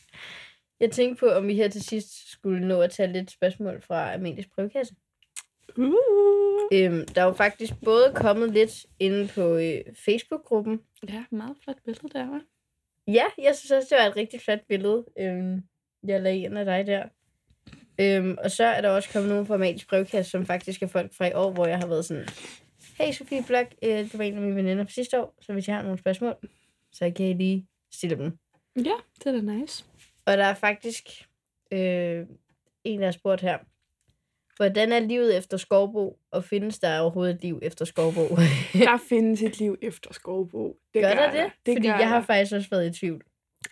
jeg 0.80 0.90
tænkte 0.92 1.20
på, 1.20 1.30
om 1.30 1.48
vi 1.48 1.54
her 1.54 1.68
til 1.68 1.82
sidst 1.82 2.30
skulle 2.30 2.68
nå 2.68 2.80
at 2.80 2.90
tage 2.90 3.12
lidt 3.12 3.30
spørgsmål 3.30 3.82
fra 3.82 4.14
Amelies 4.14 4.46
brevkasse. 4.54 4.94
Uh. 5.76 5.92
Øhm, 6.72 7.06
der 7.14 7.20
er 7.22 7.26
jo 7.26 7.32
faktisk 7.32 7.72
både 7.84 8.12
kommet 8.14 8.50
lidt 8.50 8.86
inde 8.98 9.28
på 9.34 9.56
øh, 9.56 9.94
Facebook-gruppen. 9.94 10.80
Ja, 11.08 11.24
meget 11.30 11.56
flot 11.64 11.82
billede 11.84 12.08
der, 12.08 12.26
var. 12.26 12.42
Ja, 13.06 13.24
jeg 13.38 13.56
synes 13.56 13.70
også, 13.70 13.86
det 13.90 14.02
var 14.02 14.10
et 14.10 14.16
rigtig 14.16 14.40
flot 14.40 14.66
billede, 14.68 15.04
øhm, 15.18 15.62
jeg 16.02 16.22
lagde 16.22 16.38
ind 16.38 16.58
af 16.58 16.64
dig 16.64 16.86
der. 16.86 17.08
Øhm, 17.98 18.36
og 18.44 18.50
så 18.50 18.64
er 18.64 18.80
der 18.80 18.88
også 18.88 19.08
kommet 19.12 19.30
nogle 19.30 19.46
fra 19.46 19.56
Magisk 19.56 19.88
Brevkasse, 19.88 20.30
som 20.30 20.46
faktisk 20.46 20.82
er 20.82 20.86
folk 20.86 21.14
fra 21.14 21.26
i 21.26 21.32
år, 21.32 21.52
hvor 21.52 21.66
jeg 21.66 21.78
har 21.78 21.86
været 21.86 22.04
sådan, 22.04 22.28
hey 23.00 23.12
Sofie 23.12 23.44
Blok, 23.46 23.66
øh, 23.82 24.12
du 24.12 24.16
var 24.16 24.24
en 24.24 24.34
af 24.34 24.42
mine 24.42 24.56
veninder 24.56 24.84
fra 24.84 24.90
sidste 24.90 25.20
år, 25.20 25.34
så 25.40 25.52
hvis 25.52 25.68
jeg 25.68 25.76
har 25.76 25.82
nogle 25.82 25.98
spørgsmål, 25.98 26.34
så 26.92 27.12
kan 27.16 27.26
I 27.26 27.32
lige 27.32 27.66
stille 27.92 28.16
dem. 28.16 28.38
Ja, 28.76 28.94
det 29.18 29.26
er 29.26 29.32
da 29.32 29.40
nice. 29.40 29.84
Og 30.26 30.36
der 30.36 30.44
er 30.44 30.54
faktisk 30.54 31.08
øh, 31.72 32.26
en, 32.84 32.98
der 32.98 33.04
har 33.04 33.12
spurgt 33.12 33.40
her, 33.40 33.58
hvordan 34.56 34.92
er 34.92 35.00
livet 35.00 35.36
efter 35.38 35.56
Skovbo, 35.56 36.18
og 36.30 36.44
findes 36.44 36.78
der 36.78 37.00
overhovedet 37.00 37.34
et 37.34 37.42
liv 37.42 37.58
efter 37.62 37.84
Skovbo? 37.84 38.20
Der 38.84 38.98
findes 39.08 39.42
et 39.42 39.58
liv 39.58 39.76
efter 39.82 40.12
Skovbo. 40.12 40.76
Det 40.94 41.02
gør 41.02 41.14
der 41.14 41.30
det? 41.30 41.52
det 41.66 41.74
Fordi 41.74 41.88
gør 41.88 41.98
jeg 41.98 42.08
har 42.08 42.22
faktisk 42.22 42.54
også 42.54 42.70
været 42.70 42.96
i 42.96 42.98
tvivl. 42.98 43.22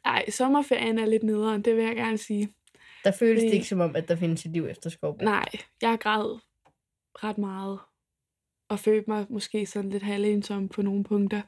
Ej, 0.04 0.30
sommerferien 0.30 0.98
er 0.98 1.06
lidt 1.06 1.22
nederen, 1.22 1.62
det 1.62 1.76
vil 1.76 1.84
jeg 1.84 1.96
gerne 1.96 2.18
sige. 2.18 2.48
Der 3.04 3.12
føles 3.12 3.40
det 3.40 3.48
Fordi- 3.48 3.54
ikke 3.56 3.68
som 3.68 3.80
om, 3.80 3.96
at 3.96 4.08
der 4.08 4.16
findes 4.16 4.44
et 4.44 4.52
liv 4.52 4.66
efter 4.66 4.90
Skovbo. 4.90 5.24
Nej, 5.24 5.48
jeg 5.82 5.98
græd 6.00 6.38
ret 7.24 7.38
meget. 7.38 7.78
Og 8.68 8.78
følte 8.78 9.10
mig 9.10 9.26
måske 9.30 9.66
sådan 9.66 9.90
lidt 9.90 10.02
halvensom 10.02 10.68
på 10.68 10.82
nogle 10.82 11.04
punkter. 11.04 11.42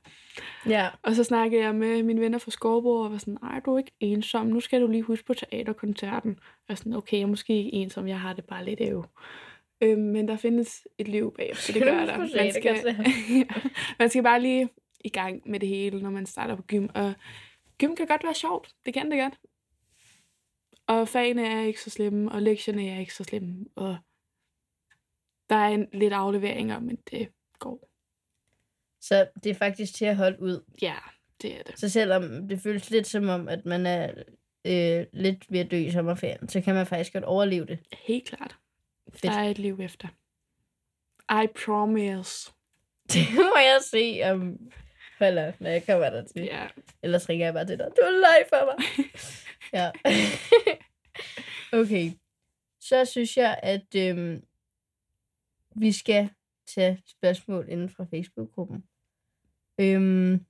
Ja. 0.68 0.88
Og 1.02 1.14
så 1.14 1.24
snakkede 1.24 1.62
jeg 1.62 1.74
med 1.74 2.02
mine 2.02 2.20
venner 2.20 2.38
fra 2.38 2.50
Skovborg 2.50 3.04
og 3.04 3.12
var 3.12 3.18
sådan, 3.18 3.38
ej, 3.42 3.60
du 3.60 3.74
er 3.74 3.78
ikke 3.78 3.92
ensom, 4.00 4.46
nu 4.46 4.60
skal 4.60 4.80
du 4.82 4.86
lige 4.86 5.02
huske 5.02 5.24
på 5.24 5.34
teaterkoncerten. 5.34 6.38
Og 6.68 6.78
sådan, 6.78 6.92
okay, 6.92 7.16
jeg 7.16 7.22
er 7.22 7.26
måske 7.26 7.56
ikke 7.56 7.72
ensom, 7.72 8.08
jeg 8.08 8.20
har 8.20 8.32
det 8.32 8.44
bare 8.44 8.64
lidt 8.64 8.80
æv. 8.80 9.04
Øhm, 9.80 10.00
men 10.00 10.28
der 10.28 10.36
findes 10.36 10.86
et 10.98 11.08
liv 11.08 11.34
bagefter, 11.36 11.72
det 11.72 11.82
Skal 11.82 11.92
du 11.92 11.98
gør 11.98 12.06
der. 12.06 12.18
Man 12.18 12.52
skal, 12.52 12.96
man 13.98 14.08
skal 14.10 14.22
bare 14.22 14.42
lige 14.42 14.68
i 15.04 15.08
gang 15.08 15.42
med 15.50 15.60
det 15.60 15.68
hele, 15.68 16.02
når 16.02 16.10
man 16.10 16.26
starter 16.26 16.56
på 16.56 16.62
gym. 16.62 16.88
Og 16.94 17.14
gym 17.78 17.94
kan 17.96 18.06
godt 18.06 18.24
være 18.24 18.34
sjovt, 18.34 18.70
det 18.86 18.94
kan 18.94 19.10
det 19.10 19.20
godt. 19.20 19.34
Og 20.86 21.08
fagene 21.08 21.46
er 21.46 21.60
ikke 21.60 21.80
så 21.80 21.90
slemme, 21.90 22.32
og 22.32 22.42
lektierne 22.42 22.88
er 22.88 22.98
ikke 22.98 23.14
så 23.14 23.24
slemme, 23.24 23.66
og 23.74 23.96
der 25.50 25.56
er 25.56 25.68
en, 25.68 25.88
lidt 25.92 26.12
afleveringer, 26.12 26.78
men 26.78 26.98
det 27.10 27.28
går. 27.58 27.88
Så 29.00 29.28
det 29.44 29.50
er 29.50 29.54
faktisk 29.54 29.94
til 29.94 30.04
at 30.04 30.16
holde 30.16 30.42
ud. 30.42 30.64
Ja, 30.82 30.96
det 31.42 31.58
er 31.58 31.62
det. 31.62 31.78
Så 31.78 31.88
selvom 31.88 32.48
det 32.48 32.60
føles 32.60 32.90
lidt 32.90 33.06
som 33.06 33.28
om, 33.28 33.48
at 33.48 33.66
man 33.66 33.86
er 33.86 34.10
øh, 34.64 35.06
lidt 35.12 35.52
ved 35.52 35.60
at 35.60 35.70
dø 35.70 35.76
i 35.76 35.90
sommerferien, 35.90 36.48
så 36.48 36.60
kan 36.60 36.74
man 36.74 36.86
faktisk 36.86 37.12
godt 37.12 37.24
overleve 37.24 37.66
det. 37.66 37.78
Helt 37.92 38.24
klart. 38.24 38.56
Fedt. 39.12 39.22
Der 39.22 39.30
er 39.30 39.48
et 39.48 39.58
liv 39.58 39.80
efter. 39.80 40.08
I 41.42 41.46
promise. 41.66 42.52
Det 43.12 43.26
må 43.34 43.56
jeg 43.56 43.78
se 43.82 44.20
om... 44.24 44.58
Holder, 45.18 45.52
når 45.58 45.70
jeg 45.70 45.86
kommer 45.86 46.10
der 46.10 46.24
til. 46.24 46.42
Ja. 46.42 46.66
Ellers 47.02 47.28
ringer 47.28 47.46
jeg 47.46 47.54
bare 47.54 47.66
til 47.66 47.78
dig. 47.78 47.88
Du 47.96 48.02
er 48.06 48.10
leg 48.10 48.44
for 48.48 48.64
mig. 48.64 49.06
ja. 49.72 49.90
okay. 51.72 52.12
Så 52.80 53.04
synes 53.04 53.36
jeg, 53.36 53.60
at 53.62 53.94
øhm, 53.96 54.44
vi 55.76 55.92
skal 55.92 56.30
tage 56.66 57.02
spørgsmål 57.06 57.66
inden 57.68 57.90
fra 57.90 58.04
Facebook-gruppen. 58.04 58.84
Øhm, 59.78 60.46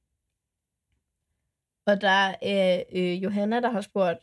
og 1.86 2.00
der 2.00 2.34
er 2.42 2.82
øh, 2.92 3.22
Johanna, 3.22 3.60
der 3.60 3.70
har 3.70 3.80
spurgt, 3.80 4.18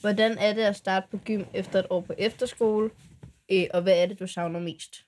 hvordan 0.00 0.38
er 0.38 0.52
det 0.52 0.62
at 0.62 0.76
starte 0.76 1.06
på 1.10 1.18
gym 1.24 1.42
efter 1.54 1.78
et 1.78 1.86
år 1.90 2.00
på 2.00 2.14
efterskole? 2.18 2.90
Øh, 3.52 3.66
og 3.74 3.82
hvad 3.82 4.02
er 4.02 4.06
det, 4.06 4.18
du 4.18 4.26
savner 4.26 4.60
mest? 4.60 5.06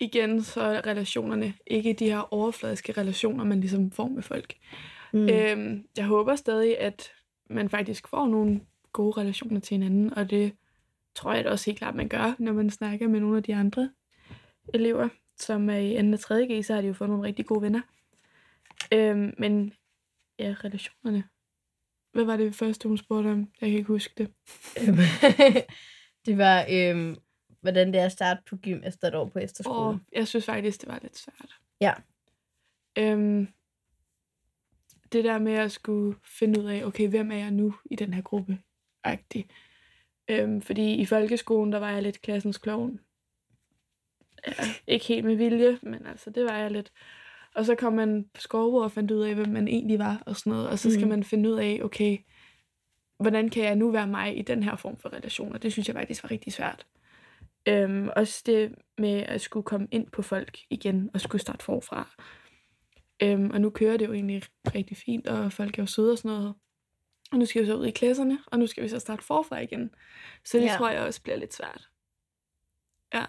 Igen 0.00 0.42
så 0.42 0.60
er 0.60 0.86
relationerne 0.86 1.54
ikke 1.66 1.92
de 1.92 2.10
her 2.10 2.34
overfladiske 2.34 2.92
relationer, 2.92 3.44
man 3.44 3.60
ligesom 3.60 3.90
får 3.90 4.08
med 4.08 4.22
folk. 4.22 4.54
Mm. 5.12 5.28
Øhm, 5.28 5.86
jeg 5.96 6.04
håber 6.04 6.36
stadig, 6.36 6.78
at 6.78 7.12
man 7.48 7.70
faktisk 7.70 8.08
får 8.08 8.26
nogle 8.26 8.60
gode 8.92 9.20
relationer 9.20 9.60
til 9.60 9.74
hinanden, 9.74 10.14
og 10.14 10.30
det 10.30 10.52
tror 11.14 11.32
jeg 11.32 11.44
da 11.44 11.50
også 11.50 11.70
helt 11.70 11.78
klart, 11.78 11.94
man 11.94 12.08
gør, 12.08 12.34
når 12.38 12.52
man 12.52 12.70
snakker 12.70 13.08
med 13.08 13.20
nogle 13.20 13.36
af 13.36 13.42
de 13.42 13.54
andre 13.54 13.90
elever, 14.74 15.08
som 15.36 15.70
er 15.70 15.76
i 15.76 16.02
2. 16.02 16.12
og 16.12 16.20
3. 16.20 16.46
G, 16.46 16.64
så 16.64 16.74
har 16.74 16.80
de 16.80 16.86
jo 16.86 16.94
fået 16.94 17.10
nogle 17.10 17.26
rigtig 17.26 17.46
gode 17.46 17.62
venner. 17.62 17.80
Øhm, 18.92 19.34
men 19.38 19.72
ja, 20.38 20.54
relationerne. 20.64 21.24
Hvad 22.12 22.24
var 22.24 22.36
det 22.36 22.54
første, 22.54 22.88
hun 22.88 22.98
spurgte 22.98 23.28
om? 23.28 23.38
Jeg 23.38 23.68
kan 23.68 23.78
ikke 23.78 23.88
huske 23.88 24.14
det. 24.18 24.32
Det 26.26 26.38
var, 26.38 26.66
øhm, 26.70 27.16
hvordan 27.60 27.92
det 27.92 28.00
er 28.00 28.04
at 28.04 28.12
starte 28.12 28.42
på 28.46 28.56
gym 28.56 28.80
efter 28.84 29.08
et 29.08 29.14
år 29.14 29.28
på 29.28 29.38
efterskole. 29.38 29.78
Og 29.78 30.00
jeg 30.12 30.28
synes 30.28 30.44
faktisk, 30.44 30.80
det 30.80 30.88
var 30.88 30.98
lidt 31.02 31.18
svært. 31.18 31.56
Ja. 31.80 31.92
Øhm, 32.98 33.48
det 35.12 35.24
der 35.24 35.38
med 35.38 35.52
at 35.52 35.72
skulle 35.72 36.16
finde 36.38 36.60
ud 36.60 36.64
af, 36.64 36.84
okay, 36.84 37.08
hvem 37.08 37.30
er 37.32 37.36
jeg 37.36 37.50
nu 37.50 37.74
i 37.90 37.96
den 37.96 38.14
her 38.14 38.22
gruppe? 38.22 38.58
-agtig. 39.08 39.42
Øhm, 40.30 40.62
fordi 40.62 40.94
i 40.94 41.06
folkeskolen, 41.06 41.72
der 41.72 41.78
var 41.78 41.90
jeg 41.90 42.02
lidt 42.02 42.22
klassens 42.22 42.58
klovn. 42.58 43.00
Ja, 44.46 44.52
ikke 44.86 45.04
helt 45.06 45.24
med 45.26 45.36
vilje, 45.36 45.78
men 45.82 46.06
altså, 46.06 46.30
det 46.30 46.44
var 46.44 46.56
jeg 46.56 46.70
lidt. 46.70 46.92
Og 47.54 47.64
så 47.64 47.74
kom 47.74 47.92
man 47.92 48.24
på 48.34 48.40
skovbord 48.40 48.84
og 48.84 48.92
fandt 48.92 49.10
ud 49.10 49.20
af, 49.20 49.34
hvem 49.34 49.48
man 49.48 49.68
egentlig 49.68 49.98
var 49.98 50.22
og 50.26 50.36
sådan 50.36 50.50
noget. 50.52 50.68
Og 50.68 50.78
så 50.78 50.90
skal 50.90 51.00
Mhm. 51.02 51.08
man 51.08 51.24
finde 51.24 51.50
ud 51.50 51.58
af, 51.58 51.80
okay, 51.84 52.18
hvordan 53.18 53.48
kan 53.48 53.64
jeg 53.64 53.76
nu 53.76 53.90
være 53.90 54.06
mig 54.06 54.38
i 54.38 54.42
den 54.42 54.62
her 54.62 54.76
form 54.76 54.96
for 54.98 55.12
relationer? 55.12 55.58
Det 55.58 55.72
synes 55.72 55.88
jeg 55.88 55.96
faktisk 55.96 56.22
var 56.22 56.30
rigtig 56.30 56.52
svært. 56.52 56.86
Øhm, 57.68 58.08
også 58.16 58.42
det 58.46 58.74
med 58.98 59.10
at 59.20 59.40
skulle 59.40 59.64
komme 59.64 59.88
ind 59.90 60.06
på 60.10 60.22
folk 60.22 60.58
igen 60.70 61.10
og 61.14 61.20
skulle 61.20 61.42
starte 61.42 61.64
forfra. 61.64 62.22
Øhm, 63.22 63.50
og 63.50 63.60
nu 63.60 63.70
kører 63.70 63.96
det 63.96 64.06
jo 64.06 64.12
egentlig 64.12 64.42
rigtig 64.74 64.96
fint, 64.96 65.26
og 65.26 65.52
folk 65.52 65.78
er 65.78 65.82
jo 65.82 65.86
søde 65.86 66.12
og 66.12 66.18
sådan 66.18 66.36
noget. 66.36 66.54
Og 67.32 67.38
nu 67.38 67.46
skal 67.46 67.62
vi 67.62 67.66
så 67.66 67.76
ud 67.76 67.86
i 67.86 67.90
klasserne, 67.90 68.38
og 68.46 68.58
nu 68.58 68.66
skal 68.66 68.82
vi 68.84 68.88
så 68.88 68.98
starte 68.98 69.24
forfra 69.24 69.58
igen. 69.58 69.90
Så 70.44 70.58
det 70.58 70.64
Ja. 70.64 70.74
tror 70.78 70.90
jeg 70.90 71.02
også 71.02 71.22
bliver 71.22 71.36
lidt 71.36 71.54
svært. 71.54 71.88
Ja. 73.14 73.24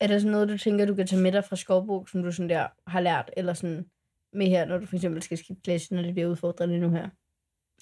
Er 0.00 0.06
der 0.06 0.18
sådan 0.18 0.32
noget, 0.32 0.48
du 0.48 0.58
tænker, 0.58 0.84
du 0.86 0.94
kan 0.94 1.06
tage 1.06 1.22
med 1.22 1.32
dig 1.32 1.44
fra 1.44 1.56
Skovbo, 1.56 2.06
som 2.06 2.22
du 2.22 2.32
sådan 2.32 2.48
der 2.48 2.68
har 2.86 3.00
lært, 3.00 3.30
eller 3.36 3.54
sådan 3.54 3.90
med 4.32 4.46
her, 4.46 4.64
når 4.64 4.78
du 4.78 4.86
for 4.86 4.96
eksempel 4.96 5.22
skal 5.22 5.38
skifte 5.38 5.62
klasse, 5.64 5.94
når 5.94 6.02
det 6.02 6.14
bliver 6.14 6.28
udfordrende 6.28 6.78
nu 6.78 6.90
her? 6.90 7.08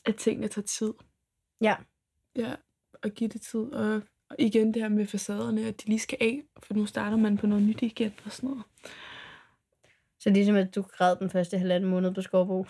At 0.06 0.16
tingene 0.16 0.48
tager 0.48 0.66
tid. 0.66 0.92
Ja. 1.60 1.76
Ja, 2.36 2.54
og 3.02 3.10
give 3.10 3.28
det 3.28 3.40
tid. 3.42 3.60
Og, 3.60 4.02
og 4.30 4.36
igen 4.38 4.74
det 4.74 4.82
her 4.82 4.88
med 4.88 5.06
facaderne, 5.06 5.66
at 5.66 5.80
de 5.82 5.86
lige 5.86 5.98
skal 5.98 6.18
af, 6.20 6.42
for 6.62 6.74
nu 6.74 6.86
starter 6.86 7.16
man 7.16 7.36
på 7.36 7.46
noget 7.46 7.64
nyt 7.64 7.82
igen 7.82 8.12
og 8.24 8.32
sådan 8.32 8.50
noget. 8.50 8.64
Så 10.22 10.30
ligesom 10.30 10.56
at 10.56 10.74
du 10.74 10.82
græd 10.82 11.16
den 11.16 11.30
første 11.30 11.58
halvanden 11.58 11.90
måned 11.90 12.14
på 12.14 12.22
Skovbo. 12.22 12.66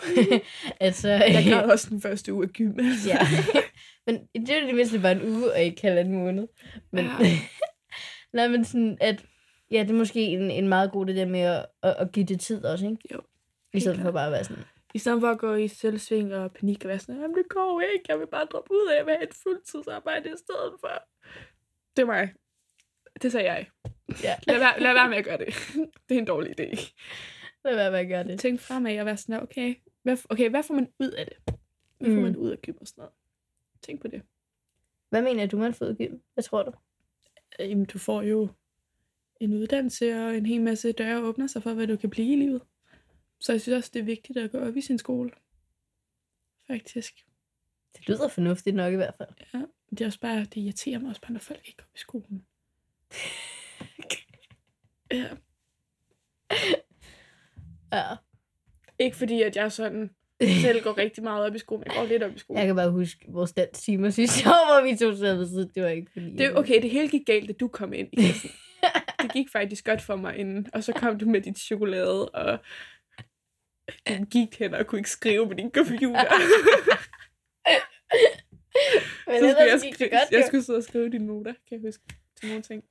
altså, 0.79 1.09
Jeg 1.09 1.45
græd 1.49 1.71
også 1.71 1.89
den 1.89 2.01
første 2.01 2.33
uge 2.33 2.43
af 2.43 2.49
gym. 2.49 2.79
Altså. 2.79 3.09
ja. 3.09 3.19
Men 4.05 4.27
det 4.45 4.49
er 4.49 4.61
jo 4.61 4.67
det 4.67 4.75
mindste 4.75 4.99
bare 4.99 5.11
en 5.11 5.21
uge, 5.21 5.51
og 5.53 5.61
ikke 5.61 5.81
halvanden 5.81 6.13
måned. 6.13 6.47
Men, 6.91 7.05
Ja. 7.05 7.37
nej, 8.33 8.47
men 8.47 8.65
sådan, 8.65 8.97
at 9.01 9.25
ja, 9.71 9.79
det 9.79 9.89
er 9.89 9.93
måske 9.93 10.19
en, 10.19 10.51
en 10.51 10.67
meget 10.67 10.91
god 10.91 11.05
det 11.05 11.15
der 11.15 11.25
med 11.25 11.39
at, 11.39 11.65
at, 11.83 11.95
at 11.99 12.11
give 12.11 12.25
det 12.25 12.39
tid 12.39 12.65
også, 12.65 12.85
ikke? 12.85 12.97
Jo, 13.13 13.21
I 13.73 13.79
stedet 13.79 13.99
for 13.99 14.11
bare 14.11 14.25
at 14.25 14.31
være 14.31 14.43
sådan, 14.43 14.63
I 14.93 14.99
stedet 14.99 15.21
for 15.21 15.29
at 15.29 15.37
gå 15.39 15.53
i 15.55 15.67
selvsving 15.67 16.35
og 16.35 16.51
panik 16.51 16.83
og 16.83 16.89
være 16.89 16.99
sådan, 16.99 17.21
jamen 17.21 17.37
det 17.37 17.45
går 17.49 17.81
ikke, 17.93 18.05
jeg 18.09 18.19
vil 18.19 18.27
bare 18.27 18.45
droppe 18.45 18.71
ud 18.71 18.87
af 18.97 18.99
at 18.99 19.05
have 19.05 19.23
et 19.23 19.33
fuldtidsarbejde 19.43 20.29
i 20.29 20.37
stedet 20.37 20.73
for. 20.79 20.89
Det 21.95 22.01
er 22.01 22.05
mig. 22.05 22.29
Det 23.21 23.31
sagde 23.31 23.51
jeg. 23.51 23.67
ja, 24.23 24.35
Lad 24.47 24.59
være, 24.59 24.79
lad 24.79 24.93
være 24.93 25.09
med 25.09 25.17
at 25.17 25.25
gøre 25.25 25.37
det. 25.37 25.47
Det 26.09 26.15
er 26.15 26.19
en 26.19 26.25
dårlig 26.25 26.59
idé. 26.59 26.91
Lad 27.65 27.75
være 27.75 27.91
med 27.91 27.99
at 27.99 28.07
gøre 28.07 28.23
det. 28.23 28.39
Tænk 28.39 28.59
fremad 28.59 28.99
og 28.99 29.05
være 29.05 29.17
sådan, 29.17 29.43
okay 29.43 29.75
hvad, 30.03 30.17
okay, 30.29 30.49
hvad 30.49 30.63
får 30.63 30.73
man 30.73 30.87
ud 30.99 31.09
af 31.11 31.25
det? 31.25 31.37
Hvad 31.97 32.09
får 32.09 32.15
Mm. 32.15 32.21
man 32.21 32.35
ud 32.35 32.49
af 32.51 32.61
gym 32.61 32.75
og 32.81 32.87
sådan 32.87 33.01
noget? 33.01 33.13
Tænk 33.81 34.01
på 34.01 34.07
det. 34.07 34.21
Hvad 35.09 35.21
mener 35.21 35.45
du, 35.45 35.57
man 35.57 35.73
får 35.73 35.85
ud 35.85 35.89
af 35.91 35.97
gym? 35.97 36.19
Hvad 36.33 36.43
tror 36.43 36.63
du? 36.63 36.71
Øh, 37.59 37.69
Jamen, 37.69 37.85
du 37.85 37.97
får 37.99 38.21
jo 38.21 38.47
en 39.39 39.53
uddannelse, 39.53 40.15
og 40.25 40.37
en 40.37 40.45
hel 40.45 40.61
masse 40.61 40.91
døre 40.91 41.23
åbner 41.23 41.47
sig 41.47 41.63
for, 41.63 41.73
hvad 41.73 41.87
du 41.87 41.97
kan 41.97 42.09
blive 42.09 42.33
i 42.33 42.35
livet. 42.35 42.61
Så 43.39 43.51
jeg 43.51 43.61
synes 43.61 43.75
også, 43.77 43.89
det 43.93 43.99
er 43.99 44.03
vigtigt 44.03 44.37
at 44.39 44.51
gå 44.51 44.57
op 44.59 44.77
i 44.77 44.81
sin 44.81 44.97
skole. 44.97 45.31
Faktisk. 46.67 47.25
Det 47.97 48.07
lyder 48.09 48.27
fornuftigt 48.27 48.75
nok 48.75 48.93
i 48.93 48.95
hvert 48.95 49.15
fald. 49.17 49.29
Ja, 49.53 49.61
det 49.89 50.01
er 50.01 50.05
også 50.05 50.19
bare, 50.19 50.39
det 50.39 50.57
irriterer 50.57 50.99
mig 50.99 51.09
også 51.09 51.21
bare, 51.21 51.31
når 51.31 51.39
folk 51.39 51.67
ikke 51.67 51.77
går 51.77 51.91
i 51.95 51.97
skolen. 51.97 52.45
ja. 55.11 55.29
Ja. 57.93 58.03
Ikke 58.99 59.17
fordi, 59.17 59.41
at 59.41 59.55
jeg 59.55 59.71
sådan 59.71 60.09
selv 60.61 60.83
går 60.83 60.97
rigtig 60.97 61.23
meget 61.23 61.45
op 61.45 61.55
i 61.55 61.59
skolen. 61.59 61.83
Jeg 61.87 61.93
går 61.95 62.05
lidt 62.05 62.23
op 62.23 62.35
i 62.35 62.39
skolen. 62.39 62.59
Jeg 62.59 62.67
kan 62.67 62.75
bare 62.75 62.91
huske 62.91 63.25
vores 63.27 63.51
dansk 63.53 63.81
timer 63.81 64.09
sidste 64.09 64.47
år, 64.49 64.81
hvor 64.81 64.91
vi 64.91 64.97
tog 64.97 65.17
sad 65.17 65.35
ved 65.35 65.47
siden. 65.47 65.71
Det 65.75 65.83
var 65.83 65.89
ikke 65.89 66.11
fordi... 66.13 66.35
Det, 66.35 66.57
okay, 66.57 66.81
det 66.81 66.89
hele 66.89 67.09
gik 67.09 67.25
galt, 67.25 67.47
da 67.47 67.53
du 67.53 67.67
kom 67.67 67.93
ind 67.93 68.07
i 68.11 68.15
klassen. 68.15 68.49
det 69.21 69.33
gik 69.33 69.49
faktisk 69.51 69.85
godt 69.85 70.01
for 70.01 70.15
mig 70.15 70.37
inden. 70.37 70.67
Og 70.73 70.83
så 70.83 70.93
kom 70.93 71.19
du 71.19 71.25
med 71.25 71.41
dit 71.41 71.57
chokolade, 71.59 72.29
og 72.29 72.59
du 74.07 74.25
gik 74.25 74.59
hen 74.59 74.73
og 74.73 74.87
kunne 74.87 74.99
ikke 74.99 75.09
skrive 75.09 75.47
på 75.47 75.53
din 75.53 75.71
computer. 75.71 76.23
Men 79.27 79.39
så 79.39 79.49
skulle 79.49 79.71
jeg, 79.71 79.79
skri- 79.79 80.09
godt, 80.09 80.31
jeg 80.31 80.43
skulle 80.47 80.63
sidde 80.63 80.77
og 80.77 80.83
skrive 80.83 81.09
dine 81.09 81.25
noter, 81.25 81.53
kan 81.53 81.71
jeg 81.71 81.79
huske, 81.87 82.03
til 82.39 82.47
nogle 82.49 82.61
ting. 82.63 82.83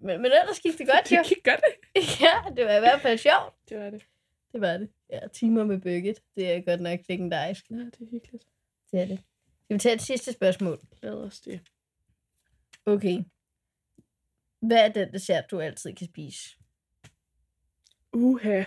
Men, 0.00 0.22
men 0.22 0.32
ellers 0.32 0.60
gik 0.60 0.78
det 0.78 0.86
godt, 0.86 1.10
jo. 1.12 1.18
Det 1.18 1.28
gik 1.28 1.44
godt. 1.44 1.60
ja, 2.24 2.54
det 2.56 2.64
var 2.64 2.76
i 2.76 2.80
hvert 2.80 3.00
fald 3.00 3.18
sjovt. 3.18 3.54
Det 3.68 3.78
var 3.78 3.90
det. 3.90 4.04
Det 4.52 4.60
var 4.60 4.78
det. 4.78 4.90
Ja, 5.10 5.20
timer 5.32 5.64
med 5.64 5.80
bøgget. 5.80 6.22
Det 6.36 6.52
er 6.52 6.60
godt 6.60 6.80
nok 6.80 7.00
legendarisk. 7.08 7.70
Ja, 7.70 7.76
det 7.76 8.00
er 8.00 8.10
hyggeligt. 8.10 8.44
Det 8.92 9.00
er 9.00 9.06
det. 9.06 9.24
Skal 9.64 9.74
vi 9.74 9.78
tage 9.78 9.94
et 9.94 10.02
sidste 10.02 10.32
spørgsmål? 10.32 10.78
Lad 11.02 11.12
os 11.12 11.40
det. 11.40 11.60
Okay. 12.86 13.22
Hvad 14.60 14.76
er 14.76 14.88
den 14.88 15.12
dessert, 15.12 15.50
du 15.50 15.60
altid 15.60 15.94
kan 15.94 16.06
spise? 16.06 16.56
Uha. 18.12 18.64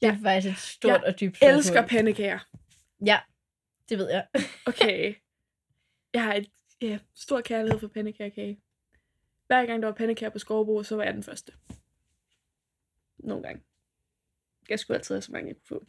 Det 0.00 0.08
er 0.08 0.16
faktisk 0.22 0.52
et 0.52 0.58
stort 0.58 0.90
Jeg 0.90 1.04
og 1.04 1.20
dybt 1.20 1.36
spørgsmål. 1.36 1.58
Elsker 1.58 1.86
pandekager. 1.86 2.38
Ja, 3.06 3.20
det 3.88 3.98
ved 3.98 4.10
jeg. 4.10 4.26
Okay. 4.66 5.14
Jeg 6.14 6.22
har 6.22 6.34
et 6.34 6.50
ja, 6.82 6.98
stor 7.14 7.40
kærlighed 7.40 7.80
for 7.80 7.88
pandekagekage. 7.88 8.60
Hver 9.50 9.66
gang 9.66 9.82
der 9.82 9.88
var 9.88 9.94
pandekager 9.94 10.30
på 10.30 10.38
Skovbo, 10.38 10.82
så 10.82 10.96
var 10.96 11.04
jeg 11.04 11.14
den 11.14 11.22
første. 11.22 11.52
Nogle 13.18 13.42
gange. 13.42 13.62
Jeg 14.68 14.78
skulle 14.78 14.96
altid 14.96 15.14
have 15.14 15.22
så 15.22 15.32
mange, 15.32 15.48
jeg 15.48 15.56
kunne 15.56 15.78
få. 15.78 15.86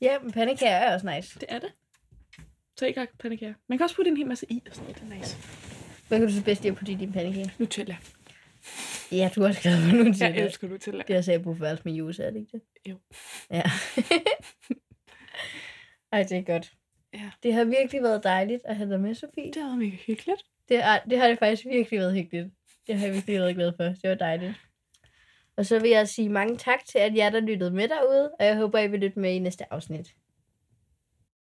Ja, 0.00 0.18
men 0.18 0.32
pandekager 0.32 0.72
er 0.72 0.94
også 0.94 1.16
nice. 1.16 1.40
Det 1.40 1.46
er 1.48 1.58
det. 1.58 1.72
Så 2.76 2.86
ikke 2.86 3.08
pandekager. 3.18 3.54
Man 3.68 3.78
kan 3.78 3.84
også 3.84 3.96
putte 3.96 4.10
en 4.10 4.16
hel 4.16 4.26
masse 4.26 4.46
i 4.48 4.62
og 4.66 4.74
sådan 4.74 4.84
noget. 4.84 5.02
Det 5.02 5.12
er 5.12 5.18
nice. 5.18 5.36
Hvad 6.08 6.18
kan 6.18 6.28
du 6.28 6.34
så 6.34 6.44
bedst 6.44 6.62
lide 6.62 6.72
at 6.72 6.78
putte 6.78 6.92
i 6.92 6.94
din 6.94 7.12
pandekager? 7.12 7.48
Nutella. 7.58 7.96
Ja, 9.12 9.30
du 9.34 9.42
har 9.42 9.52
skrevet 9.52 9.80
mig 9.80 9.94
nu 9.94 10.12
til 10.12 10.20
Jeg 10.20 10.36
elsker 10.36 10.68
Nutella. 10.68 11.02
Det 11.08 11.16
er 11.16 11.22
så 11.22 11.32
jeg 11.32 11.42
på 11.42 11.52
værelse 11.52 11.84
med 11.84 11.92
juice, 11.92 12.22
er 12.22 12.30
det 12.30 12.40
ikke 12.40 12.52
det? 12.52 12.62
Jo. 12.90 12.98
Ja. 13.50 13.62
Ej, 16.12 16.22
det 16.22 16.38
er 16.38 16.42
godt. 16.42 16.72
Ja. 17.14 17.30
Det 17.42 17.54
har 17.54 17.64
virkelig 17.64 18.02
været 18.02 18.24
dejligt 18.24 18.62
at 18.64 18.76
have 18.76 18.90
dig 18.90 19.00
med, 19.00 19.14
Sofie. 19.14 19.52
Det 19.52 19.56
har 19.56 19.68
været 19.68 19.78
mega 19.78 19.96
hyggeligt. 20.06 20.42
Det 20.68 20.82
har, 20.82 21.02
det 21.10 21.18
har 21.18 21.28
det 21.28 21.38
faktisk 21.38 21.64
virkelig 21.66 22.00
været 22.00 22.14
hyggeligt. 22.14 22.48
Det 22.86 22.98
har 22.98 23.06
jeg 23.06 23.14
virkelig 23.14 23.40
været 23.40 23.54
glad 23.54 23.72
for. 23.76 23.84
Det 23.84 24.08
var 24.10 24.14
dejligt. 24.14 24.54
Og 25.56 25.66
så 25.66 25.78
vil 25.78 25.90
jeg 25.90 26.08
sige 26.08 26.28
mange 26.28 26.56
tak 26.56 26.84
til, 26.84 26.98
at 26.98 27.16
jer, 27.16 27.30
der 27.30 27.40
lyttede 27.40 27.70
med 27.70 27.88
derude, 27.88 28.30
og 28.40 28.46
jeg 28.46 28.56
håber, 28.56 28.78
I 28.78 28.88
vil 28.88 29.00
lytte 29.00 29.18
med 29.18 29.34
i 29.34 29.38
næste 29.38 29.72
afsnit. 29.72 30.14